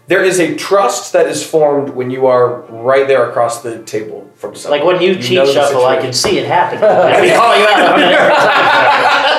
[0.06, 4.28] there is a trust that is formed when you are right there across the table
[4.34, 4.80] from someone.
[4.80, 6.78] Like when you, cheat know the shuffle, I can see it happen.
[6.82, 9.26] I can call you out on it.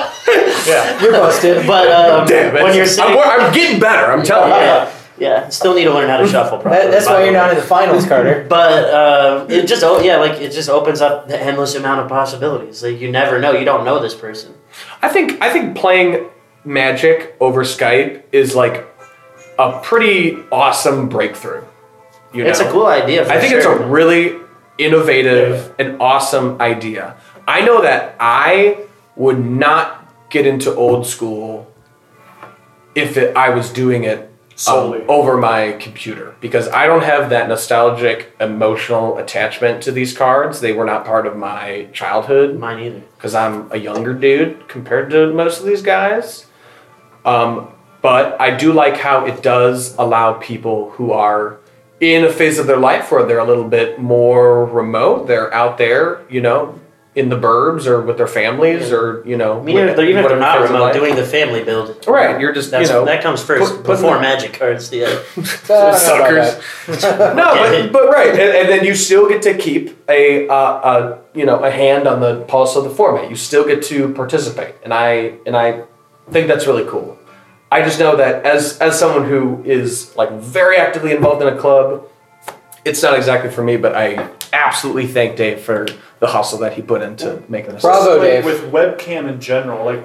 [0.71, 1.67] yeah, You're busted.
[1.67, 2.63] But um, Damn it!
[2.63, 4.11] when you're I'm, sitting, I'm getting better.
[4.11, 4.55] I'm telling you.
[4.55, 6.83] yeah, yeah, still need to learn how to shuffle properly.
[6.85, 7.39] That, that's by why the you're way.
[7.39, 8.45] not in the finals, Carter.
[8.49, 12.07] But uh, it just oh yeah, like it just opens up the endless amount of
[12.09, 12.81] possibilities.
[12.83, 13.51] Like you never know.
[13.51, 14.53] You don't know this person.
[15.01, 16.29] I think I think playing
[16.63, 18.87] Magic over Skype is like
[19.59, 21.63] a pretty awesome breakthrough.
[22.33, 22.69] You It's know?
[22.69, 23.25] a cool idea.
[23.25, 23.57] For I think sure.
[23.59, 24.37] it's a really
[24.77, 27.15] innovative and awesome idea.
[27.47, 28.85] I know that I
[29.15, 30.00] would not
[30.31, 31.71] get into old school
[32.95, 35.05] if it, I was doing it um, Solely.
[35.07, 40.59] over my computer because I don't have that nostalgic emotional attachment to these cards.
[40.59, 43.01] They were not part of my childhood mine either.
[43.15, 46.47] because I'm a younger dude compared to most of these guys.
[47.23, 47.69] Um,
[48.01, 51.59] but I do like how it does allow people who are
[51.99, 55.27] in a phase of their life where they're a little bit more remote.
[55.27, 56.79] They're out there, you know,
[57.13, 60.05] in the burbs or with their families or you know, I mean, even if they're,
[60.09, 60.93] even if they're not remote, life.
[60.93, 62.05] doing the family build.
[62.07, 62.39] right.
[62.39, 64.91] You're just That's, you know that comes first put- putting before the- magic cards.
[64.93, 65.21] Yeah.
[65.43, 66.55] suckers.
[66.87, 67.01] no,
[67.91, 71.45] but, but right, and, and then you still get to keep a, uh, a you
[71.45, 73.29] know a hand on the pulse of the format.
[73.29, 75.83] You still get to participate, and I and I
[76.29, 77.17] think that's really cool.
[77.73, 81.57] I just know that as as someone who is like very actively involved in a
[81.57, 82.07] club,
[82.85, 83.75] it's not exactly for me.
[83.77, 85.87] But I absolutely thank Dave for
[86.19, 87.81] the hustle that he put into making this.
[87.81, 88.17] Bravo.
[88.19, 88.45] like, Dave.
[88.45, 90.03] With webcam in general, like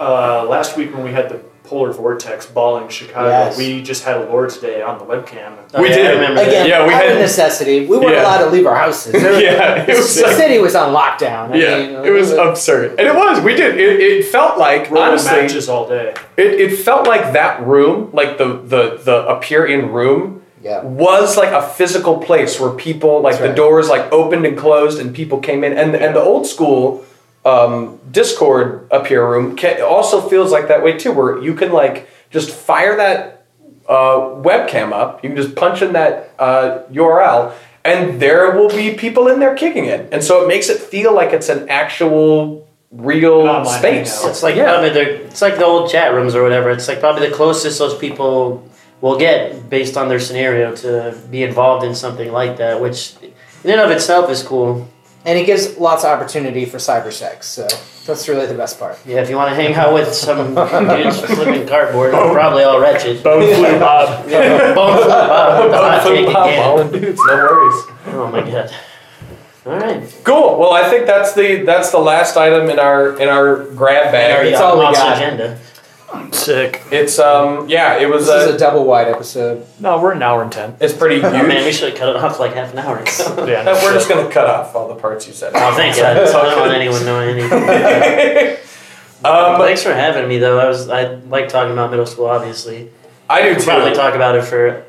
[0.00, 3.58] uh, last week when we had the polar vortex balling Chicago, Yes.
[3.58, 5.54] we just had a Lord's Day on the webcam.
[5.74, 6.06] Oh, We yeah, did.
[6.06, 6.48] I remember that.
[6.48, 7.84] Again, Yeah, we out had- of necessity.
[7.84, 8.22] We weren't Yeah.
[8.22, 9.12] allowed to leave our houses.
[9.22, 11.52] Yeah, it was the like- city was on lockdown.
[11.52, 13.42] I Yeah, mean, it was absurd, and it was.
[13.44, 13.76] We did.
[13.78, 16.14] It, it felt like Rolling honestly, matches all day.
[16.38, 20.37] It, it felt like that room, like the the the appear.in room,
[20.68, 20.82] Yeah.
[20.84, 24.96] was like a physical place where people like That's the doors like opened and closed
[25.00, 27.04] and people came in and and the old school
[27.44, 32.08] um, Discord appear room ca- also feels like that way too, where you can like
[32.30, 33.46] just fire that
[33.88, 34.18] uh,
[34.48, 37.54] webcam up, you can just punch in that uh, URL.
[37.84, 41.14] And there will be people in there kicking it, and so it makes it feel
[41.14, 44.14] like it's an actual, real online space.
[44.16, 44.30] hangout.
[44.30, 44.64] It's like Yeah.
[44.72, 46.68] probably they're, it's like the old chat rooms or whatever.
[46.70, 48.67] It's like probably the closest those people
[49.00, 53.14] will get based on their scenario to be involved in something like that, which
[53.64, 54.88] in and of itself is cool.
[55.24, 57.46] And it gives lots of opportunity for cyber sex.
[57.46, 57.66] So
[58.06, 58.98] that's really the best part.
[59.04, 62.80] Yeah, if you want to hang out with some dudes flipping cardboard, they're probably all
[62.80, 63.22] wretched.
[63.22, 64.26] Bone flu Bob.
[64.28, 66.92] Yeah, bone flip Bob with the hot Flip take again.
[66.92, 67.84] Dudes, no worries.
[68.06, 68.70] Oh my god.
[69.66, 70.20] All right.
[70.24, 70.58] Cool.
[70.58, 74.34] Well, I think that's the that's the last item in our in our grab bag.
[74.38, 75.16] Our It's all we uh, monster got.
[75.18, 75.58] agenda.
[76.32, 76.82] Sick.
[76.90, 79.66] It's um yeah, it was This is uh, a double wide episode.
[79.78, 80.76] No, we're an hour and ten.
[80.80, 81.24] it's pretty huge.
[81.32, 83.46] Oh man, we should have cut it off like half an hour ago.
[83.48, 85.52] Yeah, No, we're just gonna cut off all the parts you said.
[85.54, 86.16] Oh, thank God.
[86.16, 87.62] I don't want anyone knowing anything.
[89.24, 90.58] um, Thanks for having me, though.
[90.58, 92.26] I was I like talking about middle school.
[92.26, 92.90] Obviously,
[93.28, 94.84] I do I could probably talk about it for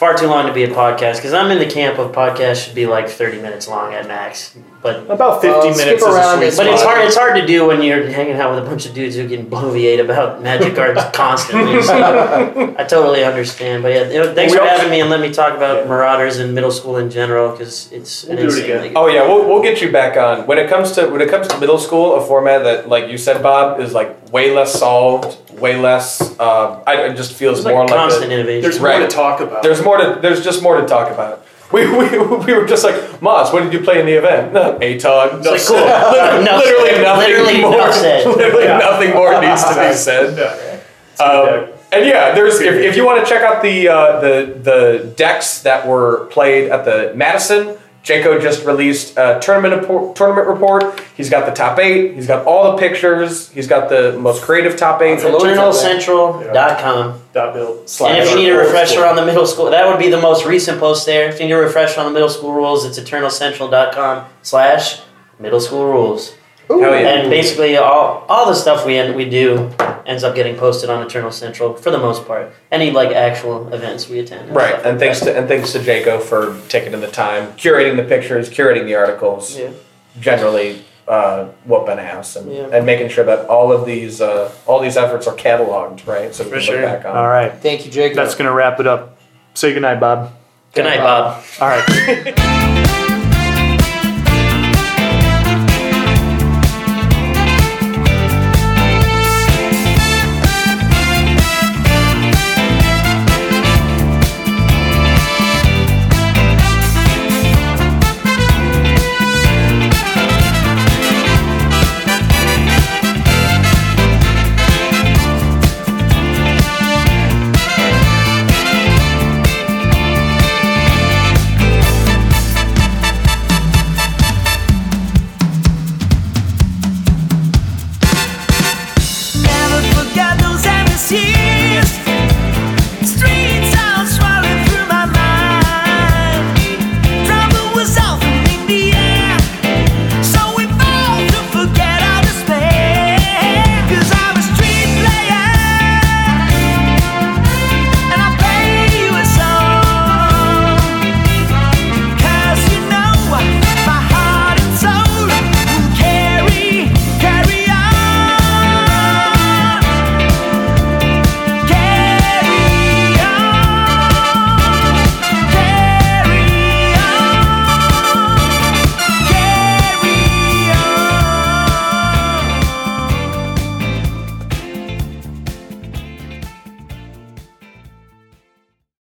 [0.00, 2.74] far too long to be a podcast because I'm in the camp of podcasts should
[2.74, 4.56] be like 30 minutes long at max.
[4.82, 6.56] But About 50 Well, skip minutes is a sweet it.
[6.56, 8.94] but it's hard it's hard to do when you're hanging out with a bunch of
[8.94, 11.82] dudes who can bloviate about magic cards constantly.
[11.82, 11.92] So
[12.78, 13.82] I totally understand.
[13.82, 16.38] But yeah, you know, thanks We for having me and let me talk about Marauders
[16.38, 18.96] in middle school in general because it's We'll an do it insanely again.
[18.96, 20.46] Oh yeah, we'll, we'll get you back on.
[20.46, 23.18] When it comes to when it comes to middle school, a format that like you
[23.18, 26.20] said, Bob, is like way less solved, way less.
[26.38, 28.62] Uh, I, it just feels It's more like like constant a, innovation.
[28.62, 28.98] There's Right.
[29.00, 29.62] more to talk about.
[29.62, 31.46] there's more to there's just more to talk about.
[31.72, 34.52] We, we, we were just like, Moz, what did you play in the event?
[34.82, 35.38] ATOG.
[35.38, 35.86] It's like, cool.
[35.86, 37.74] Literally, Enough literally nothing Literally more.
[37.74, 38.26] enough said.
[38.26, 38.78] Literally Yeah.
[38.78, 40.36] nothing more needs to be said.
[41.20, 41.24] Yeah.
[41.24, 45.14] Um, and yeah, there's if, if you want to check out the uh, the the
[45.16, 51.00] decks that were played at the Madison, Jaco just released a tournament report, tournament report.
[51.16, 52.14] He's got the top eight.
[52.14, 53.50] He's got all the pictures.
[53.50, 55.18] He's got the most creative top eight.
[55.18, 57.20] EternalCentral.com.
[57.32, 57.88] Dot build.
[58.06, 60.46] And if you need a refresher on the middle school, that would be the most
[60.46, 61.28] recent post there.
[61.28, 65.00] If you need a refresher on the middle school rules, it's eternalcentral.com slash
[65.38, 66.34] middle school rules.
[66.78, 67.08] Hell yeah.
[67.20, 69.70] And basically, all, all the stuff we end, we do
[70.06, 72.52] ends up getting posted on Eternal Central for the most part.
[72.70, 74.48] Any like actual events we attend.
[74.48, 75.32] and Right, and like thanks that.
[75.32, 78.94] to and thanks to Jaco for taking in the time, curating the pictures, curating the
[78.94, 79.70] articles, Yeah.
[80.20, 82.68] generally uh, whooping ass, and, Yeah.
[82.72, 86.32] and making sure that all of these uh, all these efforts are cataloged, right?
[86.32, 86.76] So we can sure.
[86.80, 87.16] look back on.
[87.16, 87.52] All right.
[87.52, 88.16] Thank you, Jacob.
[88.16, 89.18] That's going to wrap it up.
[89.54, 90.32] Say goodnight, Bob.
[90.72, 91.42] Good night, Bob.
[91.60, 92.86] All right.